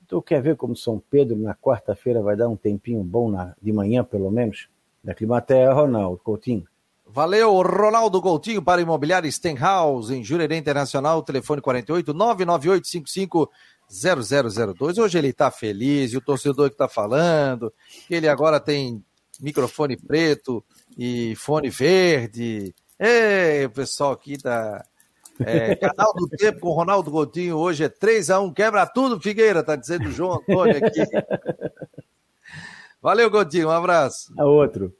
Tu 0.06 0.22
quer 0.22 0.42
ver 0.42 0.56
como 0.56 0.76
São 0.76 0.98
Pedro 0.98 1.36
na 1.36 1.54
quarta-feira 1.54 2.22
vai 2.22 2.36
dar 2.36 2.48
um 2.48 2.56
tempinho 2.56 3.02
bom 3.02 3.30
na, 3.30 3.54
de 3.60 3.72
manhã, 3.72 4.04
pelo 4.04 4.30
menos? 4.30 4.68
Da 5.02 5.14
Climatea, 5.14 5.72
Ronaldo 5.72 6.18
Coutinho. 6.18 6.66
Valeu, 7.06 7.60
Ronaldo 7.60 8.22
Coutinho 8.22 8.62
para 8.62 8.80
Imobiliário 8.80 9.30
Stenhouse, 9.30 10.14
em 10.14 10.24
Jurerê 10.24 10.56
Internacional, 10.56 11.22
telefone 11.22 11.60
48 11.60 12.14
99855 12.14 13.50
0002. 13.90 14.98
Hoje 14.98 15.18
ele 15.18 15.28
está 15.28 15.50
feliz 15.50 16.12
e 16.12 16.16
o 16.16 16.22
torcedor 16.22 16.68
que 16.68 16.74
está 16.74 16.88
falando, 16.88 17.72
que 18.08 18.14
ele 18.14 18.28
agora 18.28 18.58
tem 18.58 19.04
microfone 19.40 19.96
preto 19.96 20.64
e 20.96 21.34
fone 21.36 21.68
verde. 21.68 22.74
Ei, 22.98 23.68
pessoal 23.68 24.12
aqui 24.12 24.38
da 24.38 24.82
é, 25.40 25.74
canal 25.76 26.12
do 26.14 26.28
Tempo 26.28 26.60
com 26.60 26.72
Ronaldo 26.72 27.10
Coutinho 27.10 27.56
hoje 27.56 27.84
é 27.84 27.88
3x1. 27.88 28.52
Quebra 28.54 28.86
tudo, 28.86 29.20
Figueira, 29.20 29.62
tá 29.62 29.76
dizendo 29.76 30.08
o 30.08 30.12
João 30.12 30.34
Antônio 30.34 30.76
aqui. 30.76 31.00
Valeu, 33.00 33.30
Coutinho, 33.30 33.68
um 33.68 33.72
abraço. 33.72 34.32
A 34.38 34.44
outro. 34.44 34.94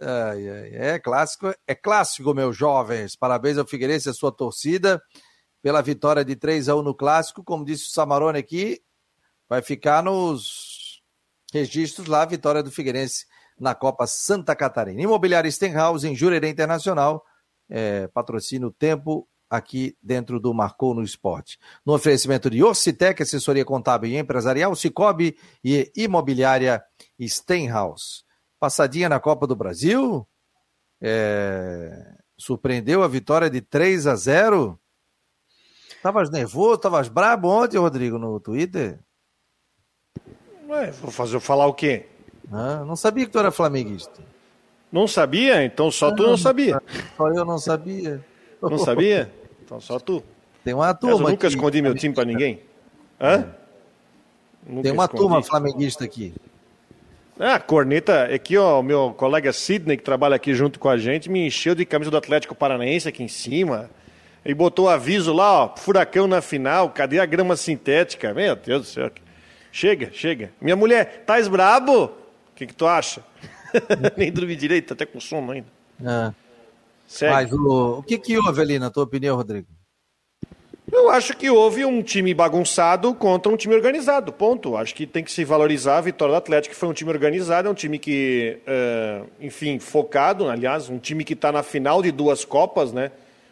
Ai, 0.00 0.48
ai, 0.48 0.70
é 0.74 0.98
clássico, 0.98 1.54
é 1.66 1.74
clássico, 1.74 2.34
meus 2.34 2.56
jovens. 2.56 3.14
Parabéns 3.14 3.58
ao 3.58 3.66
Figueirense 3.66 4.08
e 4.08 4.10
a 4.10 4.14
sua 4.14 4.32
torcida 4.32 5.00
pela 5.62 5.80
vitória 5.80 6.24
de 6.24 6.34
3 6.34 6.68
a 6.68 6.76
1 6.76 6.82
no 6.82 6.94
clássico. 6.94 7.44
Como 7.44 7.64
disse 7.64 7.88
o 7.88 7.92
Samarone 7.92 8.38
aqui, 8.38 8.80
vai 9.48 9.62
ficar 9.62 10.02
nos 10.02 11.02
registros 11.52 12.08
lá 12.08 12.22
a 12.22 12.26
vitória 12.26 12.62
do 12.62 12.70
Figueirense 12.70 13.26
na 13.60 13.74
Copa 13.74 14.06
Santa 14.06 14.56
Catarina. 14.56 15.00
Imobiliária 15.00 15.50
Stenhouse 15.50 16.08
em 16.08 16.16
Jurerê 16.16 16.48
Internacional, 16.48 17.24
é, 17.70 18.08
patrocínio 18.08 18.72
Tempo 18.72 19.28
aqui 19.52 19.94
dentro 20.02 20.40
do 20.40 20.54
Marcou 20.54 20.94
no 20.94 21.02
Esporte. 21.02 21.58
No 21.84 21.92
oferecimento 21.92 22.48
de 22.48 22.64
Ocitec, 22.64 23.22
assessoria 23.22 23.66
contábil 23.66 24.10
e 24.10 24.16
empresarial, 24.16 24.74
Cicobi 24.74 25.36
e 25.62 25.92
imobiliária 25.94 26.82
Stenhouse. 27.20 28.24
Passadinha 28.58 29.10
na 29.10 29.20
Copa 29.20 29.46
do 29.46 29.54
Brasil, 29.54 30.26
é... 31.02 32.14
surpreendeu 32.38 33.02
a 33.02 33.08
vitória 33.08 33.50
de 33.50 33.60
3 33.60 34.06
a 34.06 34.16
0. 34.16 34.80
Tavas 36.02 36.30
nervoso, 36.30 36.78
tavas 36.78 37.08
brabo 37.08 37.48
ontem, 37.48 37.76
Rodrigo, 37.76 38.18
no 38.18 38.40
Twitter? 38.40 38.98
Ué, 40.66 40.90
vou 40.92 41.10
fazer 41.10 41.38
falar 41.40 41.66
o 41.66 41.74
quê? 41.74 42.06
Ah, 42.50 42.84
não 42.86 42.96
sabia 42.96 43.26
que 43.26 43.32
tu 43.32 43.38
era 43.38 43.50
flamenguista. 43.50 44.22
Não 44.90 45.06
sabia? 45.06 45.62
Então 45.62 45.90
só 45.90 46.10
tu 46.10 46.22
não 46.22 46.38
sabia. 46.38 46.80
Só 47.18 47.28
eu 47.28 47.44
não 47.44 47.58
sabia. 47.58 48.24
Não 48.62 48.78
sabia? 48.78 49.41
Então 49.72 49.80
só 49.80 49.98
tu. 49.98 50.22
Tem 50.62 50.74
uma 50.74 50.92
turma. 50.92 51.16
Mas 51.16 51.24
eu 51.24 51.30
nunca 51.30 51.46
aqui. 51.46 51.56
escondi 51.56 51.80
meu 51.80 51.94
time 51.94 52.14
para 52.14 52.26
ninguém. 52.26 52.60
Hã? 53.18 53.48
É. 54.68 54.82
Tem 54.82 54.92
uma 54.92 55.04
escondi. 55.04 55.22
turma 55.22 55.42
flamenguista 55.42 56.04
aqui. 56.04 56.34
Ah, 57.40 57.58
corneta, 57.58 58.24
aqui 58.24 58.58
ó, 58.58 58.80
o 58.80 58.82
meu 58.82 59.14
colega 59.16 59.50
Sidney, 59.50 59.96
que 59.96 60.02
trabalha 60.02 60.36
aqui 60.36 60.54
junto 60.54 60.78
com 60.78 60.90
a 60.90 60.98
gente, 60.98 61.30
me 61.30 61.46
encheu 61.46 61.74
de 61.74 61.86
camisa 61.86 62.10
do 62.10 62.16
Atlético 62.18 62.54
Paranaense 62.54 63.08
aqui 63.08 63.22
em 63.22 63.28
cima. 63.28 63.88
E 64.44 64.52
botou 64.52 64.90
aviso 64.90 65.32
lá, 65.32 65.64
ó, 65.64 65.74
furacão 65.74 66.26
na 66.26 66.42
final, 66.42 66.90
cadê 66.90 67.18
a 67.18 67.24
grama 67.24 67.56
sintética? 67.56 68.34
Meu 68.34 68.54
Deus 68.54 68.82
do 68.82 68.86
céu. 68.86 69.10
Chega, 69.72 70.10
chega. 70.12 70.52
Minha 70.60 70.76
mulher, 70.76 71.24
tá 71.24 71.40
brabo? 71.48 72.04
O 72.04 72.10
que, 72.54 72.66
que 72.66 72.74
tu 72.74 72.86
acha? 72.86 73.24
Nem 74.18 74.30
dormi 74.30 74.54
direito, 74.54 74.92
até 74.92 75.06
com 75.06 75.18
sono 75.18 75.50
ainda. 75.50 75.68
É. 76.04 76.41
Segue. 77.12 77.30
Mas 77.30 77.52
o, 77.52 77.98
o 77.98 78.02
que, 78.02 78.16
que 78.16 78.38
houve 78.38 78.62
ali, 78.62 78.78
na 78.78 78.90
tua 78.90 79.04
opinião, 79.04 79.36
Rodrigo? 79.36 79.66
Eu 80.90 81.10
acho 81.10 81.36
que 81.36 81.50
houve 81.50 81.84
um 81.84 82.02
time 82.02 82.32
bagunçado 82.32 83.14
contra 83.14 83.52
um 83.52 83.56
time 83.56 83.74
organizado, 83.74 84.32
ponto. 84.32 84.76
Acho 84.76 84.94
que 84.94 85.06
tem 85.06 85.22
que 85.22 85.30
se 85.30 85.44
valorizar 85.44 85.98
a 85.98 86.00
vitória 86.00 86.32
do 86.32 86.38
Atlético, 86.38 86.74
que 86.74 86.80
foi 86.80 86.88
um 86.88 86.92
time 86.94 87.10
organizado, 87.10 87.68
é 87.68 87.70
um 87.70 87.74
time 87.74 87.98
que, 87.98 88.58
uh, 88.66 89.28
enfim, 89.40 89.78
focado, 89.78 90.48
aliás, 90.48 90.88
um 90.88 90.98
time 90.98 91.22
que 91.22 91.34
está 91.34 91.52
na 91.52 91.62
final 91.62 92.02
de 92.02 92.10
duas 92.10 92.46
Copas, 92.46 92.94
né? 92.94 93.10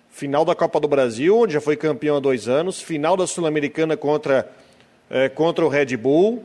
Final 0.09 0.45
da 0.45 0.55
Copa 0.55 0.81
do 0.81 0.89
Brasil, 0.89 1.39
onde 1.39 1.53
já 1.53 1.61
foi 1.61 1.77
campeão 1.77 2.17
há 2.17 2.21
dois 2.21 2.49
anos, 2.49 2.81
final 2.81 3.15
da 3.15 3.27
Sul-Americana 3.27 3.95
contra, 3.95 4.51
uh, 5.11 5.35
contra 5.35 5.65
o 5.65 5.69
Red 5.69 5.97
Bull. 5.99 6.45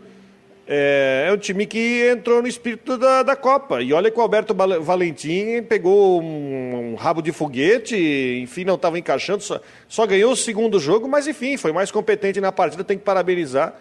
É, 0.68 1.28
é 1.28 1.32
um 1.34 1.38
time 1.38 1.68
que 1.68 2.10
entrou 2.10 2.42
no 2.42 2.48
espírito 2.48 2.98
da, 2.98 3.22
da 3.22 3.36
Copa. 3.36 3.82
E 3.82 3.94
olha 3.94 4.10
que 4.10 4.18
o 4.18 4.22
Alberto 4.22 4.54
Valentim 4.82 5.62
pegou 5.64 6.22
um, 6.22 6.94
um 6.94 6.96
rabo 6.96 7.22
de 7.22 7.32
foguete, 7.32 7.96
enfim, 8.42 8.64
não 8.64 8.76
estava 8.76 8.98
encaixando, 8.98 9.44
só, 9.44 9.62
só, 9.88 10.08
ganhou 10.08 10.32
o 10.32 10.36
segundo 10.36 10.80
jogo, 10.80 11.08
mas 11.08 11.28
enfim, 11.28 11.56
foi 11.56 11.72
mais 11.72 11.92
competente 11.92 12.42
na 12.42 12.52
partida, 12.52 12.84
tem 12.84 12.98
que 12.98 13.04
parabenizar. 13.04 13.76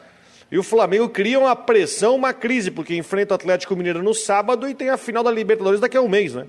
E 0.53 0.59
o 0.59 0.63
Flamengo 0.63 1.09
cria 1.09 1.39
uma 1.39 1.57
pressão, 1.57 2.15
uma 2.15 2.35
crise, 2.35 2.71
porque 2.71 2.95
enfrenta 2.95 3.33
o 3.33 3.37
Atlético 3.37 3.75
Mineiro 3.75 4.03
no 4.03 4.13
sábado 4.13 4.69
e 4.69 4.75
tem 4.75 4.91
a 4.91 4.99
final 4.99 5.25
da 5.25 5.31
Libertadores 5.31 5.81
daqui 5.81 5.97
a 5.97 6.03
um 6.03 6.09
mês, 6.09 6.35
né? 6.35 6.47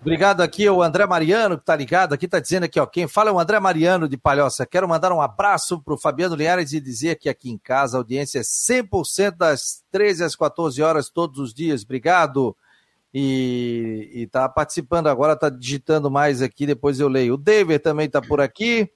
Obrigado 0.00 0.40
aqui 0.40 0.66
o 0.66 0.82
André 0.82 1.04
Mariano, 1.04 1.58
que 1.58 1.62
está 1.62 1.76
ligado 1.76 2.14
aqui, 2.14 2.24
está 2.24 2.40
dizendo 2.40 2.64
aqui, 2.64 2.80
ó, 2.80 2.86
quem 2.86 3.06
fala 3.06 3.28
é 3.28 3.32
o 3.34 3.38
André 3.38 3.60
Mariano 3.60 4.08
de 4.08 4.16
Palhoça. 4.16 4.64
Quero 4.64 4.88
mandar 4.88 5.12
um 5.12 5.20
abraço 5.20 5.78
para 5.82 5.92
o 5.92 5.98
Fabiano 5.98 6.34
Linhares 6.34 6.72
e 6.72 6.80
dizer 6.80 7.16
que 7.16 7.28
aqui 7.28 7.50
em 7.50 7.58
casa 7.58 7.98
a 7.98 8.00
audiência 8.00 8.38
é 8.38 8.42
100% 8.42 9.36
das 9.36 9.84
13 9.90 10.24
às 10.24 10.34
14 10.34 10.80
horas 10.80 11.10
todos 11.10 11.38
os 11.38 11.52
dias. 11.52 11.82
Obrigado. 11.82 12.56
E 13.12 14.10
está 14.14 14.48
participando 14.48 15.08
agora, 15.08 15.34
está 15.34 15.50
digitando 15.50 16.10
mais 16.10 16.40
aqui, 16.40 16.64
depois 16.64 16.98
eu 16.98 17.08
leio. 17.08 17.34
O 17.34 17.38
David 17.38 17.80
também 17.80 18.06
está 18.06 18.22
por 18.22 18.40
aqui, 18.40 18.80
está 18.80 18.92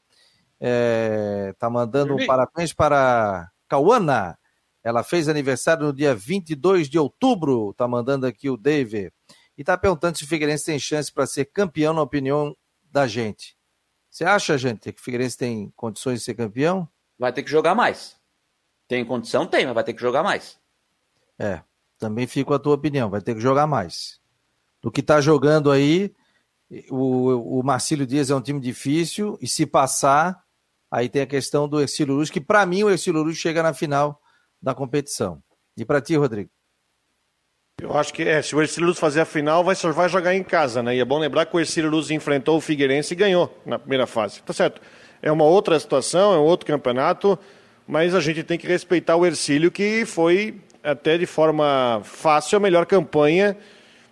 é, 0.60 1.54
tá 1.58 1.68
mandando 1.68 2.14
um 2.14 2.24
parabéns 2.24 2.72
para 2.72 3.50
Cauana. 3.68 4.38
Ela 4.82 5.02
fez 5.02 5.28
aniversário 5.28 5.84
no 5.84 5.92
dia 5.92 6.14
22 6.14 6.88
de 6.88 6.98
outubro, 6.98 7.72
está 7.72 7.86
mandando 7.86 8.26
aqui 8.26 8.48
o 8.48 8.56
David 8.56 9.12
e 9.56 9.62
está 9.62 9.76
perguntando 9.76 10.18
se 10.18 10.24
o 10.24 10.26
Figueirense 10.26 10.64
tem 10.64 10.78
chance 10.78 11.12
para 11.12 11.26
ser 11.26 11.46
campeão, 11.46 11.94
na 11.94 12.02
opinião 12.02 12.56
da 12.90 13.06
gente. 13.06 13.56
Você 14.10 14.24
acha, 14.24 14.56
gente, 14.56 14.92
que 14.92 15.00
o 15.00 15.02
Figueirense 15.02 15.36
tem 15.36 15.72
condições 15.76 16.20
de 16.20 16.24
ser 16.24 16.34
campeão? 16.34 16.88
Vai 17.18 17.32
ter 17.32 17.42
que 17.42 17.50
jogar 17.50 17.74
mais. 17.74 18.16
Tem 18.86 19.04
condição? 19.04 19.46
Tem, 19.46 19.64
mas 19.64 19.74
vai 19.74 19.84
ter 19.84 19.94
que 19.94 20.00
jogar 20.00 20.22
mais. 20.22 20.58
É, 21.38 21.62
também 21.98 22.26
fico 22.26 22.54
a 22.54 22.58
tua 22.58 22.74
opinião, 22.74 23.10
vai 23.10 23.20
ter 23.20 23.34
que 23.34 23.40
jogar 23.40 23.66
mais. 23.66 24.20
Do 24.80 24.90
que 24.90 25.00
está 25.00 25.20
jogando 25.20 25.70
aí, 25.70 26.14
o, 26.90 27.58
o 27.60 27.62
Marcílio 27.62 28.06
Dias 28.06 28.30
é 28.30 28.34
um 28.34 28.40
time 28.40 28.60
difícil, 28.60 29.38
e 29.40 29.48
se 29.48 29.66
passar, 29.66 30.44
aí 30.90 31.08
tem 31.08 31.22
a 31.22 31.26
questão 31.26 31.68
do 31.68 31.80
Ercílio 31.80 32.14
Luz, 32.14 32.30
que 32.30 32.40
para 32.40 32.64
mim 32.66 32.84
o 32.84 32.90
Ercílio 32.90 33.22
Luz 33.22 33.36
chega 33.36 33.62
na 33.62 33.72
final 33.72 34.20
da 34.60 34.74
competição. 34.74 35.42
E 35.76 35.84
para 35.84 36.00
ti, 36.00 36.16
Rodrigo? 36.16 36.50
Acho 37.98 38.12
que 38.12 38.22
é, 38.22 38.42
se 38.42 38.56
o 38.56 38.60
Ercílio 38.60 38.88
Luz 38.88 38.98
fazer 38.98 39.20
a 39.20 39.24
final, 39.24 39.62
vai, 39.62 39.74
vai 39.74 40.08
jogar 40.08 40.34
em 40.34 40.42
casa, 40.42 40.82
né? 40.82 40.96
E 40.96 41.00
é 41.00 41.04
bom 41.04 41.18
lembrar 41.18 41.46
que 41.46 41.56
o 41.56 41.60
Ercílio 41.60 41.90
Luz 41.90 42.10
enfrentou 42.10 42.56
o 42.56 42.60
Figueirense 42.60 43.14
e 43.14 43.16
ganhou 43.16 43.56
na 43.64 43.78
primeira 43.78 44.06
fase. 44.06 44.42
Tá 44.42 44.52
certo. 44.52 44.80
É 45.22 45.30
uma 45.30 45.44
outra 45.44 45.78
situação, 45.78 46.34
é 46.34 46.38
um 46.38 46.42
outro 46.42 46.66
campeonato, 46.66 47.38
mas 47.86 48.14
a 48.14 48.20
gente 48.20 48.42
tem 48.42 48.58
que 48.58 48.66
respeitar 48.66 49.16
o 49.16 49.24
Ercílio, 49.24 49.70
que 49.70 50.04
foi 50.04 50.56
até 50.82 51.16
de 51.16 51.24
forma 51.24 52.00
fácil 52.04 52.56
a 52.56 52.60
melhor 52.60 52.84
campanha 52.84 53.56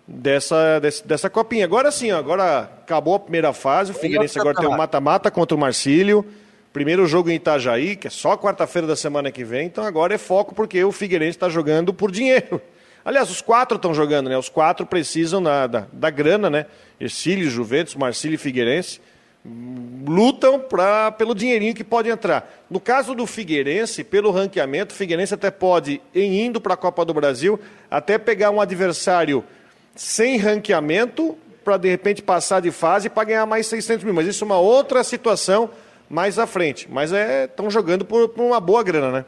dessa, 0.07 0.79
dessa, 0.79 1.05
dessa 1.05 1.29
copinha. 1.29 1.65
Agora 1.65 1.91
sim, 1.91 2.09
agora 2.09 2.61
acabou 2.61 3.15
a 3.15 3.19
primeira 3.19 3.53
fase, 3.53 3.91
o 3.91 3.93
Figueirense 3.93 4.39
agora 4.39 4.55
tem 4.55 4.67
um 4.67 4.77
mata-mata 4.77 5.29
contra 5.29 5.55
o 5.55 5.59
Marcílio. 5.59 6.25
Primeiro 6.71 7.05
jogo 7.05 7.29
em 7.29 7.35
Itajaí, 7.35 7.95
que 7.95 8.07
é 8.07 8.09
só 8.09 8.35
quarta-feira 8.35 8.87
da 8.87 8.95
semana 8.95 9.31
que 9.31 9.43
vem, 9.43 9.67
então 9.67 9.83
agora 9.83 10.15
é 10.15 10.17
foco 10.17 10.55
porque 10.55 10.83
o 10.83 10.91
Figueirense 10.91 11.37
está 11.37 11.47
jogando 11.47 11.93
por 11.93 12.11
dinheiro. 12.11 12.59
Aliás, 13.05 13.29
os 13.29 13.41
quatro 13.41 13.75
estão 13.75 13.93
jogando, 13.93 14.29
né? 14.29 14.37
Os 14.37 14.49
quatro 14.49 14.85
precisam 14.85 15.41
da, 15.41 15.67
da, 15.67 15.87
da 15.91 16.09
grana, 16.09 16.49
né? 16.49 16.65
Ercílio, 16.99 17.49
Juventus, 17.49 17.95
Marcílio 17.95 18.35
e 18.35 18.37
Figueirense 18.37 19.01
lutam 20.07 20.59
pra, 20.59 21.11
pelo 21.11 21.35
dinheirinho 21.35 21.73
que 21.73 21.83
pode 21.83 22.09
entrar. 22.09 22.49
No 22.69 22.79
caso 22.79 23.13
do 23.13 23.25
Figueirense, 23.27 24.03
pelo 24.03 24.31
ranqueamento, 24.31 24.93
o 24.93 24.97
Figueirense 24.97 25.33
até 25.33 25.51
pode, 25.51 26.01
em 26.15 26.45
indo 26.45 26.61
para 26.61 26.75
a 26.75 26.77
Copa 26.77 27.03
do 27.03 27.13
Brasil, 27.13 27.59
até 27.91 28.17
pegar 28.17 28.51
um 28.51 28.61
adversário 28.61 29.43
sem 29.95 30.37
ranqueamento 30.37 31.37
para 31.63 31.77
de 31.77 31.89
repente 31.89 32.21
passar 32.21 32.61
de 32.61 32.71
fase 32.71 33.09
para 33.09 33.23
ganhar 33.23 33.45
mais 33.45 33.67
600 33.67 34.03
mil. 34.03 34.13
Mas 34.13 34.27
isso 34.27 34.43
é 34.43 34.47
uma 34.47 34.59
outra 34.59 35.03
situação 35.03 35.69
mais 36.09 36.39
à 36.39 36.47
frente. 36.47 36.87
Mas 36.89 37.11
estão 37.11 37.67
é, 37.67 37.69
jogando 37.69 38.05
por, 38.05 38.29
por 38.29 38.43
uma 38.43 38.59
boa 38.59 38.83
grana, 38.83 39.11
né? 39.11 39.25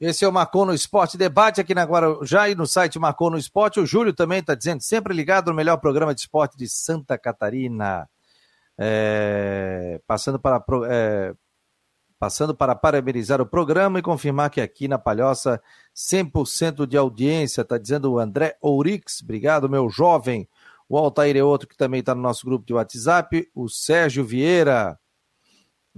Esse 0.00 0.24
é 0.24 0.28
o 0.28 0.32
Marcou 0.32 0.66
no 0.66 0.74
Esporte 0.74 1.16
Debate 1.16 1.60
aqui 1.60 1.74
na 1.74 1.84
Guarujá 1.84 2.48
e 2.48 2.54
no 2.54 2.66
site 2.66 2.98
Marcou 2.98 3.30
no 3.30 3.38
Esporte. 3.38 3.78
O 3.78 3.86
Júlio 3.86 4.12
também 4.12 4.40
está 4.40 4.54
dizendo, 4.54 4.82
sempre 4.82 5.14
ligado 5.14 5.48
no 5.48 5.54
melhor 5.54 5.76
programa 5.76 6.14
de 6.14 6.22
esporte 6.22 6.56
de 6.56 6.68
Santa 6.68 7.16
Catarina. 7.16 8.08
É, 8.76 10.00
passando, 10.04 10.38
para, 10.40 10.62
é, 10.88 11.32
passando 12.18 12.56
para 12.56 12.74
parabenizar 12.74 13.40
o 13.40 13.46
programa 13.46 14.00
e 14.00 14.02
confirmar 14.02 14.50
que 14.50 14.60
aqui 14.60 14.88
na 14.88 14.98
Palhoça 14.98 15.62
100% 15.94 16.86
de 16.86 16.96
audiência, 16.96 17.62
está 17.62 17.78
dizendo 17.78 18.12
o 18.12 18.18
André 18.18 18.56
Ourix. 18.60 19.22
Obrigado, 19.22 19.68
meu 19.68 19.88
jovem. 19.88 20.48
O 20.88 20.98
Altair 20.98 21.36
é 21.36 21.42
outro 21.42 21.68
que 21.68 21.76
também 21.76 22.00
está 22.00 22.16
no 22.16 22.20
nosso 22.20 22.44
grupo 22.44 22.66
de 22.66 22.74
WhatsApp. 22.74 23.48
O 23.54 23.68
Sérgio 23.68 24.24
Vieira. 24.24 24.98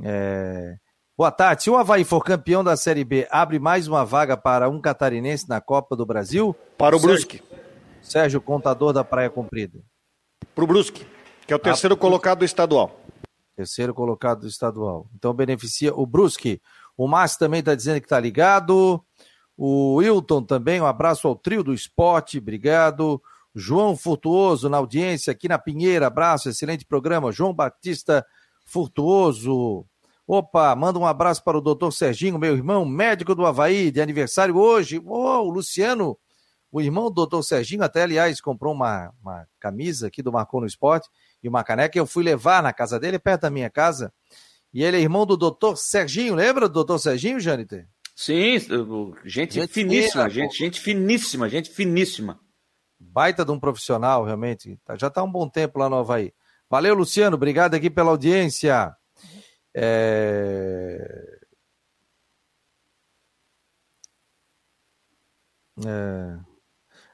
É, 0.02 0.76
Boa 1.18 1.30
tarde. 1.30 1.62
Se 1.62 1.70
o 1.70 1.76
Havaí 1.78 2.04
for 2.04 2.22
campeão 2.22 2.62
da 2.62 2.76
Série 2.76 3.02
B, 3.02 3.26
abre 3.30 3.58
mais 3.58 3.88
uma 3.88 4.04
vaga 4.04 4.36
para 4.36 4.68
um 4.68 4.78
catarinense 4.78 5.48
na 5.48 5.62
Copa 5.62 5.96
do 5.96 6.04
Brasil? 6.04 6.54
Para 6.76 6.94
o 6.94 7.00
Brusque. 7.00 7.42
Sérgio, 8.02 8.38
contador 8.38 8.92
da 8.92 9.02
Praia 9.02 9.30
Comprida. 9.30 9.80
Para 10.54 10.64
o 10.64 10.66
Brusque, 10.66 11.06
que 11.46 11.54
é 11.54 11.56
o 11.56 11.58
terceiro 11.58 11.94
ah, 11.94 11.98
colocado 11.98 12.40
do 12.40 12.44
estadual. 12.44 13.00
Terceiro 13.56 13.94
colocado 13.94 14.40
do 14.40 14.46
estadual. 14.46 15.08
Então 15.16 15.32
beneficia 15.32 15.94
o 15.94 16.04
Brusque. 16.04 16.60
O 16.98 17.08
Márcio 17.08 17.38
também 17.38 17.60
está 17.60 17.74
dizendo 17.74 17.98
que 17.98 18.04
está 18.04 18.20
ligado. 18.20 19.02
O 19.56 19.94
Wilton 19.94 20.42
também, 20.42 20.82
um 20.82 20.86
abraço 20.86 21.26
ao 21.26 21.34
trio 21.34 21.64
do 21.64 21.72
esporte, 21.72 22.36
obrigado. 22.36 23.22
João 23.54 23.96
Furtuoso 23.96 24.68
na 24.68 24.76
audiência 24.76 25.30
aqui 25.30 25.48
na 25.48 25.58
Pinheira, 25.58 26.08
abraço, 26.08 26.50
excelente 26.50 26.84
programa. 26.84 27.32
João 27.32 27.54
Batista 27.54 28.22
Furtuoso, 28.66 29.86
Opa, 30.26 30.74
manda 30.74 30.98
um 30.98 31.06
abraço 31.06 31.44
para 31.44 31.56
o 31.56 31.60
doutor 31.60 31.92
Serginho, 31.92 32.36
meu 32.36 32.56
irmão, 32.56 32.84
médico 32.84 33.32
do 33.32 33.46
Havaí, 33.46 33.92
de 33.92 34.00
aniversário 34.00 34.56
hoje. 34.56 35.00
Oh, 35.04 35.42
o 35.42 35.50
Luciano, 35.50 36.18
o 36.72 36.80
irmão 36.80 37.04
do 37.04 37.14
doutor 37.14 37.44
Serginho, 37.44 37.84
até 37.84 38.02
aliás, 38.02 38.40
comprou 38.40 38.74
uma, 38.74 39.12
uma 39.22 39.46
camisa 39.60 40.08
aqui 40.08 40.22
do 40.22 40.32
Marcou 40.32 40.60
no 40.60 40.66
Esporte 40.66 41.08
e 41.40 41.48
uma 41.48 41.62
caneca. 41.62 41.96
Eu 41.96 42.06
fui 42.06 42.24
levar 42.24 42.60
na 42.60 42.72
casa 42.72 42.98
dele, 42.98 43.20
perto 43.20 43.42
da 43.42 43.50
minha 43.50 43.70
casa. 43.70 44.12
E 44.74 44.82
ele 44.82 44.96
é 44.96 45.00
irmão 45.00 45.24
do 45.24 45.36
doutor 45.36 45.76
Serginho, 45.76 46.34
lembra 46.34 46.68
do 46.68 46.74
doutor 46.74 46.98
Serginho, 46.98 47.38
Jâniter? 47.38 47.86
Sim, 48.16 48.58
gente, 49.24 49.54
gente 49.54 49.72
finíssima, 49.72 50.28
gente, 50.28 50.58
gente 50.58 50.80
finíssima, 50.80 51.48
gente 51.48 51.70
finíssima. 51.70 52.40
Baita 52.98 53.44
de 53.44 53.52
um 53.52 53.60
profissional, 53.60 54.24
realmente. 54.24 54.76
Tá, 54.84 54.96
já 54.96 55.06
está 55.06 55.22
um 55.22 55.30
bom 55.30 55.48
tempo 55.48 55.78
lá 55.78 55.88
no 55.88 55.96
Havaí. 55.96 56.32
Valeu, 56.68 56.94
Luciano, 56.94 57.36
obrigado 57.36 57.74
aqui 57.74 57.88
pela 57.88 58.10
audiência. 58.10 58.92
É... 59.78 61.38
É... 65.84 66.38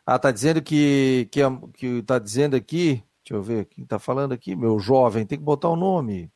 Ah, 0.06 0.18
tá 0.18 0.30
dizendo 0.30 0.62
que, 0.62 1.28
que, 1.32 1.40
que 1.74 2.02
tá 2.02 2.18
dizendo 2.18 2.54
aqui, 2.56 3.02
deixa 3.24 3.34
eu 3.34 3.42
ver 3.42 3.66
quem 3.66 3.84
tá 3.84 3.98
falando 3.98 4.32
aqui, 4.32 4.54
meu 4.56 4.78
jovem, 4.78 5.26
tem 5.26 5.38
que 5.38 5.44
botar 5.44 5.68
o 5.68 5.74
um 5.74 5.76
nome. 5.76 6.30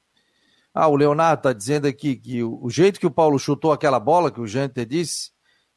Ah, 0.74 0.88
o 0.88 0.96
Leonardo 0.96 1.42
tá 1.42 1.52
dizendo 1.52 1.86
aqui 1.86 2.16
que 2.16 2.42
o, 2.44 2.68
jeito 2.70 3.00
que 3.00 3.06
o 3.06 3.10
Paulo 3.10 3.38
chutou 3.38 3.72
aquela 3.72 4.00
bola, 4.00 4.30
que 4.30 4.40
o 4.40 4.46
Janter 4.46 4.86
disse, 4.86 5.30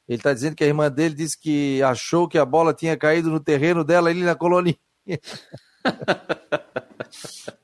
ele 0.08 0.22
tá 0.22 0.34
dizendo 0.34 0.56
que 0.56 0.64
a 0.64 0.68
irmã 0.68 0.92
dele 0.92 1.16
disse 1.16 1.40
que 1.40 1.82
achou 1.84 2.28
que 2.28 2.38
a 2.38 2.46
bola 2.46 2.74
tinha 2.74 2.98
caído 2.98 3.30
no 3.32 3.40
terreno 3.40 3.84
dela 3.84 4.10
ali 4.10 4.24
na 4.24 4.36
colônia. 4.36 4.78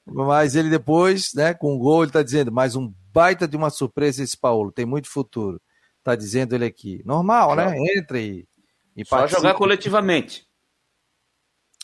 Mas 0.06 0.56
ele 0.56 0.70
depois, 0.70 1.34
né, 1.34 1.54
com 1.54 1.74
o 1.74 1.76
um 1.76 1.80
gol, 1.80 2.04
ele 2.04 2.10
está 2.10 2.24
dizendo, 2.24 2.52
mais 2.52 2.76
um 2.76 2.94
baita 3.14 3.48
de 3.48 3.56
uma 3.56 3.70
surpresa 3.70 4.24
esse 4.24 4.38
Paulo, 4.38 4.72
tem 4.72 4.86
muito 4.86 5.10
futuro. 5.10 5.62
Está 6.00 6.16
dizendo 6.16 6.54
ele 6.54 6.66
aqui. 6.66 7.02
Normal, 7.06 7.56
né? 7.56 7.76
Entra 7.96 8.20
e, 8.20 8.46
e 8.96 9.06
Só 9.06 9.18
participa. 9.18 9.42
jogar 9.42 9.56
coletivamente. 9.56 10.46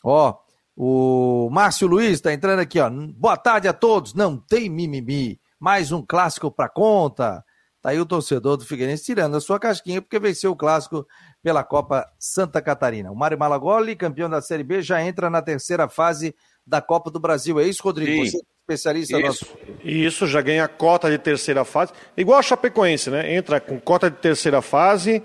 Ó, 0.04 0.38
o 0.76 1.50
Márcio 1.52 1.88
Luiz 1.88 2.14
está 2.14 2.34
entrando 2.34 2.60
aqui, 2.60 2.80
ó. 2.80 2.90
Boa 2.90 3.38
tarde 3.38 3.68
a 3.68 3.74
todos. 3.74 4.14
Não 4.14 4.38
tem 4.38 4.70
mimimi. 4.70 5.40
Mais 5.60 5.92
um 5.92 6.06
clássico 6.06 6.52
para 6.52 6.70
conta. 6.70 7.44
Tá 7.82 7.90
aí 7.90 8.00
o 8.00 8.06
torcedor 8.06 8.58
do 8.58 8.66
Figueirense 8.66 9.06
tirando 9.06 9.36
a 9.36 9.42
sua 9.42 9.60
casquinha 9.60 10.02
porque 10.02 10.20
venceu 10.20 10.52
o 10.52 10.56
clássico 10.56 11.06
pela 11.42 11.64
Copa 11.64 12.08
Santa 12.20 12.62
Catarina. 12.62 13.12
O 13.12 13.16
Mário 13.16 13.40
Malagoli, 13.40 13.96
campeão 13.96 14.30
da 14.30 14.40
Série 14.40 14.64
B, 14.64 14.84
já 14.84 15.04
entra 15.04 15.32
na 15.32 15.42
terceira 15.42 15.90
fase 15.90 16.36
da 16.66 16.82
Copa 16.82 17.10
do 17.10 17.20
Brasil. 17.20 17.60
É 17.60 17.66
isso, 17.66 17.84
Rodrigo? 17.84 18.26
Sim. 18.26 18.32
Você 18.32 18.38
é 18.38 18.42
especialista 18.62 19.18
isso. 19.18 19.26
nosso. 19.26 19.58
Isso, 19.84 20.28
já 20.28 20.42
ganha 20.42 20.68
cota 20.68 21.10
de 21.10 21.18
terceira 21.18 21.66
fase. 21.66 21.92
Igual 22.16 22.40
a 22.40 22.42
Chapecoense, 22.44 23.10
né? 23.10 23.36
Entra 23.36 23.60
com 23.60 23.80
cota 23.80 24.10
de 24.10 24.18
terceira 24.18 24.62
fase. 24.62 25.22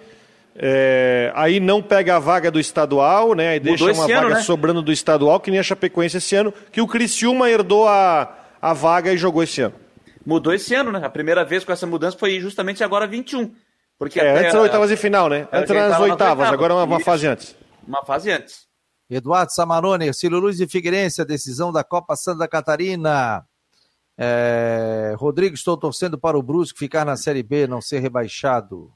É, 0.58 1.30
aí 1.34 1.60
não 1.60 1.82
pega 1.82 2.16
a 2.16 2.18
vaga 2.18 2.50
do 2.50 2.58
estadual, 2.58 3.34
né? 3.34 3.48
Aí 3.48 3.60
deixa 3.60 3.84
uma 3.84 4.04
ano, 4.04 4.14
vaga 4.14 4.34
né? 4.36 4.40
sobrando 4.40 4.80
do 4.80 4.90
estadual, 4.90 5.38
que 5.38 5.50
nem 5.50 5.60
a 5.60 5.62
Chapecoense 5.62 6.16
esse 6.16 6.34
ano, 6.34 6.52
que 6.72 6.80
o 6.80 6.86
Criciúma 6.86 7.50
herdou 7.50 7.86
a, 7.86 8.34
a 8.60 8.72
vaga 8.72 9.12
e 9.12 9.18
jogou 9.18 9.42
esse 9.42 9.60
ano. 9.60 9.74
Mudou 10.24 10.52
esse 10.52 10.74
ano, 10.74 10.90
né? 10.90 11.02
A 11.04 11.10
primeira 11.10 11.44
vez 11.44 11.62
com 11.64 11.72
essa 11.72 11.86
mudança 11.86 12.16
foi 12.18 12.40
justamente 12.40 12.82
agora 12.82 13.06
21. 13.06 13.52
Porque 13.98 14.18
é, 14.18 14.30
antes 14.30 14.54
era 14.54 14.60
oitavas 14.60 14.90
de 14.90 14.96
final, 14.96 15.28
né? 15.28 15.46
Antes 15.52 15.74
nas 15.74 16.00
oitavas, 16.00 16.48
agora 16.48 16.72
é 16.72 16.76
uma, 16.76 16.84
uma 16.84 17.00
fase 17.00 17.26
antes. 17.26 17.54
Uma 17.86 18.04
fase 18.04 18.30
antes. 18.30 18.65
Eduardo 19.08 19.52
Samarone, 19.52 20.12
Ciro 20.12 20.38
Luiz 20.38 20.56
de 20.56 20.66
Figueirense, 20.66 21.22
a 21.22 21.24
decisão 21.24 21.72
da 21.72 21.84
Copa 21.84 22.16
Santa 22.16 22.48
Catarina. 22.48 23.46
É, 24.18 25.14
Rodrigo, 25.16 25.54
estou 25.54 25.76
torcendo 25.76 26.18
para 26.18 26.38
o 26.38 26.42
Brusque 26.42 26.78
ficar 26.78 27.04
na 27.04 27.16
Série 27.16 27.42
B, 27.42 27.66
não 27.66 27.80
ser 27.80 28.00
rebaixado. 28.00 28.92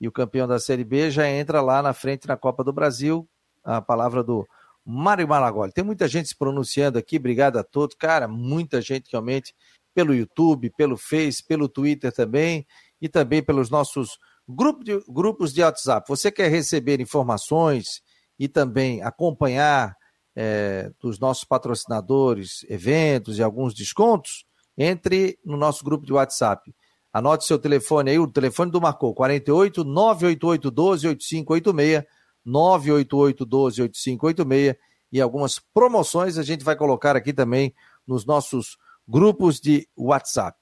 E 0.00 0.08
o 0.08 0.12
campeão 0.12 0.48
da 0.48 0.58
Série 0.58 0.84
B 0.84 1.10
já 1.10 1.28
entra 1.28 1.60
lá 1.60 1.80
na 1.80 1.92
frente 1.92 2.26
na 2.26 2.36
Copa 2.36 2.64
do 2.64 2.72
Brasil. 2.72 3.28
A 3.62 3.80
palavra 3.80 4.24
do 4.24 4.44
Mário 4.84 5.28
Malagoli. 5.28 5.72
Tem 5.72 5.84
muita 5.84 6.08
gente 6.08 6.28
se 6.28 6.36
pronunciando 6.36 6.98
aqui, 6.98 7.16
obrigado 7.16 7.58
a 7.58 7.62
todos. 7.62 7.94
Cara, 7.96 8.26
muita 8.26 8.80
gente 8.80 9.08
realmente 9.12 9.54
pelo 9.94 10.14
YouTube, 10.14 10.70
pelo 10.70 10.96
Face, 10.96 11.44
pelo 11.46 11.68
Twitter 11.68 12.10
também 12.12 12.66
e 13.00 13.08
também 13.08 13.42
pelos 13.42 13.70
nossos 13.70 14.18
grupos 14.48 14.84
de, 14.84 15.00
grupos 15.08 15.52
de 15.52 15.62
WhatsApp. 15.62 16.08
Você 16.08 16.32
quer 16.32 16.50
receber 16.50 17.00
informações 17.00 18.02
e 18.42 18.48
também 18.48 19.00
acompanhar 19.02 19.96
é, 20.34 20.90
dos 21.00 21.20
nossos 21.20 21.44
patrocinadores, 21.44 22.66
eventos 22.68 23.38
e 23.38 23.42
alguns 23.42 23.72
descontos? 23.72 24.44
Entre 24.76 25.38
no 25.44 25.56
nosso 25.56 25.84
grupo 25.84 26.04
de 26.04 26.12
WhatsApp. 26.12 26.74
Anote 27.12 27.44
seu 27.44 27.56
telefone 27.56 28.10
aí, 28.10 28.18
o 28.18 28.26
telefone 28.26 28.72
do 28.72 28.80
Marcou, 28.80 29.14
48 29.14 29.84
988 29.84 30.70
12 30.72 31.06
8586, 31.06 32.04
988 32.44 33.46
12 33.46 33.82
8586 33.82 34.76
e 35.12 35.20
algumas 35.20 35.60
promoções 35.72 36.36
a 36.36 36.42
gente 36.42 36.64
vai 36.64 36.74
colocar 36.74 37.14
aqui 37.14 37.32
também 37.32 37.72
nos 38.04 38.26
nossos 38.26 38.76
grupos 39.06 39.60
de 39.60 39.88
WhatsApp. 39.96 40.58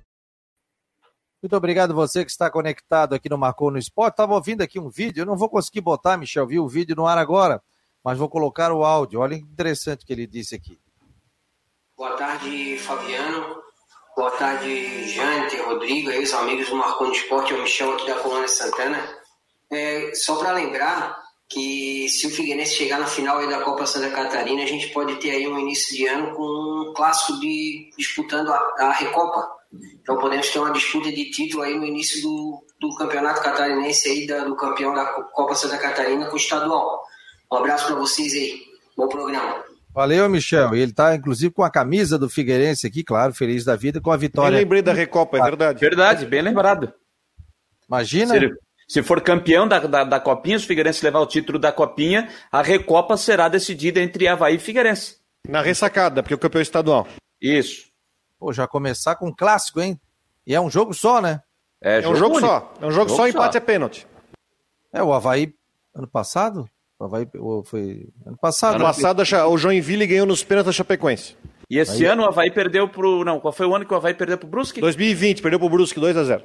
Muito 1.41 1.55
obrigado 1.55 1.95
você 1.95 2.23
que 2.23 2.29
está 2.29 2.51
conectado 2.51 3.15
aqui 3.15 3.27
no 3.27 3.35
Marcou 3.37 3.71
no 3.71 3.79
Esporte. 3.79 4.13
Estava 4.13 4.35
ouvindo 4.35 4.61
aqui 4.61 4.79
um 4.79 4.89
vídeo, 4.89 5.21
eu 5.21 5.25
não 5.25 5.35
vou 5.35 5.49
conseguir 5.49 5.81
botar, 5.81 6.15
Michel, 6.15 6.45
viu 6.45 6.63
o 6.63 6.69
vídeo 6.69 6.95
no 6.95 7.07
ar 7.07 7.17
agora, 7.17 7.59
mas 8.03 8.19
vou 8.19 8.29
colocar 8.29 8.71
o 8.71 8.83
áudio. 8.85 9.21
Olha 9.21 9.35
que 9.35 9.43
interessante 9.43 10.05
que 10.05 10.13
ele 10.13 10.27
disse 10.27 10.53
aqui. 10.53 10.79
Boa 11.97 12.15
tarde, 12.15 12.77
Fabiano. 12.77 13.59
Boa 14.15 14.29
tarde, 14.31 15.07
Jante, 15.07 15.57
Rodrigo, 15.61 16.11
aí 16.11 16.21
os 16.21 16.33
amigos 16.33 16.69
do 16.69 16.75
Marcou 16.75 17.07
no 17.07 17.13
Esporte, 17.13 17.53
é 17.53 17.57
o 17.57 17.61
Michel 17.63 17.93
aqui 17.93 18.05
da 18.05 18.19
Colônia 18.19 18.47
Santana. 18.47 18.99
É, 19.71 20.13
só 20.13 20.35
para 20.35 20.51
lembrar 20.51 21.17
que 21.49 22.07
se 22.07 22.27
o 22.27 22.29
Figueirense 22.29 22.75
chegar 22.75 22.99
na 22.99 23.07
final 23.07 23.45
da 23.47 23.61
Copa 23.61 23.87
Santa 23.87 24.11
Catarina, 24.11 24.61
a 24.61 24.67
gente 24.67 24.89
pode 24.89 25.15
ter 25.15 25.31
aí 25.31 25.47
um 25.47 25.57
início 25.57 25.95
de 25.95 26.05
ano 26.05 26.35
com 26.35 26.43
um 26.43 26.93
clássico 26.93 27.39
de 27.39 27.89
disputando 27.97 28.53
a, 28.53 28.57
a 28.77 28.91
Recopa 28.91 29.60
então 29.73 30.17
podemos 30.17 30.49
ter 30.49 30.59
uma 30.59 30.71
disputa 30.71 31.11
de 31.11 31.29
título 31.31 31.63
aí 31.63 31.77
no 31.77 31.85
início 31.85 32.21
do, 32.21 32.63
do 32.79 32.95
campeonato 32.95 33.41
catarinense 33.41 34.09
aí, 34.09 34.27
da, 34.27 34.43
do 34.43 34.55
campeão 34.55 34.93
da 34.93 35.05
Copa 35.05 35.55
Santa 35.55 35.77
Catarina 35.77 36.25
com 36.25 36.33
o 36.33 36.37
estadual. 36.37 37.01
Um 37.51 37.57
abraço 37.57 37.87
para 37.87 37.95
vocês 37.95 38.33
aí. 38.33 38.61
Bom 38.97 39.07
programa. 39.07 39.63
Valeu, 39.93 40.29
Michel. 40.29 40.75
E 40.75 40.79
ele 40.79 40.91
está, 40.91 41.15
inclusive, 41.15 41.53
com 41.53 41.63
a 41.63 41.69
camisa 41.69 42.17
do 42.17 42.29
Figueirense 42.29 42.87
aqui, 42.87 43.03
claro, 43.03 43.33
feliz 43.33 43.65
da 43.65 43.75
vida, 43.75 43.99
com 43.99 44.11
a 44.11 44.17
vitória. 44.17 44.55
Eu 44.55 44.59
lembrei 44.59 44.81
da 44.81 44.93
Recopa, 44.93 45.37
é 45.37 45.43
verdade. 45.43 45.79
Verdade, 45.79 46.25
bem 46.25 46.41
lembrado. 46.41 46.93
Imagina. 47.87 48.39
Se, 48.39 48.49
se 48.87 49.03
for 49.03 49.21
campeão 49.21 49.67
da, 49.67 49.79
da, 49.79 50.03
da 50.05 50.19
Copinha, 50.19 50.57
se 50.57 50.63
o 50.63 50.67
Figueirense 50.67 51.03
levar 51.03 51.19
o 51.19 51.25
título 51.25 51.59
da 51.59 51.73
Copinha, 51.73 52.29
a 52.49 52.61
Recopa 52.61 53.17
será 53.17 53.49
decidida 53.49 54.01
entre 54.01 54.27
Havaí 54.27 54.55
e 54.55 54.59
Figueirense. 54.59 55.17
Na 55.47 55.61
ressacada, 55.61 56.23
porque 56.23 56.35
o 56.35 56.39
campeão 56.39 56.59
é 56.59 56.63
estadual. 56.63 57.07
Isso. 57.41 57.90
Pô, 58.41 58.51
já 58.51 58.67
começar 58.67 59.15
com 59.17 59.27
um 59.27 59.31
clássico, 59.31 59.79
hein? 59.79 60.01
E 60.47 60.55
é 60.55 60.59
um 60.59 60.67
jogo 60.67 60.95
só, 60.95 61.21
né? 61.21 61.43
É, 61.79 62.01
é 62.01 62.09
um 62.09 62.15
jogo 62.15 62.39
só. 62.39 62.73
É 62.81 62.87
um 62.87 62.91
jogo, 62.91 63.09
jogo 63.09 63.21
só, 63.21 63.27
empate 63.27 63.55
é 63.55 63.59
pênalti. 63.59 64.07
É, 64.91 65.03
o 65.03 65.13
Havaí, 65.13 65.53
ano 65.93 66.07
passado? 66.07 66.67
O 66.97 67.03
Havaí 67.03 67.27
foi. 67.65 68.09
Ano 68.25 68.37
passado. 68.37 68.77
Ano 68.77 68.85
passado, 68.85 69.21
o 69.47 69.57
Joinville 69.59 70.07
ganhou 70.07 70.25
nos 70.25 70.43
pênaltis 70.43 70.73
da 70.73 70.77
Chapecoense. 70.77 71.37
E 71.69 71.77
esse 71.77 72.03
Aí... 72.03 72.05
ano 72.05 72.23
o 72.23 72.25
Havaí 72.25 72.49
perdeu 72.49 72.89
pro. 72.89 73.23
Não, 73.23 73.39
qual 73.39 73.53
foi 73.53 73.67
o 73.67 73.75
ano 73.75 73.85
que 73.85 73.93
o 73.93 73.97
Havaí 73.97 74.15
perdeu 74.15 74.39
pro 74.39 74.47
Brusque? 74.47 74.81
2020, 74.81 75.39
perdeu 75.39 75.59
pro 75.59 75.69
Brusque 75.69 75.99
2x0. 75.99 76.41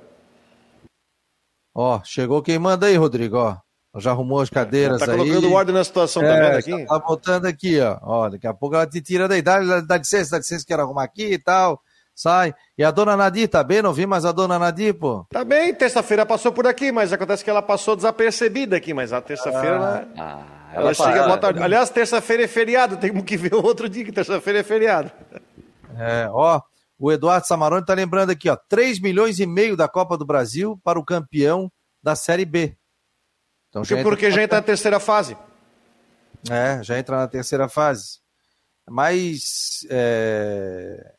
Ó, 1.74 2.02
chegou 2.04 2.42
quem 2.42 2.58
manda 2.58 2.88
aí, 2.88 2.96
Rodrigo, 2.96 3.38
ó. 3.38 3.56
Já 3.96 4.10
arrumou 4.10 4.42
as 4.42 4.50
cadeiras 4.50 4.98
tá 4.98 5.12
aí. 5.12 5.16
Tá 5.16 5.24
colocando 5.24 5.50
ordem 5.54 5.74
na 5.74 5.82
situação 5.82 6.22
é, 6.22 6.26
também 6.26 6.58
aqui? 6.58 6.86
Tá 6.86 6.98
botando 6.98 7.46
aqui, 7.46 7.80
ó. 7.80 7.98
ó. 8.02 8.28
Daqui 8.28 8.46
a 8.46 8.52
pouco 8.52 8.74
ela 8.74 8.86
te 8.86 9.00
tira 9.00 9.26
da 9.26 9.38
idade, 9.38 9.86
dá 9.86 9.96
licença, 9.96 10.32
dá 10.32 10.36
licença, 10.36 10.66
quero 10.66 10.82
arrumar 10.82 11.04
aqui 11.04 11.32
e 11.32 11.38
tal 11.38 11.80
sai. 12.16 12.54
E 12.76 12.82
a 12.82 12.90
dona 12.90 13.16
Nadir 13.16 13.46
tá 13.48 13.62
bem? 13.62 13.82
Não 13.82 13.92
vi 13.92 14.06
mais 14.06 14.24
a 14.24 14.32
dona 14.32 14.58
Nadir, 14.58 14.94
pô? 14.94 15.26
Tá 15.30 15.44
bem, 15.44 15.74
terça-feira 15.74 16.24
passou 16.24 16.50
por 16.50 16.66
aqui, 16.66 16.90
mas 16.90 17.12
acontece 17.12 17.44
que 17.44 17.50
ela 17.50 17.62
passou 17.62 17.94
desapercebida 17.94 18.76
aqui, 18.76 18.94
mas 18.94 19.12
a 19.12 19.20
terça-feira 19.20 19.76
ah, 19.76 19.78
ela, 19.78 20.08
ah, 20.16 20.72
ela, 20.72 20.82
ela 20.82 20.94
chega, 20.94 21.28
bota... 21.28 21.48
Aliás, 21.62 21.90
terça-feira 21.90 22.44
é 22.44 22.48
feriado, 22.48 22.96
tem 22.98 23.12
que 23.22 23.36
ver 23.36 23.54
outro 23.54 23.88
dia 23.88 24.04
que 24.04 24.10
terça-feira 24.10 24.60
é 24.60 24.62
feriado. 24.62 25.12
É, 25.98 26.28
ó, 26.32 26.60
o 26.98 27.12
Eduardo 27.12 27.46
Samarone 27.46 27.84
tá 27.84 27.92
lembrando 27.92 28.30
aqui, 28.30 28.48
ó, 28.48 28.56
3 28.68 29.00
milhões 29.00 29.38
e 29.38 29.46
meio 29.46 29.76
da 29.76 29.86
Copa 29.86 30.16
do 30.16 30.24
Brasil 30.24 30.80
para 30.82 30.98
o 30.98 31.04
campeão 31.04 31.70
da 32.02 32.16
Série 32.16 32.46
B. 32.46 32.76
Então, 33.68 33.84
já 33.84 34.02
porque 34.02 34.30
já 34.30 34.42
entra 34.42 34.56
na 34.56 34.62
terceira 34.62 34.98
fase. 34.98 35.36
É, 36.50 36.82
já 36.82 36.98
entra 36.98 37.18
na 37.18 37.28
terceira 37.28 37.68
fase. 37.68 38.20
Mas 38.88 39.84
é, 39.90 41.15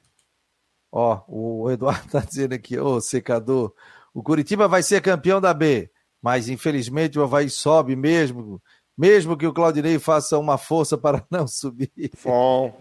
Ó, 0.92 1.22
o 1.28 1.70
Eduardo 1.70 2.10
tá 2.10 2.20
dizendo 2.20 2.54
aqui, 2.54 2.80
ô 2.80 3.00
secador, 3.02 3.74
o 4.14 4.24
Curitiba 4.24 4.68
vai 4.68 4.82
ser 4.82 5.02
campeão 5.02 5.40
da 5.40 5.54
B, 5.54 5.92
mas 6.22 6.50
infelizmente 6.50 7.20
o 7.20 7.24
Havaí 7.24 7.50
sobe 7.50 7.96
mesmo, 7.96 8.62
mesmo 8.98 9.38
que 9.38 9.46
o 9.46 9.54
Claudinei 9.54 10.00
faça 10.00 10.38
uma 10.38 10.58
força 10.58 10.98
para 10.98 11.24
não 11.30 11.48
subir. 11.48 11.92
Bom. 12.24 12.78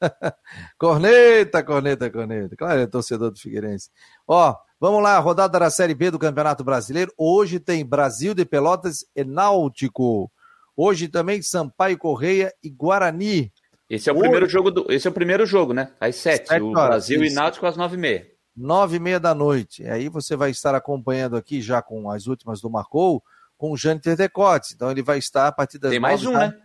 corneta, 0.78 1.62
corneta, 1.62 2.10
corneta. 2.10 2.56
Claro, 2.56 2.80
é 2.80 2.86
torcedor 2.86 3.30
do 3.30 3.38
Figueirense. 3.38 3.90
Ó, 4.26 4.56
vamos 4.80 5.02
lá, 5.02 5.18
rodada 5.18 5.58
da 5.58 5.70
Série 5.70 5.94
B 5.94 6.10
do 6.10 6.18
Campeonato 6.18 6.64
Brasileiro. 6.64 7.12
Hoje 7.18 7.60
tem 7.60 7.84
Brasil 7.84 8.32
de 8.32 8.44
Pelotas 8.44 9.04
e 9.14 9.22
Náutico. 9.24 10.30
Hoje 10.76 11.08
também 11.08 11.42
Sampaio 11.42 11.98
Correia 11.98 12.52
e 12.62 12.70
Guarani. 12.70 13.52
Esse 13.90 14.08
é 14.08 14.12
o 14.12 14.18
primeiro 14.18 14.48
jogo 14.48 14.70
do, 14.70 14.86
esse 14.88 15.08
é 15.08 15.10
o 15.10 15.12
primeiro 15.12 15.44
jogo, 15.44 15.74
né? 15.74 15.92
Às 15.98 16.14
sete. 16.14 16.46
sete 16.48 16.62
o 16.62 16.70
Brasil 16.70 17.24
isso. 17.24 17.32
e 17.32 17.34
Náutico 17.34 17.66
às 17.66 17.76
nove 17.76 17.96
e 17.96 17.98
meia. 17.98 18.30
nove 18.56 18.98
e 18.98 19.00
meia 19.00 19.18
da 19.18 19.34
noite. 19.34 19.84
Aí 19.84 20.08
você 20.08 20.36
vai 20.36 20.50
estar 20.50 20.76
acompanhando 20.76 21.36
aqui, 21.36 21.60
já 21.60 21.82
com 21.82 22.08
as 22.08 22.28
últimas 22.28 22.60
do 22.60 22.70
Marcou, 22.70 23.20
com 23.58 23.72
o 23.72 23.76
Jâniter 23.76 24.16
Decotes. 24.16 24.72
Então 24.72 24.92
ele 24.92 25.02
vai 25.02 25.18
estar 25.18 25.48
a 25.48 25.52
partir 25.52 25.78
das 25.78 25.90
Tem 25.90 25.98
mais 25.98 26.24
um, 26.24 26.32
né? 26.32 26.56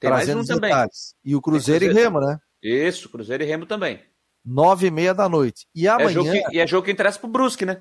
Tem 0.00 0.10
mais 0.10 0.28
um 0.28 0.44
também. 0.44 0.70
Detalhes. 0.70 1.14
E 1.24 1.36
o 1.36 1.40
Cruzeiro, 1.40 1.84
Cruzeiro, 1.84 2.00
e 2.00 2.02
Remo, 2.02 2.20
né? 2.20 2.40
Isso, 2.60 3.08
Cruzeiro 3.08 3.44
e 3.44 3.46
Remo 3.46 3.64
também. 3.64 4.02
Nove 4.44 4.88
e 4.88 4.90
meia 4.90 5.14
da 5.14 5.28
noite. 5.28 5.68
E 5.72 5.86
amanhã... 5.86 6.10
É 6.10 6.12
jogo 6.12 6.32
que, 6.32 6.56
e 6.56 6.58
é 6.58 6.66
jogo 6.66 6.84
que 6.84 6.90
interessa 6.90 7.20
pro 7.20 7.28
Brusque, 7.28 7.64
né? 7.64 7.80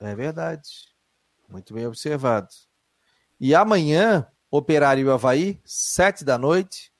É 0.00 0.12
verdade. 0.16 0.68
Muito 1.48 1.72
bem 1.72 1.86
observado. 1.86 2.48
E 3.38 3.54
amanhã, 3.54 4.26
Operário 4.50 5.06
e 5.06 5.10
Havaí, 5.10 5.60
sete 5.64 6.24
da 6.24 6.36
noite. 6.36 6.90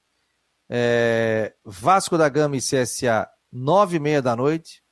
É... 0.69 1.55
Vasco 1.65 2.17
da 2.19 2.29
Gama 2.29 2.57
e 2.57 2.61
CSA, 2.61 3.29
nove 3.53 3.97
e 3.97 4.01
meia 4.01 4.23
da 4.23 4.35
noite. 4.35 4.83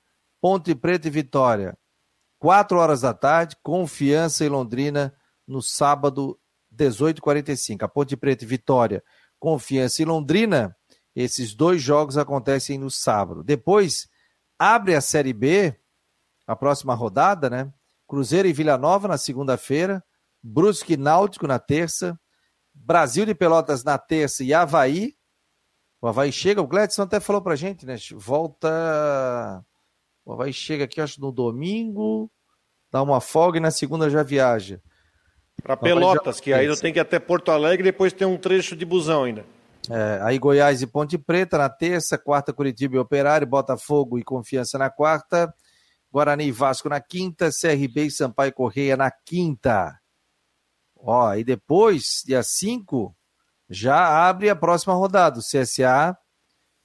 Ponte 0.40 0.74
Preta 0.74 1.08
e 1.08 1.10
Vitória, 1.10 1.78
quatro 2.38 2.78
horas 2.78 3.00
da 3.00 3.14
tarde. 3.14 3.56
Confiança 3.62 4.44
e 4.44 4.48
Londrina 4.48 5.14
no 5.46 5.62
sábado, 5.62 6.38
18h45. 6.74 7.82
A 7.82 7.88
Ponte 7.88 8.16
Preta 8.16 8.44
e 8.44 8.46
Vitória, 8.46 9.02
Confiança 9.38 10.02
e 10.02 10.04
Londrina. 10.04 10.76
Esses 11.16 11.54
dois 11.54 11.80
jogos 11.80 12.18
acontecem 12.18 12.76
no 12.76 12.90
sábado. 12.90 13.44
Depois, 13.44 14.08
abre 14.58 14.94
a 14.94 15.00
Série 15.00 15.32
B, 15.32 15.74
a 16.46 16.56
próxima 16.56 16.94
rodada, 16.94 17.48
né? 17.48 17.72
Cruzeiro 18.06 18.48
e 18.48 18.52
Vila 18.52 18.76
Nova 18.76 19.08
na 19.08 19.16
segunda-feira, 19.16 20.04
Brusque 20.42 20.94
e 20.94 20.96
Náutico 20.96 21.46
na 21.46 21.58
terça, 21.58 22.18
Brasil 22.72 23.24
de 23.24 23.34
Pelotas 23.34 23.82
na 23.82 23.96
terça 23.96 24.44
e 24.44 24.52
Havaí. 24.52 25.16
O 26.04 26.06
Havaí 26.06 26.30
chega, 26.30 26.60
o 26.60 26.66
Gledson 26.66 27.00
até 27.00 27.18
falou 27.18 27.40
pra 27.40 27.56
gente, 27.56 27.86
né? 27.86 27.96
Volta. 28.12 29.64
O 30.22 30.34
Havaí 30.34 30.52
chega 30.52 30.84
aqui, 30.84 31.00
acho, 31.00 31.18
no 31.18 31.32
domingo, 31.32 32.30
dá 32.92 33.02
uma 33.02 33.22
folga 33.22 33.56
e 33.56 33.60
na 33.60 33.70
segunda 33.70 34.10
já 34.10 34.22
viaja. 34.22 34.82
Para 35.62 35.78
Pelotas, 35.78 36.36
já... 36.36 36.42
que 36.42 36.52
aí 36.52 36.68
não 36.68 36.76
tem 36.76 36.92
que 36.92 36.98
ir 36.98 37.00
até 37.00 37.18
Porto 37.18 37.50
Alegre 37.50 37.88
e 37.88 37.90
depois 37.90 38.12
tem 38.12 38.26
um 38.26 38.36
trecho 38.36 38.76
de 38.76 38.84
busão 38.84 39.24
ainda. 39.24 39.46
É, 39.88 40.20
aí 40.22 40.38
Goiás 40.38 40.82
e 40.82 40.86
Ponte 40.86 41.16
Preta 41.16 41.56
na 41.56 41.70
terça, 41.70 42.18
quarta 42.18 42.52
Curitiba 42.52 42.96
e 42.96 42.98
Operário, 42.98 43.46
Botafogo 43.46 44.18
e 44.18 44.22
Confiança 44.22 44.76
na 44.76 44.90
quarta, 44.90 45.54
Guarani 46.12 46.48
e 46.48 46.52
Vasco 46.52 46.86
na 46.86 47.00
quinta, 47.00 47.48
CRB 47.48 48.02
e 48.02 48.10
Sampaio 48.10 48.52
Correia 48.52 48.94
na 48.94 49.10
quinta. 49.10 49.98
Ó, 50.94 51.34
e 51.34 51.42
depois, 51.42 52.22
dia 52.26 52.42
5, 52.42 53.16
já 53.68 54.28
abre 54.28 54.48
a 54.50 54.56
próxima 54.56 54.94
rodada. 54.94 55.38
O 55.38 55.42
CSA, 55.42 56.16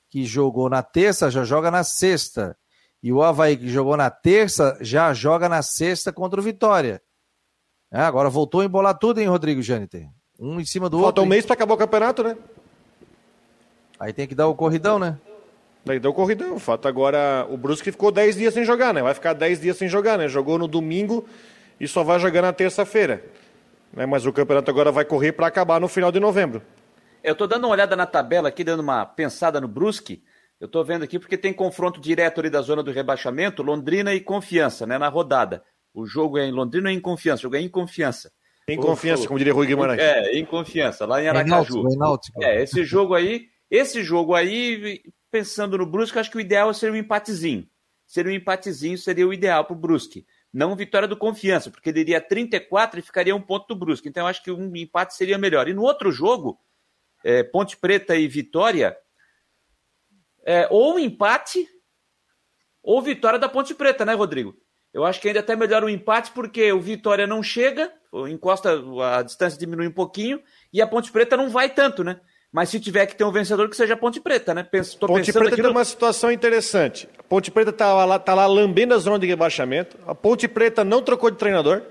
que 0.10 0.26
jogou 0.26 0.70
na 0.70 0.82
terça, 0.82 1.30
já 1.30 1.44
joga 1.44 1.70
na 1.70 1.84
sexta. 1.84 2.58
E 3.02 3.14
o 3.14 3.24
Havaí, 3.24 3.56
que 3.56 3.70
jogou 3.70 3.96
na 3.96 4.10
terça, 4.10 4.78
já 4.82 5.14
joga 5.14 5.48
na 5.48 5.62
sexta 5.62 6.12
contra 6.12 6.40
o 6.40 6.44
Vitória. 6.44 7.02
É, 7.92 8.02
agora 8.02 8.30
voltou 8.30 8.62
a 8.62 8.66
embolar 8.66 8.98
tudo, 8.98 9.20
hein, 9.20 9.28
Rodrigo 9.28 9.62
Jâniter? 9.62 10.08
Um 10.40 10.60
em 10.60 10.66
cima 10.66 10.90
do 10.90 10.98
Falta 10.98 11.08
outro. 11.08 11.22
Falta 11.22 11.28
um 11.28 11.30
mês 11.30 11.46
para 11.46 11.54
acabar 11.54 11.74
o 11.74 11.78
campeonato, 11.78 12.24
né? 12.24 12.38
Aí 14.00 14.14
tem 14.14 14.28
que 14.28 14.36
dar 14.36 14.48
o 14.48 14.56
corridão, 14.56 15.00
né? 15.00 15.18
Daí 15.86 16.00
deu 16.00 16.14
corridão. 16.14 16.56
O 16.56 16.60
fato 16.60 16.88
agora, 16.88 17.48
o 17.50 17.58
Brusque 17.58 17.92
ficou 17.92 18.12
10 18.12 18.36
dias 18.36 18.54
sem 18.54 18.64
jogar, 18.64 18.94
né? 18.94 19.02
Vai 19.02 19.14
ficar 19.14 19.34
10 19.34 19.62
dias 19.62 19.78
sem 19.78 19.88
jogar, 19.88 20.18
né? 20.18 20.28
Jogou 20.28 20.58
no 20.58 20.68
domingo 20.68 21.26
e 21.80 21.88
só 21.88 22.04
vai 22.04 22.20
jogar 22.20 22.42
na 22.42 22.54
terça-feira. 22.54 23.24
Né? 23.94 24.06
Mas 24.06 24.26
o 24.26 24.34
campeonato 24.34 24.70
agora 24.70 24.92
vai 24.92 25.06
correr 25.06 25.32
para 25.32 25.48
acabar 25.48 25.80
no 25.80 25.88
final 25.88 26.12
de 26.12 26.20
novembro. 26.20 26.62
Eu 27.24 27.34
estou 27.34 27.48
dando 27.48 27.66
uma 27.66 27.74
olhada 27.74 27.96
na 27.96 28.06
tabela 28.06 28.50
aqui, 28.50 28.64
dando 28.64 28.82
uma 28.82 29.06
pensada 29.06 29.60
no 29.60 29.68
Brusque. 29.68 30.24
Eu 30.60 30.66
estou 30.66 30.84
vendo 30.84 31.04
aqui 31.04 31.18
porque 31.20 31.38
tem 31.38 31.54
confronto 31.54 32.00
direto 32.00 32.40
ali 32.40 32.50
da 32.50 32.62
zona 32.62 32.84
do 32.84 32.92
rebaixamento, 32.92 33.64
Londrina 33.64 34.14
e 34.14 34.20
Confiança, 34.20 34.86
né? 34.86 34.98
Na 34.98 35.08
rodada. 35.08 35.64
O 35.94 36.06
jogo 36.06 36.38
é 36.38 36.46
em 36.46 36.52
Londrina 36.52 36.90
ou 36.90 36.96
em 36.96 37.00
Confiança? 37.00 37.42
O 37.42 37.44
jogo 37.44 37.56
é 37.56 37.62
em 37.62 37.70
Confiança. 37.70 38.32
Em 38.68 38.78
Confiança, 38.78 39.28
como 39.28 39.40
diria 39.40 39.54
Rui 39.54 39.66
Guimarães. 39.66 40.00
É, 40.00 40.34
em 40.34 40.46
Confiança, 40.46 41.06
lá 41.06 41.22
em 41.22 41.28
Aracaju. 41.28 41.84
É, 42.40 42.62
esse 42.62 42.84
jogo 42.84 43.16
aí, 43.16 43.48
esse 43.70 44.04
jogo 44.04 44.36
aí, 44.36 45.02
pensando 45.32 45.78
no 45.78 45.86
Brusque, 45.86 46.20
acho 46.20 46.30
que 46.30 46.38
o 46.38 46.42
ideal 46.42 46.74
seria 46.74 46.94
um 46.94 46.98
empatezinho. 46.98 47.68
Seria 48.06 48.32
um 48.32 48.36
empatezinho, 48.36 48.98
seria 48.98 49.28
o 49.28 49.34
ideal 49.34 49.66
para 49.66 49.74
o 49.74 49.80
Brusque. 49.80 50.26
Não 50.52 50.76
vitória 50.76 51.08
do 51.08 51.18
Confiança, 51.18 51.70
porque 51.70 51.90
ele 51.90 52.00
iria 52.00 52.20
34 52.20 53.00
e 53.00 53.04
ficaria 53.04 53.36
um 53.36 53.42
ponto 53.42 53.68
do 53.68 53.76
Brusque. 53.76 54.10
Então 54.10 54.24
eu 54.24 54.28
acho 54.28 54.44
que 54.44 54.52
um 54.52 54.76
empate 54.76 55.14
seria 55.14 55.38
melhor. 55.38 55.68
E 55.68 55.74
no 55.74 55.84
outro 55.84 56.12
jogo, 56.12 56.60
é, 57.24 57.44
Ponte 57.44 57.78
Preta 57.78 58.16
e 58.16 58.28
Vitória, 58.28 58.98
é, 60.44 60.68
ou 60.72 60.96
um 60.96 61.00
empate 61.00 61.68
ou 62.82 63.02
vitória 63.02 63.38
da 63.38 63.50
Ponte 63.50 63.76
Preta, 63.76 64.06
né, 64.06 64.14
Rodrigo? 64.14 64.56
Eu 64.92 65.06
acho 65.06 65.22
que 65.22 65.28
ainda 65.28 65.42
até 65.42 65.56
melhor 65.56 65.84
o 65.84 65.90
empate, 65.90 66.32
porque 66.32 66.72
o 66.72 66.80
Vitória 66.80 67.28
não 67.28 67.44
chega, 67.44 67.94
encosta, 68.28 68.82
a 69.16 69.22
distância 69.22 69.60
diminui 69.60 69.88
um 69.88 69.94
pouquinho, 69.94 70.42
e 70.74 70.82
a 70.82 70.88
Ponte 70.88 71.12
Preta 71.12 71.38
não 71.38 71.50
vai 71.50 71.70
tanto, 71.70 72.04
né? 72.04 72.20
Mas 72.52 72.70
se 72.70 72.80
tiver 72.80 73.06
que 73.06 73.16
ter 73.16 73.24
um 73.24 73.32
vencedor, 73.32 73.70
que 73.70 73.76
seja 73.76 73.94
a 73.94 73.98
Ponte 73.98 74.20
Preta, 74.20 74.54
né? 74.56 74.64
Penso, 74.64 74.98
Ponte 74.98 75.32
Preta 75.32 75.56
tem 75.56 75.64
no... 75.64 75.70
uma 75.70 75.86
situação 75.86 76.32
interessante. 76.32 77.08
A 77.18 77.22
Ponte 77.22 77.52
Preta 77.52 77.70
está 77.70 77.94
lá, 78.06 78.18
tá 78.18 78.34
lá 78.34 78.48
lambendo 78.48 78.96
a 78.96 78.98
zona 78.98 79.20
de 79.20 79.28
rebaixamento. 79.28 79.96
A 80.08 80.16
Ponte 80.16 80.48
Preta 80.48 80.84
não 80.84 81.02
trocou 81.02 81.30
de 81.30 81.38
treinador. 81.38 81.84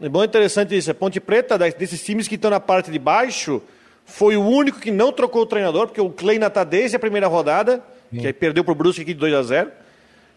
É 0.00 0.08
bom 0.08 0.22
interessante 0.22 0.76
isso. 0.76 0.90
A 0.90 0.94
Ponte 0.94 1.20
Preta, 1.20 1.58
desses 1.58 2.04
times 2.04 2.28
que 2.28 2.36
estão 2.36 2.50
na 2.50 2.60
parte 2.60 2.90
de 2.90 2.98
baixo, 3.00 3.60
foi 4.04 4.36
o 4.36 4.46
único 4.46 4.78
que 4.78 4.92
não 4.92 5.10
trocou 5.12 5.42
o 5.42 5.46
treinador, 5.46 5.88
porque 5.88 6.00
o 6.00 6.10
Kleina 6.10 6.46
está 6.46 6.62
desde 6.62 6.96
a 6.96 7.00
primeira 7.00 7.26
rodada, 7.26 7.82
Sim. 8.12 8.20
que 8.20 8.26
aí 8.28 8.32
perdeu 8.32 8.62
para 8.62 8.72
o 8.72 8.74
Brusque 8.76 9.02
aqui 9.02 9.12
de 9.12 9.18
2 9.20 9.34
a 9.34 9.42
0 9.42 9.72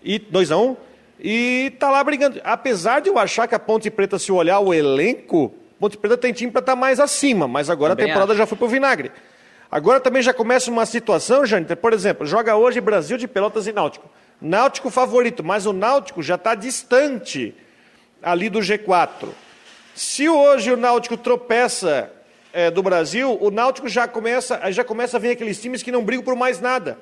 e 0.04 0.18
2 0.18 0.52
a 0.52 0.58
1 0.58 0.78
e 1.20 1.72
está 1.74 1.92
lá 1.92 2.04
brigando. 2.04 2.40
Apesar 2.44 3.02
de 3.02 3.10
eu 3.10 3.20
achar 3.20 3.48
que 3.48 3.54
a 3.54 3.60
Ponte 3.60 3.90
Preta, 3.92 4.18
se 4.18 4.32
olhar 4.32 4.60
o 4.60 4.74
elenco, 4.74 5.54
Ponte 5.80 5.98
Preta 5.98 6.18
tem 6.18 6.34
time 6.34 6.52
para 6.52 6.60
estar 6.60 6.74
tá 6.74 6.76
mais 6.76 7.00
acima, 7.00 7.48
mas 7.48 7.70
agora 7.70 7.96
também 7.96 8.06
a 8.06 8.08
temporada 8.08 8.32
acho. 8.34 8.40
já 8.40 8.46
foi 8.46 8.58
para 8.58 8.66
o 8.66 8.70
vinagre. 8.70 9.12
Agora 9.70 10.00
também 10.00 10.22
já 10.22 10.34
começa 10.34 10.72
uma 10.72 10.86
situação, 10.86 11.46
Jâniter, 11.46 11.78
por 11.78 11.94
exemplo, 11.94 12.26
joga 12.26 12.56
hoje 12.56 12.80
Brasil 12.80 13.18
de 13.18 13.28
Pelotas 13.28 13.68
e 13.68 13.74
Náutico. 13.74 14.10
Náutico 14.42 14.90
favorito, 14.90 15.44
mas 15.44 15.66
o 15.66 15.74
Náutico 15.74 16.24
já 16.24 16.36
está 16.36 16.56
distante 16.56 17.54
ali 18.22 18.50
do 18.50 18.60
G4. 18.60 19.30
Se 19.94 20.30
hoje 20.30 20.72
o 20.72 20.78
Náutico 20.78 21.18
tropeça 21.18 22.12
é, 22.54 22.72
do 22.72 22.82
Brasil, 22.82 23.38
o 23.42 23.52
Náutico 23.52 23.90
já 23.90 24.08
começa, 24.08 24.72
já 24.72 24.84
começa 24.84 25.18
a 25.18 25.20
vir 25.20 25.32
aqueles 25.32 25.60
times 25.60 25.84
que 25.84 25.92
não 25.92 26.04
brigam 26.04 26.24
por 26.24 26.36
mais 26.36 26.62
nada. 26.62 26.98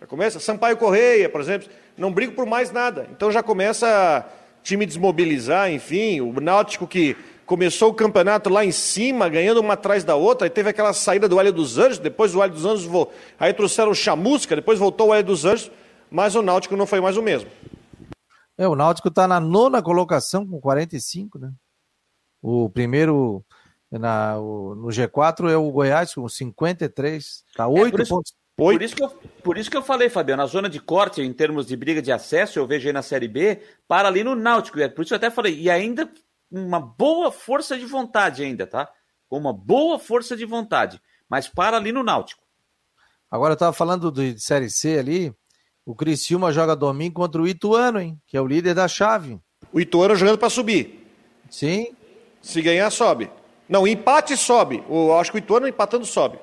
Já 0.00 0.06
começa, 0.06 0.38
Sampaio 0.38 0.76
Correia, 0.76 1.28
por 1.28 1.40
exemplo, 1.40 1.68
não 1.96 2.12
brigam 2.12 2.34
por 2.34 2.44
mais 2.44 2.70
nada. 2.70 3.08
Então 3.10 3.32
já 3.32 3.42
começa 3.42 4.26
time 4.62 4.84
desmobilizar, 4.84 5.70
enfim, 5.70 6.20
o 6.20 6.40
Náutico 6.40 6.86
que 6.86 7.16
começou 7.48 7.88
o 7.88 7.94
campeonato 7.94 8.50
lá 8.50 8.62
em 8.62 8.70
cima, 8.70 9.26
ganhando 9.26 9.58
uma 9.60 9.72
atrás 9.72 10.04
da 10.04 10.14
outra, 10.14 10.46
aí 10.46 10.50
teve 10.50 10.68
aquela 10.68 10.92
saída 10.92 11.26
do 11.26 11.40
Hélio 11.40 11.50
dos 11.50 11.78
Anjos, 11.78 11.98
depois 11.98 12.34
o 12.34 12.42
Hélio 12.42 12.54
dos 12.54 12.66
Anjos, 12.66 13.08
aí 13.40 13.54
trouxeram 13.54 13.90
o 13.90 13.94
Chamusca, 13.94 14.54
depois 14.54 14.78
voltou 14.78 15.08
o 15.08 15.14
Hélio 15.14 15.24
dos 15.24 15.46
Anjos, 15.46 15.70
mas 16.10 16.36
o 16.36 16.42
Náutico 16.42 16.76
não 16.76 16.86
foi 16.86 17.00
mais 17.00 17.16
o 17.16 17.22
mesmo. 17.22 17.50
É, 18.58 18.68
o 18.68 18.76
Náutico 18.76 19.08
está 19.08 19.26
na 19.26 19.40
nona 19.40 19.82
colocação 19.82 20.46
com 20.46 20.60
45, 20.60 21.38
né? 21.38 21.50
O 22.42 22.68
primeiro 22.68 23.42
na, 23.90 24.38
o, 24.38 24.74
no 24.74 24.88
G4 24.88 25.50
é 25.50 25.56
o 25.56 25.70
Goiás 25.70 26.14
com 26.14 26.28
53, 26.28 27.44
está 27.48 27.66
8 27.66 28.02
é, 28.02 28.04
pontos. 28.04 28.34
Por 28.58 28.82
isso, 28.82 28.94
que 28.94 29.02
eu, 29.02 29.08
por 29.42 29.56
isso 29.56 29.70
que 29.70 29.76
eu 29.76 29.82
falei, 29.82 30.10
Fabiano, 30.10 30.42
na 30.42 30.46
zona 30.46 30.68
de 30.68 30.80
corte, 30.80 31.22
em 31.22 31.32
termos 31.32 31.66
de 31.66 31.76
briga 31.76 32.02
de 32.02 32.12
acesso, 32.12 32.58
eu 32.58 32.66
vejo 32.66 32.88
aí 32.88 32.92
na 32.92 33.02
Série 33.02 33.28
B, 33.28 33.62
para 33.86 34.08
ali 34.08 34.22
no 34.22 34.34
Náutico. 34.34 34.78
É 34.80 34.88
por 34.88 35.00
isso 35.00 35.10
que 35.10 35.14
eu 35.14 35.16
até 35.16 35.30
falei, 35.30 35.58
e 35.58 35.70
ainda 35.70 36.10
uma 36.50 36.80
boa 36.80 37.30
força 37.30 37.76
de 37.78 37.86
vontade 37.86 38.42
ainda, 38.42 38.66
tá? 38.66 38.90
Com 39.28 39.38
uma 39.38 39.52
boa 39.52 39.98
força 39.98 40.36
de 40.36 40.44
vontade, 40.44 41.00
mas 41.28 41.48
para 41.48 41.76
ali 41.76 41.92
no 41.92 42.02
Náutico. 42.02 42.42
Agora 43.30 43.52
eu 43.52 43.54
estava 43.54 43.72
falando 43.72 44.10
de 44.10 44.38
Série 44.40 44.70
C 44.70 44.98
ali, 44.98 45.34
o 45.84 45.94
Criciúma 45.94 46.52
joga 46.52 46.74
domingo 46.74 47.14
contra 47.14 47.40
o 47.40 47.48
Ituano, 47.48 48.00
hein? 48.00 48.20
Que 48.26 48.36
é 48.36 48.40
o 48.40 48.46
líder 48.46 48.74
da 48.74 48.88
chave. 48.88 49.38
O 49.72 49.80
Ituano 49.80 50.14
jogando 50.16 50.38
para 50.38 50.50
subir. 50.50 51.06
Sim. 51.50 51.94
Se 52.40 52.62
ganhar, 52.62 52.90
sobe. 52.90 53.30
Não, 53.68 53.86
empate 53.86 54.36
sobe. 54.36 54.82
O, 54.88 55.12
acho 55.14 55.30
que 55.30 55.38
o 55.38 55.40
Ituano 55.40 55.68
empatando 55.68 56.06
sobe. 56.06 56.38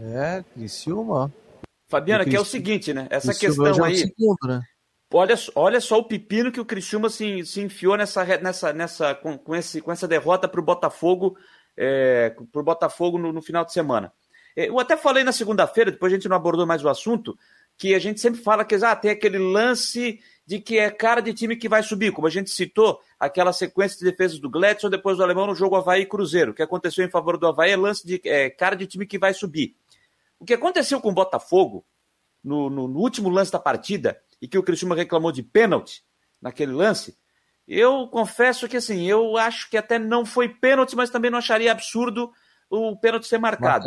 É, 0.00 0.44
Criciúma. 0.54 1.32
Fabiana, 1.88 2.24
que 2.24 2.36
é 2.36 2.40
o 2.40 2.44
seguinte, 2.44 2.92
né? 2.92 3.06
Essa 3.10 3.34
Criciúma 3.34 3.68
questão 3.68 3.84
aí. 3.84 3.96
Segundo, 3.96 4.38
né? 4.46 4.62
Olha, 5.10 5.34
olha 5.54 5.80
só 5.80 5.98
o 5.98 6.04
pepino 6.04 6.52
que 6.52 6.60
o 6.60 6.66
Criciúma 6.66 7.08
se, 7.08 7.44
se 7.46 7.62
enfiou 7.62 7.96
nessa, 7.96 8.24
nessa, 8.38 8.72
nessa, 8.74 9.14
com, 9.14 9.38
com, 9.38 9.54
esse, 9.54 9.80
com 9.80 9.90
essa 9.90 10.06
derrota 10.06 10.46
para 10.46 10.60
o 10.60 10.64
Botafogo, 10.64 11.36
é, 11.74 12.34
pro 12.52 12.62
Botafogo 12.62 13.16
no, 13.16 13.32
no, 13.32 13.40
final 13.40 13.64
de 13.64 13.72
semana. 13.72 14.12
É, 14.54 14.68
eu 14.68 14.78
até 14.78 14.98
falei 14.98 15.24
na 15.24 15.32
segunda-feira, 15.32 15.90
depois 15.90 16.12
a 16.12 16.16
gente 16.16 16.28
não 16.28 16.36
abordou 16.36 16.66
mais 16.66 16.84
o 16.84 16.90
assunto, 16.90 17.38
que 17.78 17.94
a 17.94 17.98
gente 17.98 18.20
sempre 18.20 18.42
fala 18.42 18.66
que 18.66 18.74
ah, 18.74 18.94
tem 18.94 19.10
aquele 19.10 19.38
lance 19.38 20.20
de 20.44 20.58
que 20.58 20.78
é 20.78 20.90
cara 20.90 21.22
de 21.22 21.32
time 21.32 21.56
que 21.56 21.68
vai 21.68 21.82
subir, 21.82 22.12
como 22.12 22.26
a 22.26 22.30
gente 22.30 22.50
citou, 22.50 23.00
aquela 23.18 23.52
sequência 23.52 23.98
de 23.98 24.04
defesas 24.04 24.38
do 24.38 24.50
Gladson, 24.50 24.90
depois 24.90 25.16
do 25.16 25.22
Alemão 25.22 25.46
no 25.46 25.54
jogo 25.54 25.76
Havaí 25.76 26.04
Cruzeiro. 26.04 26.52
Que 26.52 26.62
aconteceu 26.62 27.04
em 27.04 27.10
favor 27.10 27.38
do 27.38 27.46
Havaí 27.46 27.70
é 27.70 27.76
lance 27.76 28.06
de 28.06 28.20
é, 28.24 28.50
cara 28.50 28.74
de 28.74 28.86
time 28.86 29.06
que 29.06 29.18
vai 29.18 29.32
subir. 29.32 29.74
O 30.38 30.44
que 30.44 30.54
aconteceu 30.54 31.00
com 31.00 31.10
o 31.10 31.14
Botafogo, 31.14 31.84
no, 32.42 32.68
no, 32.68 32.88
no 32.88 32.98
último 32.98 33.28
lance 33.28 33.52
da 33.52 33.58
partida, 33.58 34.20
e 34.40 34.48
que 34.48 34.58
o 34.58 34.62
Criciúma 34.62 34.94
reclamou 34.94 35.32
de 35.32 35.42
pênalti 35.42 36.02
naquele 36.40 36.72
lance, 36.72 37.16
eu 37.66 38.08
confesso 38.08 38.68
que 38.68 38.76
assim, 38.76 39.04
eu 39.04 39.36
acho 39.36 39.68
que 39.68 39.76
até 39.76 39.98
não 39.98 40.24
foi 40.24 40.48
pênalti, 40.48 40.96
mas 40.96 41.10
também 41.10 41.30
não 41.30 41.38
acharia 41.38 41.70
absurdo 41.70 42.30
o 42.70 42.96
pênalti 42.96 43.26
ser 43.26 43.38
marcado. 43.38 43.84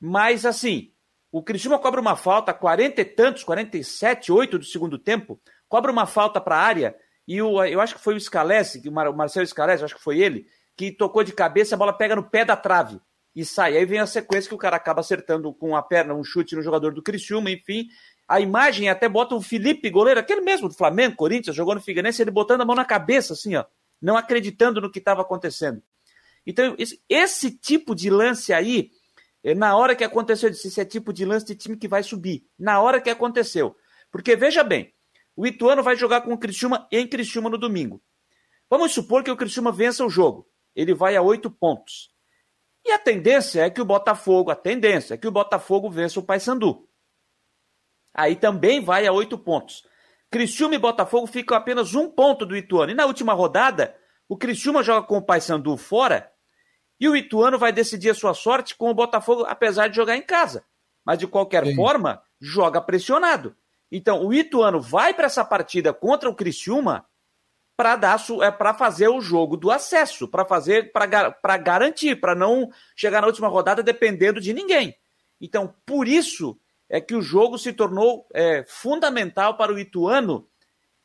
Mas 0.00 0.44
assim, 0.44 0.92
o 1.30 1.42
Criciúma 1.42 1.78
cobra 1.78 2.00
uma 2.00 2.16
falta, 2.16 2.52
40 2.54 3.00
e 3.00 3.04
tantos, 3.04 3.44
47, 3.44 4.32
8 4.32 4.58
do 4.58 4.64
segundo 4.64 4.98
tempo, 4.98 5.40
cobra 5.68 5.92
uma 5.92 6.06
falta 6.06 6.40
para 6.40 6.56
a 6.56 6.62
área, 6.62 6.96
e 7.26 7.42
o, 7.42 7.62
eu 7.64 7.80
acho 7.80 7.94
que 7.94 8.00
foi 8.00 8.14
o 8.14 8.20
Scalese, 8.20 8.82
o 8.88 8.92
Marcelo 8.92 9.46
Scalese, 9.46 9.84
acho 9.84 9.96
que 9.96 10.02
foi 10.02 10.18
ele, 10.18 10.46
que 10.74 10.90
tocou 10.90 11.22
de 11.22 11.32
cabeça, 11.32 11.74
a 11.74 11.78
bola 11.78 11.92
pega 11.92 12.16
no 12.16 12.22
pé 12.22 12.44
da 12.44 12.56
trave 12.56 12.98
e 13.34 13.44
sai. 13.44 13.76
Aí 13.76 13.84
vem 13.84 13.98
a 13.98 14.06
sequência 14.06 14.48
que 14.48 14.54
o 14.54 14.58
cara 14.58 14.76
acaba 14.76 15.00
acertando 15.00 15.52
com 15.52 15.76
a 15.76 15.82
perna 15.82 16.14
um 16.14 16.24
chute 16.24 16.56
no 16.56 16.62
jogador 16.62 16.94
do 16.94 17.02
Criciúma, 17.02 17.50
enfim. 17.50 17.86
A 18.28 18.40
imagem 18.40 18.90
até 18.90 19.08
bota 19.08 19.34
o 19.34 19.40
Felipe, 19.40 19.88
goleiro, 19.88 20.20
aquele 20.20 20.42
mesmo 20.42 20.68
do 20.68 20.74
Flamengo, 20.74 21.16
Corinthians, 21.16 21.56
jogou 21.56 21.74
no 21.74 21.80
Figueirense, 21.80 22.20
ele 22.20 22.30
botando 22.30 22.60
a 22.60 22.64
mão 22.64 22.76
na 22.76 22.84
cabeça, 22.84 23.32
assim, 23.32 23.56
ó, 23.56 23.64
não 24.00 24.18
acreditando 24.18 24.82
no 24.82 24.90
que 24.90 24.98
estava 24.98 25.22
acontecendo. 25.22 25.82
Então, 26.46 26.74
esse, 26.78 27.02
esse, 27.08 27.50
tipo 27.50 27.94
de 27.94 28.10
lance 28.10 28.52
aí, 28.52 28.90
é, 29.42 29.54
na 29.54 29.76
hora 29.76 29.96
que 29.96 30.04
aconteceu, 30.04 30.48
eu 30.48 30.52
disse, 30.52 30.68
esse 30.68 30.80
é 30.80 30.84
tipo 30.84 31.12
de 31.12 31.24
lance 31.24 31.46
de 31.46 31.54
time 31.54 31.76
que 31.76 31.88
vai 31.88 32.02
subir. 32.02 32.46
Na 32.58 32.80
hora 32.80 33.00
que 33.00 33.10
aconteceu. 33.10 33.76
Porque, 34.10 34.36
veja 34.36 34.62
bem, 34.62 34.92
o 35.36 35.46
Ituano 35.46 35.82
vai 35.82 35.96
jogar 35.96 36.22
com 36.22 36.32
o 36.32 36.38
Criciúma 36.38 36.86
em 36.90 37.06
Criciúma 37.06 37.48
no 37.50 37.58
domingo. 37.58 38.02
Vamos 38.68 38.92
supor 38.92 39.22
que 39.22 39.30
o 39.30 39.36
Criciúma 39.36 39.72
vença 39.72 40.04
o 40.04 40.10
jogo. 40.10 40.46
Ele 40.74 40.94
vai 40.94 41.16
a 41.16 41.22
oito 41.22 41.50
pontos. 41.50 42.10
E 42.84 42.92
a 42.92 42.98
tendência 42.98 43.62
é 43.62 43.70
que 43.70 43.80
o 43.80 43.84
Botafogo, 43.84 44.50
a 44.50 44.56
tendência 44.56 45.14
é 45.14 45.16
que 45.16 45.28
o 45.28 45.30
Botafogo 45.32 45.90
vença 45.90 46.18
o 46.18 46.22
Paysandu. 46.22 46.87
Aí 48.14 48.36
também 48.36 48.80
vai 48.80 49.06
a 49.06 49.12
oito 49.12 49.38
pontos. 49.38 49.84
Criciúma 50.30 50.74
e 50.74 50.78
Botafogo 50.78 51.26
ficam 51.26 51.56
apenas 51.56 51.94
um 51.94 52.10
ponto 52.10 52.44
do 52.44 52.56
Ituano. 52.56 52.92
E 52.92 52.94
na 52.94 53.06
última 53.06 53.32
rodada, 53.32 53.96
o 54.28 54.36
Criciúma 54.36 54.82
joga 54.82 55.06
com 55.06 55.18
o 55.18 55.22
Paysandu 55.22 55.76
fora 55.76 56.30
e 57.00 57.08
o 57.08 57.16
Ituano 57.16 57.58
vai 57.58 57.72
decidir 57.72 58.10
a 58.10 58.14
sua 58.14 58.34
sorte 58.34 58.74
com 58.76 58.90
o 58.90 58.94
Botafogo, 58.94 59.44
apesar 59.48 59.88
de 59.88 59.96
jogar 59.96 60.16
em 60.16 60.22
casa. 60.22 60.64
Mas 61.04 61.18
de 61.18 61.26
qualquer 61.26 61.64
Sim. 61.64 61.76
forma, 61.76 62.20
joga 62.40 62.80
pressionado. 62.80 63.56
Então, 63.90 64.26
o 64.26 64.34
Ituano 64.34 64.80
vai 64.80 65.14
para 65.14 65.26
essa 65.26 65.44
partida 65.44 65.92
contra 65.92 66.28
o 66.28 66.34
Criciúma 66.34 67.06
para 67.74 67.94
dar 67.94 68.20
é 68.42 68.50
para 68.50 68.74
fazer 68.74 69.06
o 69.08 69.20
jogo 69.20 69.56
do 69.56 69.70
acesso, 69.70 70.26
para 70.26 70.44
fazer 70.44 70.90
para 70.90 71.56
garantir, 71.56 72.16
para 72.16 72.34
não 72.34 72.68
chegar 72.96 73.20
na 73.20 73.28
última 73.28 73.46
rodada 73.46 73.82
dependendo 73.82 74.40
de 74.40 74.52
ninguém. 74.52 74.96
Então, 75.40 75.72
por 75.86 76.08
isso 76.08 76.58
é 76.88 77.00
que 77.00 77.14
o 77.14 77.22
jogo 77.22 77.58
se 77.58 77.72
tornou 77.72 78.26
é, 78.32 78.64
fundamental 78.66 79.56
para 79.56 79.72
o 79.72 79.78
Ituano 79.78 80.48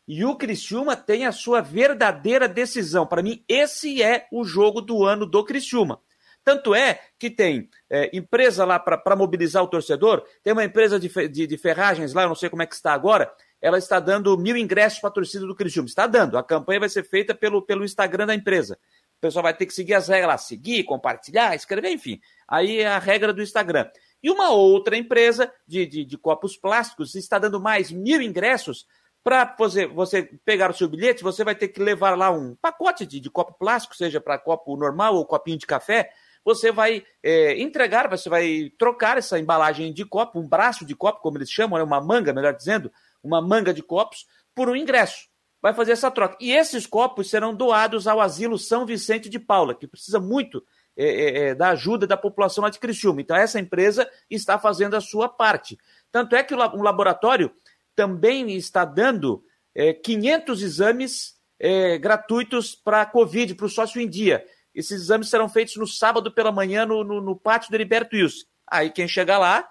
e 0.07 0.25
o 0.25 0.36
Criciúma 0.36 0.95
tem 0.95 1.25
a 1.25 1.31
sua 1.31 1.61
verdadeira 1.61 2.47
decisão. 2.47 3.05
Para 3.05 3.23
mim, 3.23 3.43
esse 3.47 4.01
é 4.03 4.27
o 4.31 4.43
jogo 4.43 4.81
do 4.81 5.03
ano 5.03 5.25
do 5.25 5.43
Criciúma. 5.43 6.01
Tanto 6.43 6.75
é 6.75 6.99
que 7.17 7.29
tem 7.29 7.69
é, 7.89 8.09
empresa 8.15 8.65
lá 8.65 8.77
para 8.77 9.15
mobilizar 9.15 9.63
o 9.63 9.67
torcedor, 9.67 10.25
tem 10.43 10.51
uma 10.51 10.65
empresa 10.65 10.99
de, 10.99 11.09
de, 11.29 11.47
de 11.47 11.57
ferragens 11.57 12.13
lá, 12.13 12.27
não 12.27 12.36
sei 12.36 12.49
como 12.49 12.61
é 12.61 12.65
que 12.65 12.75
está 12.75 12.91
agora, 12.91 13.34
ela 13.61 13.77
está 13.77 13.97
dando 13.97 14.38
mil 14.38 14.57
ingressos 14.57 14.99
para 14.99 15.09
a 15.09 15.13
torcida 15.13 15.47
do 15.47 15.55
Criciúma. 15.55 15.88
Está 15.88 16.05
dando. 16.05 16.38
A 16.38 16.43
campanha 16.43 16.81
vai 16.81 16.89
ser 16.89 17.03
feita 17.03 17.34
pelo, 17.34 17.61
pelo 17.61 17.86
Instagram 17.86 18.25
da 18.25 18.36
empresa. 18.36 18.77
O 19.17 19.21
pessoal 19.21 19.43
vai 19.43 19.53
ter 19.53 19.65
que 19.65 19.73
seguir 19.73 19.93
as 19.93 20.09
regras 20.09 20.27
lá, 20.27 20.38
seguir, 20.38 20.84
compartilhar, 20.84 21.55
escrever, 21.55 21.89
enfim. 21.91 22.19
Aí 22.45 22.81
é 22.81 22.88
a 22.88 22.99
regra 22.99 23.31
do 23.31 23.41
Instagram. 23.41 23.88
E 24.24 24.32
uma 24.32 24.51
outra 24.51 24.95
empresa 24.95 25.51
de, 25.67 25.86
de, 25.86 26.05
de 26.05 26.17
copos 26.17 26.55
plásticos 26.55 27.13
está 27.13 27.38
dando 27.38 27.59
mais 27.59 27.91
mil 27.91 28.21
ingressos 28.21 28.88
para 29.21 29.55
você, 29.57 29.86
você 29.86 30.24
pegar 30.43 30.71
o 30.71 30.74
seu 30.74 30.88
bilhete, 30.88 31.24
você 31.24 31.43
vai 31.43 31.55
ter 31.55 31.69
que 31.69 31.82
levar 31.82 32.17
lá 32.17 32.32
um 32.32 32.55
pacote 32.55 33.05
de, 33.05 33.19
de 33.19 33.30
copo 33.30 33.53
plástico, 33.53 33.95
seja 33.95 34.19
para 34.19 34.38
copo 34.38 34.76
normal 34.76 35.15
ou 35.15 35.26
copinho 35.26 35.57
de 35.57 35.65
café. 35.65 36.11
Você 36.43 36.71
vai 36.71 37.05
é, 37.21 37.61
entregar, 37.61 38.09
você 38.09 38.30
vai 38.30 38.71
trocar 38.78 39.17
essa 39.17 39.39
embalagem 39.39 39.93
de 39.93 40.03
copo, 40.03 40.39
um 40.39 40.47
braço 40.47 40.86
de 40.86 40.93
copo, 40.93 41.21
como 41.21 41.38
eles 41.38 41.49
chamam, 41.49 41.78
né, 41.78 41.84
uma 41.84 42.01
manga, 42.01 42.34
melhor 42.34 42.53
dizendo, 42.53 42.91
uma 43.24 43.41
manga 43.41 43.74
de 43.74 43.82
copos, 43.82 44.26
por 44.53 44.69
um 44.69 44.76
ingresso. 44.76 45.30
Vai 45.61 45.74
fazer 45.74 45.93
essa 45.93 46.11
troca. 46.11 46.36
E 46.41 46.51
esses 46.51 46.86
copos 46.86 47.30
serão 47.30 47.55
doados 47.55 48.07
ao 48.07 48.19
Asilo 48.19 48.59
São 48.59 48.86
Vicente 48.86 49.30
de 49.30 49.39
Paula, 49.39 49.74
que 49.74 49.88
precisa 49.88 50.19
muito 50.19 50.61
é, 50.95 51.05
é, 51.05 51.37
é, 51.39 51.55
da 51.55 51.69
ajuda 51.69 52.05
da 52.05 52.15
população 52.15 52.63
lá 52.63 52.69
de 52.69 52.79
Criciúma. 52.79 53.21
Então, 53.21 53.35
essa 53.35 53.59
empresa 53.59 54.09
está 54.29 54.59
fazendo 54.59 54.95
a 54.95 55.01
sua 55.01 55.27
parte. 55.27 55.77
Tanto 56.11 56.35
é 56.35 56.43
que 56.43 56.53
o 56.53 56.57
laboratório 56.57 57.51
também 57.95 58.55
está 58.55 58.85
dando 58.85 59.43
é, 59.73 59.93
500 59.93 60.61
exames 60.61 61.35
é, 61.59 61.97
gratuitos 61.97 62.75
para 62.75 63.01
a 63.01 63.05
Covid, 63.05 63.55
para 63.55 63.65
o 63.65 63.69
sócio 63.69 63.99
em 63.99 64.07
dia. 64.07 64.45
Esses 64.73 65.01
exames 65.01 65.29
serão 65.29 65.49
feitos 65.49 65.75
no 65.75 65.87
sábado 65.87 66.31
pela 66.31 66.51
manhã 66.51 66.85
no, 66.85 67.03
no, 67.03 67.21
no 67.21 67.35
pátio 67.35 67.69
do 67.69 67.75
Heriberto 67.75 68.15
Wilson. 68.15 68.45
Aí 68.67 68.89
quem 68.89 69.07
chegar 69.07 69.37
lá, 69.37 69.67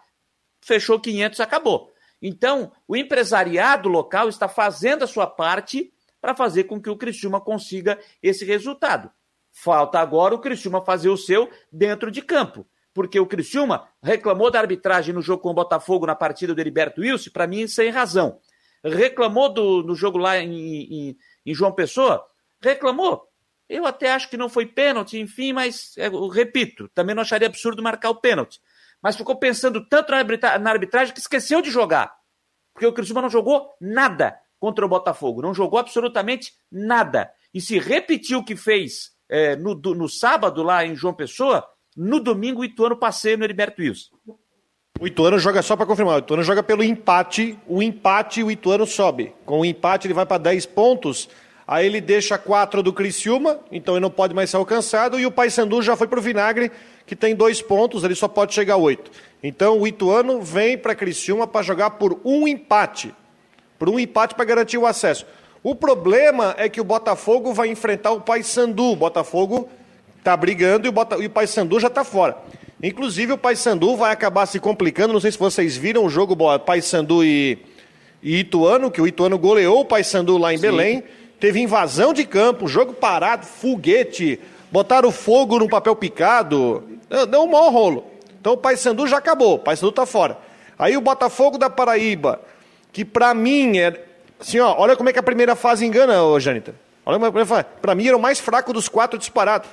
fechou 0.61 0.99
500, 0.99 1.41
acabou. 1.41 1.93
Então, 2.21 2.73
o 2.87 2.97
empresariado 2.97 3.89
local 3.89 4.29
está 4.29 4.49
fazendo 4.49 5.03
a 5.03 5.09
sua 5.09 5.27
parte 5.27 5.93
para 6.21 6.37
fazer 6.37 6.65
com 6.65 6.81
que 6.81 6.89
o 6.89 6.97
Criciúma 6.97 7.41
consiga 7.41 7.99
esse 8.23 8.45
resultado. 8.45 9.11
Falta 9.53 10.01
agora 10.01 10.35
o 10.35 10.39
Criciúma 10.39 10.85
fazer 10.85 11.09
o 11.09 11.17
seu 11.17 11.51
dentro 11.71 12.11
de 12.11 12.23
campo. 12.23 12.67
Porque 12.95 13.21
o 13.21 13.27
Criciúma 13.27 13.89
reclamou 14.03 14.51
da 14.51 14.59
arbitragem 14.59 15.15
no 15.15 15.23
jogo 15.23 15.43
com 15.43 15.51
o 15.51 15.55
Botafogo 15.55 16.07
na 16.07 16.15
partida 16.15 16.55
do 16.55 16.61
Heriberto 16.61 17.01
Wilson, 17.01 17.31
para 17.31 17.47
mim, 17.47 17.67
sem 17.67 17.91
razão. 17.91 18.39
Reclamou 18.85 19.53
do, 19.53 19.83
do 19.83 19.95
jogo 19.95 20.19
lá 20.19 20.39
em, 20.39 20.51
em, 20.51 21.17
em 21.47 21.55
João 21.55 21.73
Pessoa? 21.73 22.27
Reclamou. 22.61 23.29
Eu 23.69 23.87
até 23.87 24.13
acho 24.13 24.29
que 24.29 24.37
não 24.37 24.49
foi 24.49 24.67
pênalti, 24.67 25.19
enfim, 25.19 25.53
mas 25.53 25.97
eu 25.97 26.29
repito, 26.29 26.89
também 26.89 27.15
não 27.15 27.23
acharia 27.23 27.49
absurdo 27.49 27.83
marcar 27.83 28.11
o 28.11 28.21
pênalti 28.21 28.61
mas 29.03 29.17
ficou 29.17 29.37
pensando 29.37 29.85
tanto 29.85 30.13
na 30.13 30.71
arbitragem 30.71 31.13
que 31.13 31.21
esqueceu 31.21 31.61
de 31.61 31.71
jogar. 31.71 32.15
Porque 32.73 32.87
o 32.87 32.93
Criciúma 32.93 33.21
não 33.21 33.29
jogou 33.29 33.69
nada 33.81 34.39
contra 34.61 34.87
o 34.87 34.89
Botafogo, 34.89 35.43
não 35.43 35.53
jogou 35.53 35.81
absolutamente 35.81 36.53
nada. 36.71 37.31
E 37.53 37.61
se 37.61 37.81
repetiu 37.81 38.39
o 38.39 38.45
que 38.45 38.55
fez 38.55 39.12
é, 39.33 39.57
no, 39.57 39.75
do, 39.75 39.95
no 39.95 40.11
sábado 40.11 40.63
lá 40.63 40.85
em 40.85 40.95
João 40.95 41.15
Pessoa, 41.15 41.67
no 41.97 42.21
domingo 42.21 42.61
o 42.61 42.65
Ituano 42.67 42.95
passeio 42.95 43.39
no 43.39 43.45
Heriberto 43.45 43.81
Wilson. 43.81 44.11
O 45.01 45.07
Ituano 45.07 45.39
joga 45.39 45.63
só 45.63 45.75
para 45.75 45.87
confirmar, 45.87 46.17
o 46.17 46.19
Ituano 46.19 46.43
joga 46.43 46.63
pelo 46.63 46.85
empate, 46.85 47.59
o 47.67 47.83
empate 47.83 48.43
o 48.43 48.51
Ituano 48.51 48.87
sobe. 48.87 49.33
Com 49.47 49.61
o 49.61 49.65
empate 49.65 50.07
ele 50.07 50.13
vai 50.13 50.27
para 50.27 50.37
10 50.37 50.67
pontos, 50.67 51.31
aí 51.67 51.87
ele 51.87 51.99
deixa 51.99 52.37
4 52.37 52.83
do 52.83 52.93
Criciúma, 52.93 53.59
então 53.73 53.95
ele 53.95 54.03
não 54.03 54.11
pode 54.11 54.35
mais 54.35 54.51
ser 54.51 54.59
alcançado, 54.59 55.19
e 55.19 55.25
o 55.25 55.31
Paysandu 55.31 55.81
já 55.81 55.97
foi 55.97 56.07
para 56.07 56.19
o 56.19 56.23
vinagre, 56.23 56.71
que 57.07 57.17
tem 57.17 57.35
dois 57.35 57.63
pontos, 57.63 58.05
ele 58.05 58.15
só 58.15 58.29
pode 58.29 58.53
chegar 58.53 58.75
a 58.75 58.77
oito. 58.77 59.11
Então 59.43 59.81
o 59.81 59.87
Ituano 59.87 60.43
vem 60.43 60.77
para 60.77 60.95
Criciúma 60.95 61.47
para 61.47 61.63
jogar 61.63 61.93
por 61.93 62.21
um 62.23 62.47
empate. 62.47 63.15
Por 63.79 63.89
um 63.89 63.99
empate 63.99 64.35
para 64.35 64.45
garantir 64.45 64.77
o 64.77 64.87
acesso. 64.87 65.25
O 65.63 65.75
problema 65.75 66.55
é 66.59 66.69
que 66.69 66.81
o 66.81 66.85
Botafogo 66.85 67.53
vai 67.53 67.69
enfrentar 67.69 68.11
o 68.11 68.21
Paysandu. 68.21 68.93
O 68.93 68.97
Botafogo 68.97 69.69
está 70.19 70.37
brigando 70.37 70.87
e 70.87 70.89
o, 70.89 70.93
Bota... 70.93 71.17
e 71.17 71.27
o 71.27 71.31
Paysandu 71.31 71.79
já 71.79 71.89
está 71.89 72.03
fora. 72.03 72.37
Inclusive 72.83 73.33
o 73.33 73.39
Paysandu 73.39 73.97
vai 73.97 74.13
acabar 74.13 74.47
se 74.47 74.59
complicando. 74.59 75.13
Não 75.13 75.21
sei 75.21 75.31
se 75.31 75.39
vocês 75.39 75.77
viram 75.77 76.05
o 76.05 76.11
jogo 76.11 76.37
Paysandu 76.59 77.25
e... 77.25 77.59
e 78.23 78.41
Ituano, 78.41 78.91
que 78.91 79.01
o 79.01 79.07
Ituano 79.07 79.39
goleou 79.39 79.81
o 79.81 79.85
Paysandu 79.85 80.37
lá 80.37 80.53
em 80.53 80.57
Sim. 80.57 80.63
Belém. 80.63 81.05
Teve 81.39 81.61
invasão 81.61 82.13
de 82.13 82.25
campo, 82.25 82.69
jogo 82.69 82.93
parado, 82.93 83.45
foguete, 83.45 84.39
botaram 84.71 85.11
fogo 85.11 85.59
no 85.59 85.69
papel 85.69 85.97
picado. 85.97 86.85
Deu 87.29 87.43
um 87.43 87.49
mau 87.49 87.69
rolo. 87.71 88.05
Então 88.41 88.53
o 88.53 88.57
Paysandu 88.57 89.07
já 89.07 89.19
acabou, 89.19 89.55
o 89.55 89.59
Paysandu 89.59 89.91
está 89.91 90.07
fora. 90.07 90.39
Aí 90.79 90.97
o 90.97 91.01
Botafogo 91.01 91.59
da 91.59 91.69
Paraíba, 91.71 92.41
que 92.93 93.05
para 93.05 93.35
mim 93.35 93.79
é. 93.79 94.12
Assim, 94.43 94.59
ó, 94.59 94.75
olha 94.77 94.97
como 94.97 95.09
é 95.09 95.13
que 95.13 95.19
a 95.19 95.23
primeira 95.23 95.55
fase 95.55 95.87
engana, 95.87 96.23
ô 96.25 96.39
Janita. 96.41 96.75
Olha 97.07 97.19
como 97.19 97.55
é 97.55 97.63
Para 97.81 97.95
mim 97.95 98.09
era 98.09 98.17
o 98.17 98.21
mais 98.21 98.41
fraco 98.41 98.73
dos 98.73 98.89
quatro 98.89 99.19
disparados. 99.19 99.69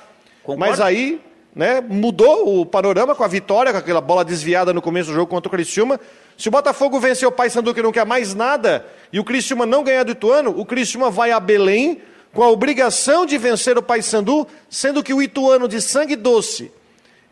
Mas 0.56 0.80
aí, 0.80 1.20
né, 1.54 1.80
mudou 1.80 2.60
o 2.60 2.64
panorama 2.64 3.14
com 3.14 3.24
a 3.24 3.28
vitória, 3.28 3.72
com 3.72 3.78
aquela 3.78 4.00
bola 4.00 4.24
desviada 4.24 4.72
no 4.72 4.80
começo 4.80 5.10
do 5.10 5.14
jogo 5.14 5.26
contra 5.26 5.48
o 5.48 5.50
Criciúma. 5.50 5.98
Se 6.38 6.48
o 6.48 6.52
Botafogo 6.52 7.00
vencer 7.00 7.26
o 7.26 7.32
Paysandu 7.32 7.74
que 7.74 7.82
não 7.82 7.92
quer 7.92 8.06
mais 8.06 8.32
nada 8.34 8.86
e 9.12 9.18
o 9.18 9.24
Criciúma 9.24 9.66
não 9.66 9.82
ganhar 9.82 10.04
do 10.04 10.12
Ituano, 10.12 10.54
o 10.56 10.64
Criciúma 10.64 11.10
vai 11.10 11.32
a 11.32 11.40
Belém 11.40 12.00
com 12.32 12.42
a 12.42 12.48
obrigação 12.48 13.26
de 13.26 13.36
vencer 13.36 13.76
o 13.76 13.82
Paysandu, 13.82 14.46
sendo 14.68 15.02
que 15.02 15.12
o 15.12 15.20
Ituano 15.20 15.66
de 15.66 15.82
sangue 15.82 16.14
doce 16.14 16.70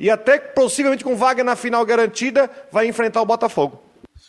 e 0.00 0.10
até 0.10 0.38
possivelmente 0.38 1.02
com 1.02 1.16
vaga 1.16 1.42
na 1.42 1.56
final 1.56 1.84
garantida, 1.84 2.48
vai 2.70 2.86
enfrentar 2.86 3.20
o 3.20 3.26
Botafogo. 3.26 3.82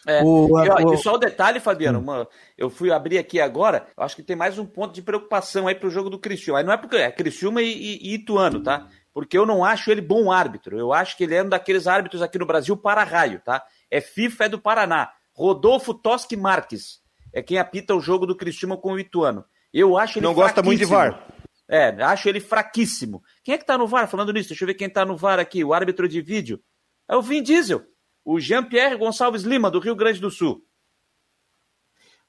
É. 0.08 0.24
O, 0.24 0.64
e, 0.64 0.70
ó, 0.70 0.89
o... 0.89 0.93
e 0.93 0.97
só 0.97 1.14
o 1.14 1.18
detalhe, 1.18 1.60
Fabiano, 1.60 2.00
uma, 2.00 2.28
eu 2.58 2.70
fui 2.70 2.91
abrir 2.91 3.18
aqui 3.18 3.39
agora, 3.39 3.88
acho 3.97 4.16
que 4.16 4.24
tem 4.24 4.36
mais 4.36 4.58
um 4.58 4.66
ponto 4.66 4.93
de 4.93 5.02
preocupação 5.02 5.68
aí 5.68 5.76
pro 5.76 5.89
jogo 5.89 6.10
do 6.10 6.20
Criciúma. 6.20 6.60
Aí 6.60 6.66
não 6.66 6.74
é 6.74 6.78
porque 6.78 6.97
é 6.97 7.12
Criciúma 7.12 7.62
e, 7.62 7.72
e, 7.72 8.12
e 8.12 8.14
Ituano, 8.16 8.62
tá? 8.62 8.88
Porque 9.14 9.38
eu 9.38 9.45
não 9.45 9.66
acho 9.66 9.91
ele 9.91 10.02
bom 10.02 10.32
árbitro. 10.32 10.78
Eu 10.78 10.93
acho 10.93 11.18
que 11.18 11.24
ele 11.24 11.36
é 11.36 11.43
um 11.43 11.50
daqueles 11.50 11.88
árbitros 11.88 12.22
aqui 12.22 12.38
no 12.38 12.45
Brasil 12.45 12.78
para 12.78 13.04
raio, 13.04 13.41
tá? 13.43 13.64
É 13.89 14.00
FIFA, 14.00 14.45
é 14.45 14.50
do 14.50 14.60
Paraná. 14.60 15.12
Rodolfo 15.34 15.93
Toschi 15.93 16.36
Marques. 16.36 17.00
é 17.34 17.41
quem 17.41 17.58
apita 17.58 17.95
o 17.95 18.00
jogo 18.02 18.26
do 18.26 18.36
Cristiano 18.36 18.78
com 18.78 18.93
o 18.93 19.00
Ituano. 19.00 19.45
Eu 19.74 19.97
acho 19.97 20.20
ele 20.20 20.26
Não 20.26 20.34
gosta 20.34 20.62
muito 20.62 20.80
de 20.80 20.86
VAR. 20.86 21.28
É, 21.68 21.89
acho 22.04 22.28
ele 22.28 22.39
fraquíssimo. 22.39 23.22
Quem 23.43 23.54
é 23.54 23.58
que 23.58 23.66
tá 23.66 23.78
no 23.78 23.88
VAR? 23.88 24.08
Falando 24.08 24.34
nisso, 24.34 24.50
deixa 24.50 24.64
eu 24.64 24.68
ver 24.68 24.74
quem 24.74 24.89
tá 24.89 25.06
no 25.06 25.16
VAR 25.16 25.39
aqui, 25.39 25.64
o 25.64 25.74
árbitro 25.74 26.08
de 26.08 26.22
vídeo. 26.22 26.60
É 27.08 27.16
o 27.16 27.22
Vin 27.22 27.43
Diesel, 27.43 27.84
o 28.32 28.39
Jean-Pierre 28.39 28.95
Gonçalves 28.95 29.41
Lima, 29.41 29.71
do 29.71 29.80
Rio 29.80 29.95
Grande 29.95 30.21
do 30.21 30.30
Sul. 30.30 30.63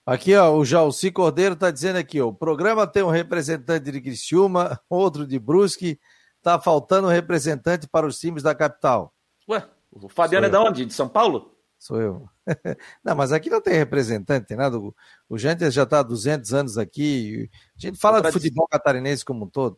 Aqui, 0.06 0.34
ó, 0.34 0.56
o 0.56 0.64
Jalci 0.64 1.12
Cordeiro 1.12 1.54
tá 1.54 1.70
dizendo 1.70 1.96
aqui, 1.96 2.18
ó, 2.18 2.28
o 2.28 2.34
programa 2.34 2.86
tem 2.86 3.02
um 3.02 3.10
representante 3.10 3.92
de 3.92 4.00
Criciúma, 4.00 4.80
outro 4.88 5.26
de 5.26 5.38
Brusque, 5.38 6.00
tá 6.40 6.58
faltando 6.58 7.08
um 7.08 7.10
representante 7.10 7.86
para 7.86 8.06
os 8.06 8.18
times 8.18 8.42
da 8.42 8.54
capital. 8.54 9.14
Ué, 9.46 9.68
o 9.92 10.08
Fabiano 10.08 10.46
é 10.46 10.48
da 10.48 10.62
onde? 10.62 10.86
De 10.86 10.94
São 10.94 11.06
Paulo? 11.06 11.54
Sou 11.78 12.00
eu. 12.00 12.26
não, 13.04 13.14
mas 13.14 13.30
aqui 13.30 13.50
não 13.50 13.60
tem 13.60 13.74
representante, 13.74 14.46
tem 14.46 14.56
nada. 14.56 14.78
O, 14.78 14.94
o 15.28 15.36
Jantes 15.36 15.74
já 15.74 15.82
está 15.82 15.98
há 15.98 16.02
200 16.02 16.54
anos 16.54 16.78
aqui. 16.78 17.50
A 17.76 17.78
gente 17.78 17.98
fala 17.98 18.22
de 18.22 18.32
futebol 18.32 18.66
catarinense 18.68 19.22
como 19.22 19.44
um 19.44 19.48
todo. 19.50 19.76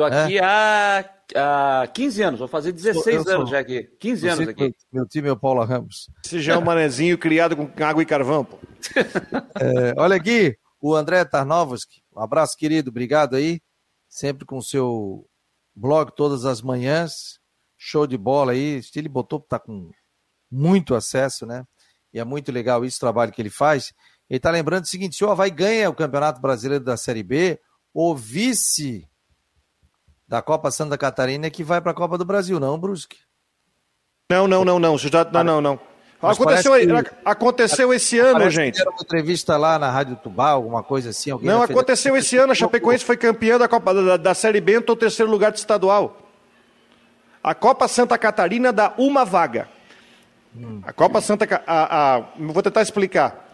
Estou 0.00 0.06
aqui 0.06 0.38
é? 0.38 0.44
há, 0.44 1.82
há 1.82 1.86
15 1.88 2.22
anos, 2.22 2.38
vou 2.38 2.48
fazer 2.48 2.72
16 2.72 3.22
sou, 3.22 3.34
anos 3.34 3.50
já 3.50 3.58
aqui. 3.58 3.82
15 4.00 4.28
anos 4.28 4.48
aqui. 4.48 4.62
Meu, 4.62 4.74
meu, 4.92 5.06
time 5.06 5.28
é 5.28 5.32
o 5.32 5.36
Paulo 5.36 5.62
Ramos. 5.62 6.10
Esse 6.24 6.40
já 6.40 6.54
é 6.54 6.58
um 6.58 6.64
manezinho 6.64 7.18
criado 7.18 7.54
com 7.54 7.70
água 7.84 8.02
e 8.02 8.06
carvão, 8.06 8.44
pô. 8.44 8.58
É, 9.60 9.94
olha 9.98 10.16
aqui, 10.16 10.56
o 10.80 10.94
André 10.94 11.22
Tarnovski. 11.24 12.02
Um 12.16 12.20
abraço, 12.20 12.56
querido. 12.56 12.88
Obrigado 12.88 13.36
aí. 13.36 13.60
Sempre 14.08 14.46
com 14.46 14.56
o 14.56 14.62
seu 14.62 15.26
blog 15.74 16.12
todas 16.16 16.46
as 16.46 16.62
manhãs. 16.62 17.38
Show 17.76 18.06
de 18.06 18.16
bola 18.16 18.52
aí. 18.52 18.80
Ele 18.96 19.08
botou, 19.08 19.38
tá 19.38 19.58
com 19.58 19.90
muito 20.50 20.94
acesso, 20.94 21.44
né? 21.44 21.64
E 22.12 22.18
é 22.18 22.24
muito 22.24 22.50
legal 22.50 22.84
esse 22.86 22.98
trabalho 22.98 23.32
que 23.32 23.42
ele 23.42 23.50
faz. 23.50 23.92
Ele 24.30 24.38
está 24.38 24.50
lembrando 24.50 24.84
o 24.84 24.88
seguinte: 24.88 25.16
se 25.16 25.24
o 25.24 25.30
Havaí 25.30 25.50
ganha 25.50 25.90
o 25.90 25.94
Campeonato 25.94 26.40
Brasileiro 26.40 26.82
da 26.82 26.96
Série 26.96 27.22
B, 27.22 27.60
o 27.92 28.14
vice 28.14 29.09
da 30.30 30.40
Copa 30.40 30.70
Santa 30.70 30.96
Catarina 30.96 31.48
é 31.48 31.50
que 31.50 31.64
vai 31.64 31.80
para 31.80 31.90
a 31.90 31.94
Copa 31.94 32.16
do 32.16 32.24
Brasil, 32.24 32.60
não, 32.60 32.78
Brusque? 32.78 33.16
Não, 34.30 34.46
não, 34.46 34.64
não, 34.64 34.78
não. 34.78 34.96
Já, 34.96 35.24
não, 35.24 35.42
não, 35.42 35.60
não. 35.60 35.80
aconteceu, 36.22 36.72
que, 36.72 37.10
aconteceu 37.24 37.92
esse 37.92 38.16
ano, 38.20 38.48
gente. 38.48 38.80
uma 38.80 39.02
entrevista 39.02 39.56
lá 39.56 39.76
na 39.76 39.90
Rádio 39.90 40.14
Tubá, 40.14 40.50
alguma 40.50 40.84
coisa 40.84 41.10
assim. 41.10 41.36
não, 41.42 41.64
aconteceu 41.64 42.16
esse 42.16 42.36
ano. 42.36 42.52
A 42.52 42.54
Chapecoense 42.54 43.04
foi 43.04 43.16
campeã 43.16 43.58
da 43.58 43.66
Copa 43.66 43.92
da, 43.92 44.16
da 44.16 44.32
Série 44.32 44.60
B, 44.60 44.76
entrou 44.76 44.96
terceiro 44.96 45.28
lugar 45.28 45.50
de 45.50 45.58
estadual. 45.58 46.16
A 47.42 47.52
Copa 47.52 47.88
Santa 47.88 48.16
Catarina 48.16 48.72
dá 48.72 48.94
uma 48.96 49.24
vaga. 49.24 49.68
A 50.84 50.92
Copa 50.92 51.20
Santa. 51.20 51.60
A, 51.66 52.22
vou 52.38 52.62
tentar 52.62 52.82
explicar. 52.82 53.52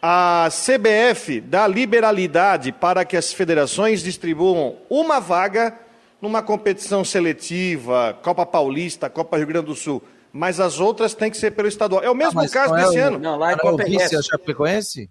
A 0.00 0.48
CBF 0.50 1.40
dá 1.40 1.66
liberalidade 1.66 2.70
para 2.70 3.04
que 3.04 3.16
as 3.16 3.32
federações 3.32 4.04
distribuam 4.04 4.76
uma 4.88 5.18
vaga 5.18 5.81
numa 6.22 6.42
competição 6.42 7.04
seletiva, 7.04 8.18
Copa 8.22 8.46
Paulista, 8.46 9.10
Copa 9.10 9.36
Rio 9.36 9.46
Grande 9.46 9.66
do 9.66 9.74
Sul. 9.74 10.02
Mas 10.32 10.60
as 10.60 10.80
outras 10.80 11.12
têm 11.12 11.30
que 11.30 11.36
ser 11.36 11.50
pelo 11.50 11.68
estadual. 11.68 12.02
É 12.02 12.08
o 12.08 12.14
mesmo 12.14 12.40
ah, 12.40 12.48
caso 12.48 12.74
é 12.74 12.84
desse 12.84 12.98
o, 12.98 13.04
ano. 13.04 13.18
Não, 13.18 13.36
lá 13.36 13.52
é 13.52 13.56
Copa 13.56 13.84
vice, 13.84 14.16
a 14.16 14.22
Chapecoense? 14.22 15.10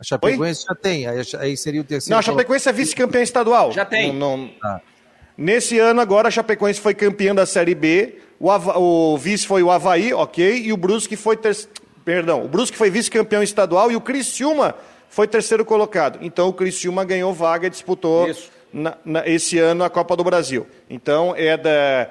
A 0.00 0.04
Chapecoense 0.04 0.62
Oi? 0.62 0.66
já 0.68 0.74
tem, 0.74 1.06
aí, 1.06 1.22
aí 1.38 1.56
seria 1.56 1.80
o 1.80 1.84
terceiro. 1.84 2.12
Não, 2.12 2.18
a 2.18 2.22
Chapecoense 2.22 2.68
é 2.68 2.72
vice-campeã 2.72 3.22
estadual. 3.22 3.70
Já 3.70 3.84
tem. 3.84 4.12
Não, 4.12 4.36
não... 4.36 4.50
Ah. 4.64 4.80
Nesse 5.36 5.78
ano 5.78 6.00
agora 6.00 6.26
a 6.26 6.30
Chapecoense 6.30 6.80
foi 6.80 6.94
campeã 6.94 7.32
da 7.32 7.46
Série 7.46 7.74
B 7.74 8.18
o, 8.40 8.50
o 9.12 9.18
vice 9.18 9.46
foi 9.46 9.62
o 9.62 9.70
Havaí, 9.70 10.12
ok, 10.14 10.62
e 10.64 10.72
o 10.72 10.76
Brusque 10.76 11.16
foi 11.16 11.36
ter... 11.36 11.56
perdão, 12.04 12.44
o 12.44 12.48
Brusque 12.48 12.76
foi 12.76 12.88
vice-campeão 12.90 13.42
estadual 13.42 13.90
e 13.90 13.96
o 13.96 14.00
Criciúma 14.00 14.74
foi 15.08 15.26
terceiro 15.26 15.64
colocado. 15.64 16.18
Então 16.22 16.48
o 16.48 16.52
Criciúma 16.52 17.04
ganhou 17.04 17.32
vaga 17.34 17.66
e 17.66 17.70
disputou 17.70 18.28
na, 18.72 18.96
na, 19.04 19.26
esse 19.26 19.58
ano 19.58 19.84
a 19.84 19.90
Copa 19.90 20.16
do 20.16 20.24
Brasil. 20.24 20.66
Então 20.88 21.34
é 21.36 21.56
da 21.56 22.10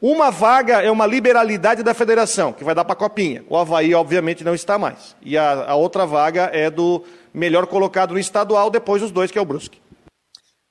uma 0.00 0.30
vaga 0.30 0.82
é 0.82 0.90
uma 0.90 1.06
liberalidade 1.06 1.82
da 1.82 1.94
federação, 1.94 2.52
que 2.52 2.62
vai 2.62 2.74
dar 2.74 2.84
para 2.84 2.92
a 2.92 2.96
Copinha. 2.96 3.44
O 3.48 3.56
Havaí, 3.56 3.94
obviamente, 3.94 4.44
não 4.44 4.54
está 4.54 4.78
mais. 4.78 5.16
E 5.22 5.38
a, 5.38 5.70
a, 5.70 5.74
outra 5.74 6.04
vaga 6.04 6.50
é 6.52 6.70
do 6.70 7.02
melhor 7.32 7.66
colocado 7.66 8.12
no 8.12 8.18
estadual, 8.18 8.70
depois 8.70 9.00
dos 9.00 9.10
dois, 9.10 9.30
que 9.30 9.38
é 9.38 9.40
o 9.40 9.46
Brusque. 9.46 9.80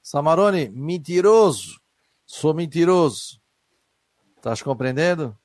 Samarone, 0.01 0.69
mentiroso. 0.69 1.79
Sou 2.25 2.53
mentiroso. 2.53 3.41
Estás 4.37 4.61
compreendendo? 4.61 5.35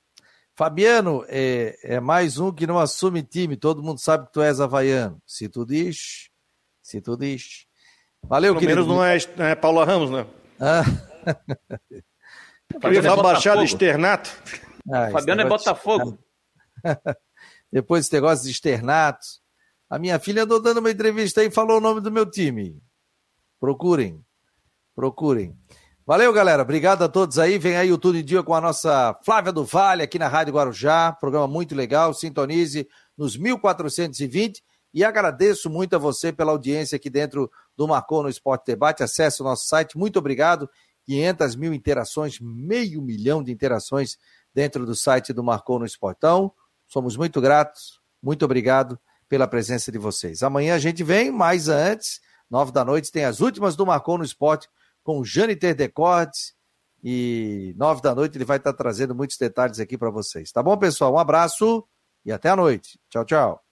Fabiano 0.55 1.25
é, 1.27 1.75
é, 1.83 2.01
mais 2.01 2.39
um 2.39 2.53
que 2.53 2.67
não 2.67 2.79
assume 2.79 3.23
time. 3.23 3.57
Todo 3.57 3.83
mundo 3.83 3.99
sabe 3.99 4.27
que 4.27 4.33
tu 4.33 4.43
és 4.43 4.61
havaiano. 4.61 5.19
Se 5.27 5.49
tu 5.49 5.65
diz, 5.65 6.29
se 6.83 7.01
tu 7.01 7.17
diz. 7.17 7.67
Valeu, 8.25 8.55
Pelo 8.55 8.61
querido. 8.61 8.87
menos 8.87 8.97
não 8.97 9.05
é, 9.05 9.19
não 9.37 9.45
é 9.47 9.55
Paulo 9.55 9.85
Ramos, 9.85 10.11
né? 10.11 10.27
Ah. 10.61 10.85
Ia 12.93 13.03
falar 13.03 13.23
Baixada 13.23 13.65
Externato. 13.65 14.31
Ah, 14.93 15.11
Fabiano 15.11 15.41
é 15.41 15.45
Botafogo. 15.45 16.19
Depois 17.73 18.05
esse 18.05 18.15
negócio 18.15 18.45
de 18.45 18.51
externatos. 18.51 19.41
A 19.89 19.99
minha 19.99 20.19
filha 20.19 20.45
andou 20.45 20.61
dando 20.61 20.79
uma 20.79 20.91
entrevista 20.91 21.41
aí 21.41 21.49
e 21.49 21.51
falou 21.51 21.79
o 21.79 21.81
nome 21.81 22.01
do 22.01 22.11
meu 22.11 22.25
time. 22.29 22.81
Procurem. 23.59 24.25
Procurem. 24.95 25.57
Valeu, 26.07 26.33
galera. 26.33 26.63
Obrigado 26.63 27.03
a 27.03 27.09
todos 27.09 27.39
aí. 27.39 27.59
Vem 27.59 27.77
aí 27.77 27.93
o 27.93 27.99
Tudo 27.99 28.19
em 28.19 28.25
Dia 28.25 28.43
com 28.43 28.55
a 28.55 28.61
nossa 28.61 29.19
Flávia 29.25 29.53
do 29.53 29.65
Vale 29.65 30.03
aqui 30.03 30.19
na 30.19 30.29
Rádio 30.29 30.55
Guarujá. 30.55 31.13
Programa 31.13 31.47
muito 31.47 31.75
legal. 31.75 32.13
Sintonize 32.15 32.89
nos 33.17 33.37
1420. 33.37 34.63
E 34.93 35.05
agradeço 35.05 35.71
muito 35.71 35.95
a 35.95 35.99
você 35.99 36.33
pela 36.33 36.53
audiência 36.53 36.97
aqui 36.97 37.09
dentro 37.09 37.51
do 37.77 37.87
Marcou 37.87 38.23
no 38.23 38.29
Esporte 38.29 38.67
Debate. 38.67 39.03
Acesse 39.03 39.41
o 39.41 39.45
nosso 39.45 39.67
site. 39.67 39.97
Muito 39.97 40.19
obrigado. 40.19 40.69
500 41.07 41.57
mil 41.57 41.73
interações, 41.73 42.39
meio 42.41 43.01
milhão 43.03 43.43
de 43.43 43.51
interações 43.51 44.17
dentro 44.55 44.85
do 44.85 44.95
site 44.95 45.33
do 45.33 45.43
Marcou 45.43 45.79
no 45.79 45.87
Esportão. 45.87 46.53
Somos 46.87 47.17
muito 47.17 47.41
gratos. 47.41 48.01
Muito 48.23 48.45
obrigado 48.45 48.99
pela 49.29 49.47
presença 49.47 49.91
de 49.93 49.99
vocês. 49.99 50.43
Amanhã 50.43 50.75
a 50.75 50.79
gente 50.79 51.03
vem, 51.05 51.31
mas 51.31 51.69
antes, 51.69 52.21
nove 52.51 52.73
da 52.73 52.85
noite, 52.85 53.13
tem 53.13 53.25
as 53.25 53.41
últimas 53.41 53.77
do 53.77 53.87
Marcou 53.87 54.19
no 54.19 54.25
Esporte 54.25 54.69
com 55.03 55.21
o 55.21 55.25
Jâniter 55.25 55.75
Decortes. 55.75 56.55
E 57.03 57.75
nove 57.79 58.03
da 58.03 58.15
noite 58.15 58.37
ele 58.37 58.45
vai 58.45 58.59
estar 58.59 58.75
trazendo 58.75 59.15
muitos 59.15 59.39
detalhes 59.39 59.81
aqui 59.81 59.97
para 59.97 60.11
vocês. 60.11 60.53
Tá 60.53 60.63
bom, 60.63 60.77
pessoal? 60.77 61.15
Um 61.15 61.19
abraço 61.19 61.87
e 62.25 62.33
até 62.33 62.51
a 62.51 62.57
noite. 62.57 63.01
Tchau, 63.09 63.25
tchau. 63.25 63.65